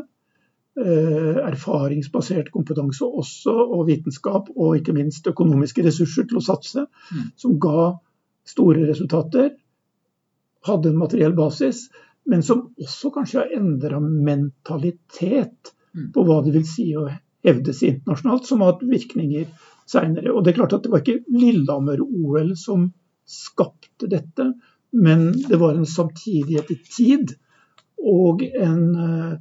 erfaringsbasert 0.79 2.49
kompetanse 2.53 3.05
også, 3.05 3.53
og 3.53 3.85
vitenskap, 3.87 4.49
og 4.55 4.79
ikke 4.79 4.95
minst 4.95 5.27
økonomiske 5.29 5.85
ressurser 5.85 6.27
til 6.27 6.39
å 6.39 6.45
satse, 6.45 6.85
mm. 6.87 7.31
som 7.39 7.55
ga 7.61 7.93
store 8.47 8.87
resultater. 8.89 9.53
Hadde 10.67 10.91
en 10.91 10.99
materiell 10.99 11.35
basis 11.37 11.87
men 12.29 12.43
som 12.43 12.67
også 12.77 13.11
kanskje 13.13 13.41
har 13.41 13.57
endra 13.57 13.99
mentalitet 14.03 15.73
mm. 15.95 16.11
på 16.13 16.25
hva 16.27 16.39
det 16.45 16.53
vil 16.57 16.67
si 16.67 16.91
å 16.97 17.07
hevde 17.45 17.73
seg 17.73 17.95
internasjonalt, 17.95 18.45
som 18.45 18.61
har 18.61 18.75
hatt 18.75 18.85
virkninger 18.85 19.47
seinere. 19.89 20.33
Og 20.33 20.43
det 20.43 20.53
er 20.53 20.59
klart 20.61 20.75
at 20.77 20.85
det 20.85 20.91
var 20.93 21.03
ikke 21.03 21.23
Lillehammer-OL 21.33 22.53
som 22.59 22.89
skapte 23.29 24.09
dette, 24.09 24.51
men 24.95 25.31
det 25.45 25.59
var 25.61 25.77
en 25.77 25.89
samtidighet 25.89 26.71
i 26.73 26.79
tid 26.89 27.35
og 27.99 28.41
en, 28.47 28.85
eh, 28.95 29.33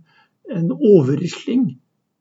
en 0.58 0.72
overrisling 0.74 1.70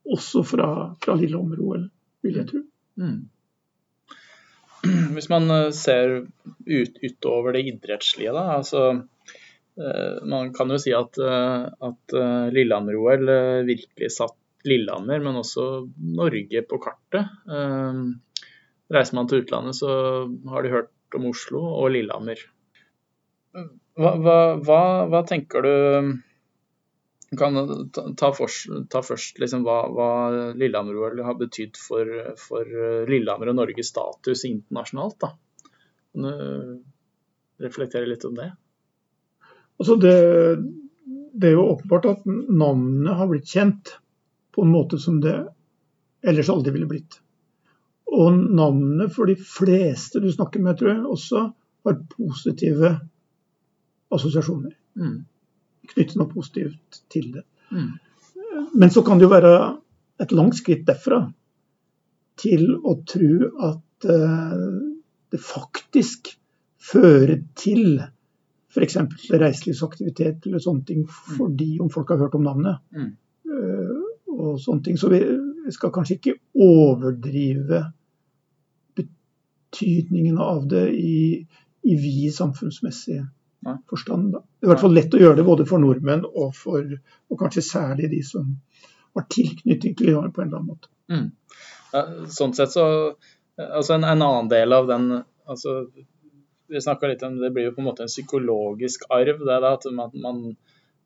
også 0.08 0.44
fra, 0.48 0.70
fra 1.04 1.18
Lillehammer-OL, 1.20 1.90
vil 2.24 2.40
jeg 2.40 2.50
tro. 2.52 2.62
Mm. 3.02 3.18
Hvis 5.18 5.30
man 5.34 5.52
eh, 5.52 5.70
ser 5.76 6.22
ut, 6.24 7.04
utover 7.04 7.58
det 7.58 7.66
idrettslige, 7.74 8.36
da. 8.36 8.48
altså 8.62 8.86
Eh, 9.78 10.26
man 10.26 10.54
kan 10.54 10.72
jo 10.74 10.80
si 10.82 10.94
at, 10.98 11.20
at 11.22 12.14
eh, 12.18 12.46
Lillehammer-OL 12.54 13.30
virkelig 13.68 14.10
satt 14.16 14.38
Lillehammer, 14.66 15.22
men 15.24 15.40
også 15.40 15.64
Norge 16.18 16.64
på 16.68 16.80
kartet. 16.82 17.30
Reiser 18.92 19.18
man 19.18 19.30
til 19.30 19.44
utlandet, 19.44 19.78
så 19.78 19.90
har 20.50 20.66
de 20.66 20.74
hørt 20.74 21.18
om 21.18 21.28
Oslo 21.30 21.62
og 21.84 21.92
Lillehammer. 21.94 22.42
Hva, 23.98 24.12
hva, 24.18 24.80
hva 25.10 25.22
tenker 25.28 25.66
du 25.66 25.74
kan 27.36 27.58
ta, 27.92 28.30
for, 28.32 28.52
ta 28.88 29.02
først 29.04 29.40
liksom, 29.42 29.66
hva, 29.68 29.82
hva 29.92 30.12
Lillehammer-OL 30.56 31.20
har 31.26 31.36
betydd 31.40 31.76
for, 31.80 32.12
for, 32.40 32.78
Lillehammer 33.10 33.52
og 33.52 33.58
Norges 33.60 33.92
status 33.92 34.46
internasjonalt. 34.48 35.18
Da. 35.26 35.34
Kan 36.14 36.28
du 36.28 37.66
reflektere 37.68 38.08
litt 38.08 38.24
om 38.28 38.38
det? 38.38 38.52
Altså 39.78 39.98
det, 40.02 40.16
det, 41.34 41.50
er 41.50 41.58
jo 41.58 41.68
åpenbart 41.74 42.08
at 42.14 42.24
navnet 42.28 43.18
har 43.20 43.30
blitt 43.30 43.52
kjent 43.52 43.98
på 44.58 44.66
en 44.66 44.74
måte 44.74 44.98
som 44.98 45.20
det 45.22 45.36
ellers 46.26 46.50
aldri 46.50 46.74
ville 46.74 46.90
blitt. 46.90 47.20
Og 48.18 48.34
navnet 48.34 49.14
for 49.14 49.30
de 49.30 49.36
fleste 49.38 50.22
du 50.24 50.32
snakker 50.34 50.64
med, 50.64 50.80
tror 50.80 50.94
jeg, 50.94 51.04
også 51.06 51.44
har 51.86 52.00
positive 52.16 52.94
assosiasjoner. 54.14 54.74
Mm. 54.98 55.20
Knytte 55.94 56.18
noe 56.18 56.32
positivt 56.32 57.04
til 57.14 57.30
det. 57.36 57.44
Mm. 57.70 57.92
Men 58.74 58.94
så 58.94 59.04
kan 59.06 59.20
det 59.20 59.28
jo 59.28 59.36
være 59.36 59.54
et 60.24 60.34
langt 60.34 60.58
skritt 60.58 60.88
derfra 60.88 61.22
til 62.42 62.66
å 62.82 62.96
tro 63.06 63.52
at 63.70 64.10
uh, 64.10 64.74
det 65.30 65.42
faktisk 65.44 66.34
fører 66.88 67.44
til 67.58 68.00
f.eks. 68.74 68.98
reiselivsaktivitet 69.30 70.50
eller 70.50 70.62
sånne 70.64 70.86
ting 70.88 71.06
fordi 71.10 71.76
om 71.84 71.94
folk 71.94 72.14
har 72.14 72.26
hørt 72.26 72.38
om 72.38 72.46
navnet. 72.46 72.82
Mm. 72.96 73.14
Og 74.38 74.60
sånne 74.62 74.86
ting. 74.86 74.98
Så 75.02 75.10
vi 75.12 75.22
skal 75.74 75.94
kanskje 75.94 76.18
ikke 76.20 76.36
overdrive 76.62 77.82
betydningen 78.98 80.38
av 80.42 80.68
det 80.70 80.86
i, 80.94 81.42
i 81.84 81.96
vid 81.98 82.36
samfunnsmessig 82.36 83.24
forstand. 83.90 84.32
Da. 84.34 84.40
Det 84.40 84.66
er 84.66 84.70
i 84.70 84.72
hvert 84.72 84.84
fall 84.84 84.96
lett 84.96 85.16
å 85.18 85.22
gjøre 85.22 85.40
det 85.40 85.48
både 85.48 85.66
for 85.68 85.82
nordmenn 85.82 86.26
og, 86.28 86.52
for, 86.56 86.86
og 87.28 87.40
kanskje 87.40 87.66
særlig 87.66 88.12
de 88.14 88.22
som 88.26 88.54
har 89.18 89.26
tilknytning 89.34 89.98
til 89.98 90.14
Iran 90.14 90.32
på 90.32 90.44
en 90.44 90.52
eller 90.52 90.62
annen 90.62 90.76
måte. 90.76 90.92
Mm. 91.12 91.28
Ja, 91.94 92.04
sånn 92.32 92.54
sett 92.56 92.74
så 92.76 92.86
altså 93.58 93.96
en, 93.96 94.06
en, 94.06 94.22
annen 94.22 94.50
del 94.52 94.76
av 94.76 94.90
den 94.90 95.10
altså 95.48 95.80
vi 96.68 96.82
litt 96.84 97.24
om 97.24 97.38
det 97.40 97.52
blir 97.56 97.70
jo 97.70 97.76
på 97.78 97.82
en 97.82 97.88
måte 97.88 98.04
en 98.04 98.12
psykologisk 98.12 99.06
arv. 99.14 99.40
Det, 99.40 99.60
da, 99.64 99.70
at 99.78 99.86
man, 99.96 100.12
man, 100.20 100.42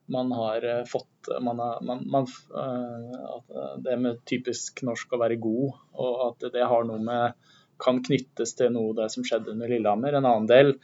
har 0.09 0.65
eh, 0.65 0.83
fått 0.85 1.29
man 1.41 1.59
har, 1.59 1.81
man, 1.81 2.27
uh, 2.55 3.77
Det 3.77 3.97
med 3.97 4.23
typisk 4.25 4.81
norsk 4.83 5.13
å 5.13 5.19
være 5.21 5.37
god, 5.41 5.77
og 5.93 6.21
at 6.29 6.47
det 6.53 6.65
har 6.67 6.87
noe 6.87 7.01
med 7.01 7.37
kan 7.81 7.97
knyttes 8.05 8.53
til 8.57 8.69
noe 8.75 8.93
det 8.97 9.07
som 9.09 9.25
skjedde 9.25 9.55
under 9.55 9.69
Lillehammer. 9.71 10.13
En 10.13 10.27
annen 10.27 10.49
del 10.49 10.75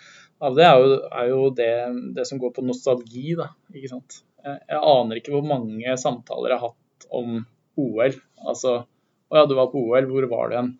av 0.41 0.55
det 0.57 0.65
er 0.65 0.82
jo, 0.82 0.95
er 1.11 1.28
jo 1.30 1.41
det, 1.53 1.74
det, 2.18 2.26
som 2.26 2.39
går 2.41 2.55
på 2.55 2.65
nostalgi. 2.65 3.36
Da, 3.38 3.51
ikke 3.74 3.91
sant? 3.91 4.22
Jeg, 4.41 4.63
jeg, 4.63 4.80
aner 4.82 5.20
ikke 5.20 5.36
hvor 5.36 5.45
mange 5.45 5.97
samtaler 6.01 6.55
jeg 6.55 6.63
har 6.63 6.74
hatt 6.74 7.09
om 7.13 7.38
OL. 7.78 8.18
Altså 8.49 8.80
Å 9.28 9.38
ja, 9.38 9.45
du 9.45 9.53
var 9.59 9.70
på 9.70 9.84
OL, 9.84 10.09
hvor 10.09 10.26
var 10.32 10.49
du 10.49 10.57
hen? 10.57 10.74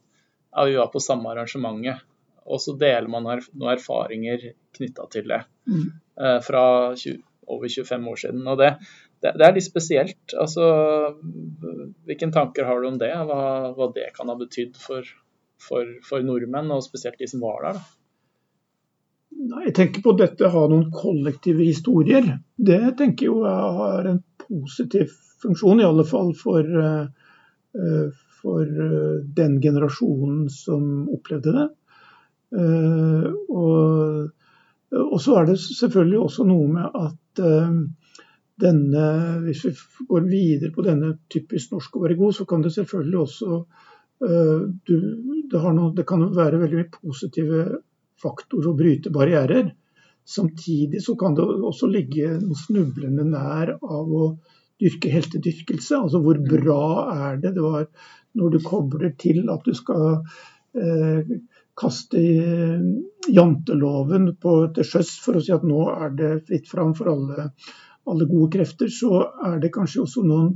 Ja, 0.56 0.66
vi 0.66 0.78
var 0.80 0.90
på 0.94 1.04
samme 1.04 1.30
arrangementet 1.34 2.02
og 2.48 2.62
så 2.64 2.74
deler 2.80 3.10
man 3.12 3.28
noen 3.28 3.72
erfaringer 3.74 4.52
knytta 4.78 5.08
til 5.14 5.32
det 5.32 5.44
mm. 5.70 5.88
Eh, 6.18 6.40
fra 6.42 6.62
20, 6.98 7.20
over 7.48 7.70
25 7.70 8.08
år 8.12 8.20
siden. 8.24 8.48
Og 8.48 8.58
det, 8.62 8.72
det, 9.24 9.34
det, 9.34 9.46
er 9.46 9.56
litt 9.56 9.68
spesielt. 9.68 10.36
Altså, 10.40 10.66
hvilke 12.08 12.32
tanker 12.34 12.68
har 12.68 12.82
du 12.82 12.90
om 12.90 13.00
det? 13.02 13.14
Hva, 13.30 13.44
hva 13.78 13.90
det 13.96 14.10
kan 14.18 14.32
ha 14.32 14.38
betydd 14.40 14.76
for, 14.82 15.08
for, 15.62 15.94
for, 16.08 16.26
nordmenn, 16.26 16.74
og 16.76 16.86
spesielt 16.86 17.20
de 17.22 17.30
som 17.30 17.44
var 17.46 17.64
der? 17.68 17.80
Da? 17.80 17.86
Jeg 19.68 19.76
tenker 19.78 20.02
på 20.02 20.16
dette 20.18 20.50
har 20.50 20.70
noen 20.72 20.90
kollektive 20.94 21.66
historier. 21.66 22.30
Det 22.58 22.82
tenker 22.98 23.30
jeg 23.30 23.74
har 23.82 24.10
en 24.10 24.22
positiv 24.42 25.12
funksjon, 25.44 25.82
i 25.84 25.86
alle 25.86 26.06
fall 26.08 26.32
for, 26.38 26.66
eh, 26.66 28.08
for 28.42 28.80
den 29.38 29.60
generasjonen 29.62 30.48
som 30.50 31.06
opplevde 31.14 31.54
det. 31.54 31.68
Eh, 32.56 33.32
og, 33.50 34.30
og, 34.96 35.18
så 35.20 35.36
er 35.40 35.50
det 35.50 35.58
selvfølgelig 35.60 36.20
også 36.24 36.46
noe 36.48 36.68
med 36.72 36.86
at 36.96 37.12
eh, 37.12 37.27
denne, 38.58 39.08
hvis 39.46 39.66
vi 39.66 39.74
går 40.10 40.30
videre 40.30 40.74
på 40.74 40.86
denne 40.86 41.14
typisk 41.30 41.76
norsk 41.76 41.98
å 41.98 42.04
være 42.06 42.18
god, 42.20 42.36
så 42.40 42.46
kan 42.50 42.64
det 42.66 42.74
selvfølgelig 42.74 43.20
også 43.22 43.58
eh, 44.28 44.64
du, 44.90 44.96
det, 45.52 45.62
noe, 45.78 45.92
det, 45.98 46.06
kan 46.10 46.26
være 46.34 46.62
veldig 46.64 46.80
mye 46.82 46.94
positive 46.96 47.66
faktorer 48.22 48.72
å 48.72 48.78
bryte 48.78 49.14
barrierer. 49.14 49.70
Samtidig 50.28 51.04
så 51.06 51.16
kan 51.20 51.38
det 51.38 51.46
også 51.46 51.88
ligge 51.92 52.34
noe 52.42 52.58
snublende 52.60 53.28
nær 53.30 53.76
av 53.78 54.10
å 54.12 54.32
dyrke 54.82 55.12
heltedyrkelse. 55.14 56.02
Altså 56.02 56.22
hvor 56.24 56.42
bra 56.42 56.82
er 57.14 57.38
det? 57.44 57.54
Det 57.56 57.64
var 57.64 57.86
når 58.38 58.58
du 58.58 58.60
kobler 58.66 59.14
til 59.22 59.46
at 59.54 59.64
du 59.66 59.78
skal 59.78 60.20
eh, 60.78 61.38
kaste 61.78 62.22
janteloven 63.28 64.32
på, 64.42 64.56
til 64.76 64.88
sjøs 64.88 65.14
for 65.24 65.38
å 65.38 65.44
si 65.44 65.54
at 65.54 65.66
nå 65.68 65.84
er 65.94 66.16
det 66.18 66.32
fritt 66.48 66.70
fram 66.70 66.94
for 66.98 67.12
alle, 67.12 67.50
alle, 68.10 68.28
gode 68.30 68.52
krefter, 68.58 68.90
så 68.94 69.22
er 69.46 69.60
det 69.64 69.74
kanskje 69.76 70.04
også 70.06 70.26
noen 70.26 70.56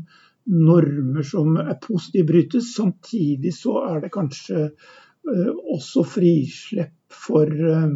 normer 0.52 1.26
som 1.28 1.58
er 1.62 1.78
positive 1.84 2.30
brytes. 2.32 2.72
Samtidig 2.74 3.54
så 3.54 3.78
er 3.86 4.06
det 4.06 4.14
kanskje 4.16 4.70
uh, 4.72 5.52
også 5.76 6.06
frislepp 6.10 6.96
for, 7.14 7.52
uh, 7.52 7.94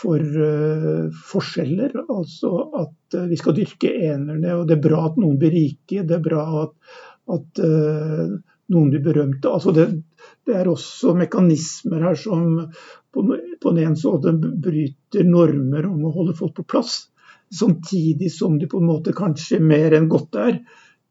for 0.00 0.24
uh, 0.24 1.10
forskjeller. 1.32 1.98
Altså 2.06 2.54
at 2.80 3.18
vi 3.28 3.36
skal 3.36 3.58
dyrke 3.58 3.92
enerne, 4.14 4.54
og 4.56 4.64
det 4.70 4.78
er 4.78 4.86
bra 4.88 5.04
at 5.10 5.20
noen 5.20 5.36
blir 5.40 5.52
rike. 5.52 6.06
Det 6.06 6.16
er 6.16 6.24
bra 6.24 6.46
at, 6.62 6.96
at 7.36 7.64
noen 8.70 8.90
blir 8.92 9.02
berømte. 9.04 9.50
Altså 9.50 9.74
det, 9.74 9.86
det, 10.46 10.56
er 10.56 10.68
også 10.70 11.14
mekanismer 11.18 12.04
her 12.08 12.18
som 12.18 12.58
på, 13.12 13.24
på 13.62 13.72
den 13.74 13.82
ene 13.84 13.98
siden 13.98 14.40
bryter 14.62 15.26
normer 15.26 15.88
om 15.90 16.06
å 16.06 16.14
holde 16.14 16.36
folk 16.38 16.54
på 16.60 16.66
plass, 16.74 17.00
samtidig 17.54 18.30
som 18.32 18.58
de 18.58 18.68
på 18.70 18.80
en 18.80 18.90
måte 18.90 19.14
kanskje 19.16 19.60
mer 19.62 19.96
enn 19.98 20.08
godt 20.10 20.38
er, 20.38 20.60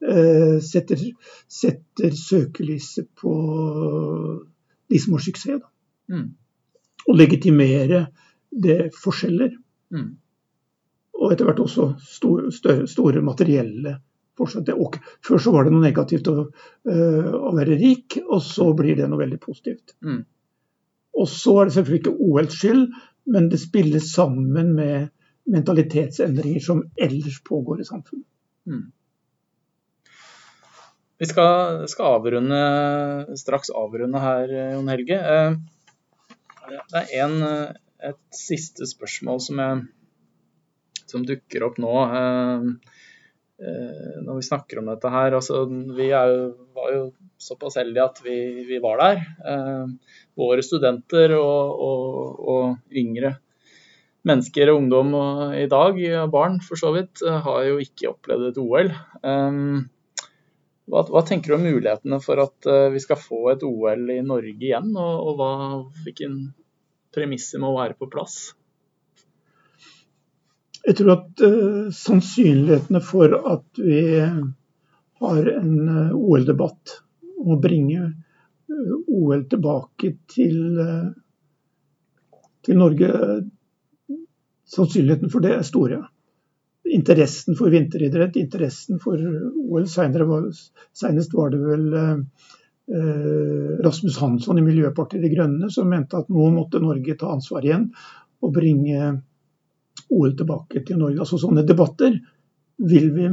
eh, 0.05 0.57
setter, 0.63 1.03
setter 1.51 2.15
søkelyset 2.15 3.11
på 3.19 3.33
de 4.89 5.01
som 5.03 5.17
har 5.17 5.25
suksess. 5.27 5.67
Mm. 6.09 6.29
Og 7.09 7.17
legitimere 7.17 8.07
det 8.49 8.89
forskjeller. 8.97 9.51
Mm. 9.93 10.09
Og 11.19 11.33
etter 11.33 11.49
hvert 11.49 11.59
også 11.61 11.91
store, 11.99 12.53
større, 12.55 12.87
store 12.87 13.21
materielle 13.25 13.97
fortsatt 14.39 14.71
Og 14.73 14.97
før 15.25 15.43
så 15.43 15.53
var 15.53 15.67
det 15.67 15.73
noe 15.75 15.85
negativt 15.85 16.29
å, 16.31 16.35
uh, 16.49 17.31
å, 17.39 17.53
være 17.57 17.77
rik, 17.79 18.19
og 18.25 18.41
så 18.45 18.71
blir 18.77 18.97
det 18.99 19.09
noe 19.11 19.21
veldig 19.21 19.39
positivt. 19.43 19.95
Mm. 20.05 20.23
Og 21.19 21.27
så 21.29 21.57
er 21.59 21.69
det 21.69 21.75
selvfølgelig 21.75 22.03
ikke 22.03 22.29
OLs 22.29 22.59
skyld, 22.59 22.85
men 23.29 23.49
det 23.51 23.59
spiller 23.61 24.03
sammen 24.03 24.71
med 24.77 25.09
mentalitetsendringer 25.49 26.63
som 26.63 26.85
ellers 26.99 27.41
pågår 27.45 27.81
i 27.81 27.87
samfunnet. 27.87 28.25
Mm. 28.69 28.87
Vi 31.19 31.27
skal, 31.27 31.83
skal 31.91 32.15
avrunde, 32.15 32.59
straks 33.35 33.73
avrunde 33.75 34.21
her, 34.23 34.53
Jon 34.75 34.87
Helge. 34.87 35.17
Det 36.69 37.01
er 37.01 37.25
en, 37.25 37.41
et 37.99 38.21
siste 38.35 38.87
spørsmål 38.87 39.41
som, 39.43 39.59
jeg, 39.59 41.01
som 41.11 41.25
dukker 41.27 41.65
opp 41.67 41.81
nå. 41.81 41.91
Eh, 43.59 44.19
når 44.23 44.39
vi 44.39 44.47
snakker 44.47 44.79
om 44.79 44.87
dette 44.87 45.11
her. 45.11 45.35
Altså, 45.35 45.65
vi 45.97 46.09
er, 46.15 46.33
var 46.75 46.93
jo 46.95 47.03
såpass 47.39 47.75
heldige 47.79 48.05
at 48.05 48.21
vi, 48.23 48.37
vi 48.69 48.79
var 48.83 49.01
der. 49.01 49.21
Eh, 49.51 50.15
våre 50.39 50.63
studenter 50.63 51.35
og, 51.35 51.85
og, 51.89 52.41
og, 52.53 52.75
yngre 52.95 53.35
mennesker 54.27 54.71
og 54.71 54.81
ungdom 54.81 55.13
og, 55.15 55.41
i 55.59 55.67
dag, 55.71 55.99
barn 56.31 56.59
for 56.63 56.79
så 56.79 56.93
vidt, 56.95 57.23
eh, 57.25 57.39
har 57.45 57.65
jo 57.67 57.79
ikke 57.83 58.13
opplevd 58.13 58.51
et 58.51 58.61
OL. 58.63 58.93
Eh, 59.23 59.59
hva, 60.89 61.03
hva, 61.05 61.21
tenker 61.27 61.51
du 61.51 61.59
om 61.59 61.67
mulighetene 61.67 62.21
for 62.23 62.41
at 62.45 62.69
eh, 62.69 62.87
vi 62.95 63.03
skal 63.03 63.19
få 63.19 63.43
et 63.53 63.65
OL 63.67 64.07
i 64.15 64.21
Norge 64.25 64.55
igjen, 64.55 64.95
og 64.95 65.35
hva, 65.39 65.51
hvilken 66.05 66.39
premisser 67.15 67.61
må 67.61 67.75
være 67.75 67.99
på 67.99 68.07
plass? 68.11 68.53
Jeg 70.87 70.95
tror 70.99 71.11
at 71.17 71.43
uh, 71.43 71.89
sannsynlighetene 71.93 73.01
for 73.03 73.35
at 73.51 73.81
vi 73.83 74.03
har 75.19 75.49
en 75.51 75.73
uh, 75.89 76.15
OL-debatt 76.15 76.95
om 77.39 77.55
å 77.55 77.59
bringe 77.61 78.05
uh, 78.05 78.13
eh, 78.69 78.93
OL 79.19 79.43
tilbake 79.51 80.13
til, 80.31 80.79
til 82.65 82.79
Norge 82.79 83.09
Sannsynligheten 84.69 85.31
for 85.33 85.41
det 85.41 85.55
er 85.55 85.65
store. 85.65 86.03
Interessen 86.93 87.57
for 87.57 87.73
vinteridrett, 87.73 88.37
interessen 88.37 88.99
for 89.01 89.17
OL 89.17 89.87
Senest 89.89 91.33
var 91.33 91.49
det 91.53 91.59
vel 91.63 91.87
Rasmus 93.85 94.19
Hansson 94.21 94.61
i 94.61 94.65
Miljøpartiet 94.65 95.25
De 95.25 95.31
Grønne 95.33 95.71
som 95.73 95.89
mente 95.89 96.21
at 96.21 96.29
nå 96.33 96.51
måtte 96.53 96.81
Norge 96.81 97.17
ta 97.17 97.33
ansvar 97.33 97.65
igjen 97.65 97.89
og 98.45 98.53
bringe 98.55 99.09
OL 100.09 100.35
tilbake 100.37 100.83
til 100.87 100.99
Norge. 100.99 101.19
Altså 101.19 101.39
Sånne 101.41 101.65
debatter 101.67 102.15
vil 102.79 103.09
vi 103.15 103.27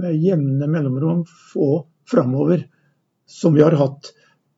med 0.00 0.16
jevne 0.22 0.68
mellomrom 0.70 1.24
få 1.52 1.86
framover, 2.10 2.66
som 3.26 3.54
vi 3.54 3.62
har 3.62 3.76
hatt 3.78 4.12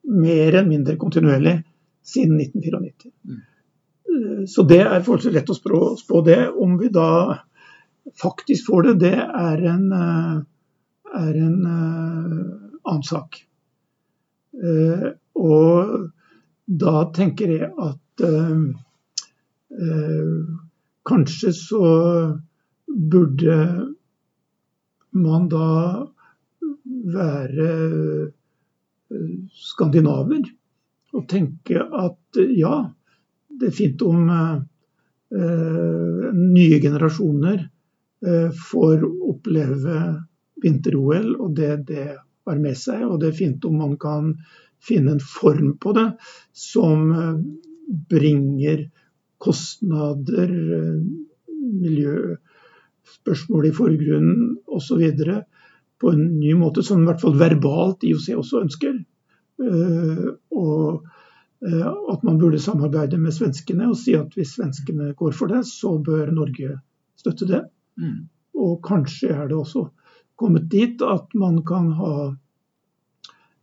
mer 0.08 0.48
eller 0.48 0.68
mindre 0.68 0.96
kontinuerlig 1.00 1.62
siden 2.02 2.40
1994. 2.40 3.12
Mm. 3.28 3.40
Så 4.46 4.62
det 4.68 4.80
er 4.82 5.04
forholdsvis 5.04 5.34
lett 5.34 5.50
å 5.52 5.56
spå, 5.56 5.80
spå, 6.00 6.20
det. 6.26 6.40
Om 6.50 6.76
vi 6.80 6.90
da 6.92 7.38
faktisk 8.18 8.66
får 8.68 8.88
det, 8.88 8.94
det 9.06 9.14
er 9.22 9.62
en, 9.70 9.86
er 11.16 11.38
en 11.40 11.60
uh, 11.64 12.42
annen 12.82 13.06
sak. 13.06 13.38
Og 15.38 15.94
da 16.82 16.96
tenker 17.16 17.54
jeg 17.54 17.70
at 17.80 18.26
Kanskje 21.08 21.52
så 21.56 21.84
burde 22.86 23.56
man 25.12 25.48
da 25.52 25.68
være 27.12 27.68
eh, 29.12 29.36
skandinaver 29.52 30.46
og 31.12 31.28
tenke 31.28 31.82
at 31.82 32.40
ja, 32.56 32.76
det 33.60 33.68
er 33.68 33.76
fint 33.76 34.02
om 34.06 34.30
eh, 34.32 34.60
nye 36.32 36.80
generasjoner 36.82 37.58
eh, 37.62 38.50
får 38.70 39.04
oppleve 39.04 39.98
vinter-OL 40.62 41.34
og 41.36 41.56
det 41.58 41.72
det 41.90 42.06
har 42.46 42.58
med 42.58 42.78
seg. 42.78 43.04
Og 43.06 43.20
det 43.20 43.32
er 43.32 43.38
fint 43.38 43.64
om 43.68 43.78
man 43.82 43.96
kan 44.00 44.34
finne 44.82 45.16
en 45.16 45.22
form 45.22 45.76
på 45.82 45.94
det 45.98 46.08
som 46.56 47.12
eh, 47.12 47.38
bringer 48.10 48.86
kostnader, 49.42 50.52
miljøspørsmål 51.82 53.68
i 53.68 53.74
forgrunnen 53.76 54.56
osv. 54.66 55.02
på 56.00 56.10
en 56.10 56.22
ny 56.40 56.54
måte, 56.58 56.82
som 56.82 57.02
i 57.02 57.06
hvert 57.06 57.22
fall 57.22 57.38
verbalt 57.38 58.04
IOC 58.06 58.28
også 58.38 58.62
ønsker. 58.64 58.94
Eh, 59.62 60.28
og 60.58 61.04
eh, 61.62 61.90
at 62.12 62.24
man 62.26 62.38
burde 62.40 62.58
samarbeide 62.62 63.20
med 63.22 63.34
svenskene 63.36 63.90
og 63.90 63.98
si 64.00 64.16
at 64.18 64.34
hvis 64.34 64.56
svenskene 64.56 65.12
går 65.18 65.32
for 65.38 65.52
det, 65.52 65.62
så 65.68 65.94
bør 66.02 66.32
Norge 66.34 66.80
støtte 67.20 67.46
det. 67.50 67.62
Mm. 68.00 68.26
Og 68.58 68.80
kanskje 68.84 69.30
er 69.30 69.46
det 69.50 69.58
også 69.58 69.86
kommet 70.38 70.70
dit 70.72 71.02
at 71.06 71.34
man 71.38 71.62
kan 71.66 71.92
ha 71.94 72.14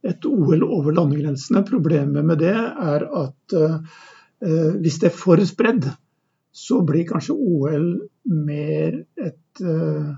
et 0.07 0.23
OL 0.25 0.63
over 0.63 0.95
landegrensene. 0.95 1.65
Problemet 1.67 2.23
med 2.25 2.39
det 2.39 2.55
er 2.55 3.03
at 3.03 3.59
Eh, 3.59 3.75
hvis 4.39 5.01
det 5.01 5.09
er 5.09 5.15
for 5.15 5.41
spredd, 5.43 5.89
så 6.51 6.81
blir 6.81 7.07
kanskje 7.07 7.35
OL 7.35 7.89
mer 8.23 8.95
et 9.19 9.61
uh, 9.63 10.13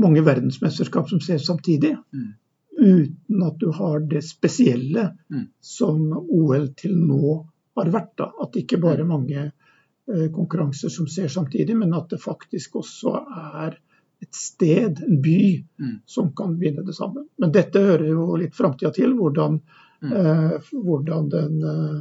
mange 0.00 0.24
verdensmesterskap 0.26 1.08
som 1.10 1.20
ses 1.22 1.46
samtidig. 1.46 1.94
Mm. 2.12 2.32
Uten 2.74 3.42
at 3.46 3.58
du 3.60 3.68
har 3.72 4.00
det 4.10 4.24
spesielle 4.26 5.12
mm. 5.30 5.46
som 5.60 6.08
OL 6.18 6.72
til 6.76 6.96
nå 6.98 7.36
har 7.78 7.90
vært. 7.94 8.16
Da. 8.18 8.32
At 8.42 8.54
det 8.54 8.64
ikke 8.64 8.82
bare 8.82 9.04
er 9.04 9.10
mange 9.10 9.46
uh, 9.46 10.28
konkurranser 10.34 10.92
som 10.92 11.08
ser 11.10 11.30
samtidig, 11.32 11.76
men 11.78 11.94
at 11.94 12.10
det 12.10 12.22
faktisk 12.22 12.80
også 12.82 13.14
er 13.60 13.78
et 14.24 14.34
sted, 14.34 14.98
en 15.04 15.22
by, 15.22 15.40
mm. 15.78 15.96
som 16.08 16.32
kan 16.36 16.58
vinne 16.58 16.82
det 16.86 16.94
samme. 16.96 17.26
Men 17.38 17.52
dette 17.52 17.82
hører 17.82 18.06
jo 18.08 18.34
litt 18.40 18.54
framtida 18.56 18.92
til, 18.94 19.12
hvordan, 19.18 19.58
eh, 20.06 20.54
hvordan 20.72 21.26
den 21.28 21.58
eh, 21.68 21.98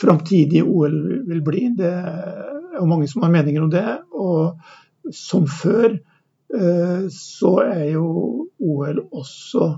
framtidige 0.00 0.64
OL 0.66 0.96
vil 1.28 1.42
bli. 1.46 1.68
Det 1.78 1.90
er 1.90 2.80
jo 2.80 2.88
mange 2.90 3.08
som 3.10 3.22
har 3.22 3.32
meninger 3.34 3.62
om 3.62 3.70
det. 3.72 3.86
Og 4.12 5.14
som 5.14 5.46
før 5.50 5.92
eh, 5.94 7.08
så 7.12 7.56
er 7.64 7.88
jo 7.94 8.06
OL 8.58 9.02
også 9.04 9.68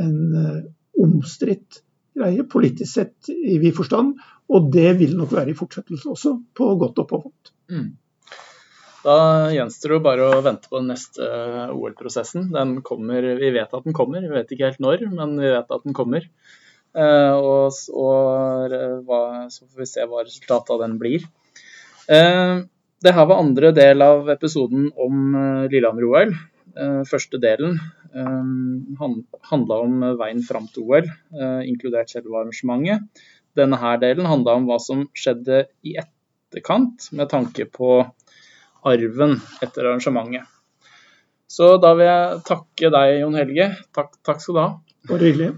en 0.00 0.20
eh, 0.38 0.60
omstridt 1.02 1.82
greie, 2.16 2.44
politisk 2.44 2.92
sett 2.92 3.32
i 3.32 3.58
vid 3.62 3.74
forstand. 3.76 4.14
Og 4.52 4.70
det 4.72 4.92
vil 5.00 5.16
nok 5.16 5.32
være 5.32 5.52
i 5.52 5.58
fortsettelse 5.58 6.12
også, 6.12 6.36
på 6.56 6.72
godt 6.80 7.02
og 7.02 7.08
på 7.08 7.20
vondt. 7.24 7.52
Mm. 7.72 7.90
Da 9.02 9.14
gjenstår 9.50 9.96
det 9.96 10.02
bare 10.04 10.26
å 10.28 10.42
vente 10.44 10.70
på 10.70 10.78
den 10.78 10.92
neste 10.92 11.26
OL-prosessen. 11.74 12.52
Den 12.54 12.76
kommer, 12.86 13.24
Vi 13.40 13.50
vet 13.50 13.72
at 13.74 13.86
den 13.86 13.96
kommer, 13.96 14.22
vi 14.22 14.30
vet 14.30 14.52
ikke 14.52 14.68
helt 14.70 14.84
når, 14.84 15.08
men 15.10 15.34
vi 15.40 15.50
vet 15.50 15.74
at 15.74 15.88
den 15.88 15.96
kommer. 15.96 16.28
Eh, 16.92 17.34
og, 17.40 17.72
og 17.96 18.74
hva, 19.08 19.20
så 19.48 19.64
får 19.64 19.82
vi 19.82 19.88
se 19.88 20.04
hva 20.08 20.24
resultatet 20.24 20.74
av 20.74 20.82
den 20.84 20.98
blir. 21.00 21.24
Eh, 22.12 22.62
det 23.02 23.14
her 23.16 23.28
var 23.28 23.40
andre 23.42 23.72
del 23.74 24.04
av 24.04 24.28
episoden 24.32 24.90
om 25.00 25.22
eh, 25.34 25.68
Lillehammer-OL. 25.72 26.34
Første 27.04 27.36
delen 27.36 27.74
handla 28.16 29.76
om 29.82 30.04
veien 30.16 30.38
fram 30.46 30.70
til 30.72 30.86
OL, 30.88 31.08
inkludert 31.68 32.08
selve 32.08 32.38
arrangementet. 32.38 33.20
Denne 33.60 33.76
her 33.76 33.98
delen 34.00 34.24
handla 34.24 34.54
om 34.56 34.64
hva 34.70 34.78
som 34.80 35.02
skjedde 35.12 35.66
i 35.84 35.98
etterkant, 36.00 37.10
med 37.12 37.28
tanke 37.28 37.66
på 37.68 37.98
arven 38.88 39.36
etter 39.60 39.90
arrangementet. 39.90 40.48
Så 41.44 41.74
da 41.82 41.92
vil 41.98 42.08
jeg 42.08 42.40
takke 42.48 42.92
deg, 42.96 43.18
Jon 43.20 43.36
Helge. 43.36 43.68
Takk, 43.92 44.16
takk 44.24 44.40
skal 44.40 44.56
du 44.56 44.62
ha. 44.62 44.70
Bare 45.12 45.28
hyggelig. 45.28 45.52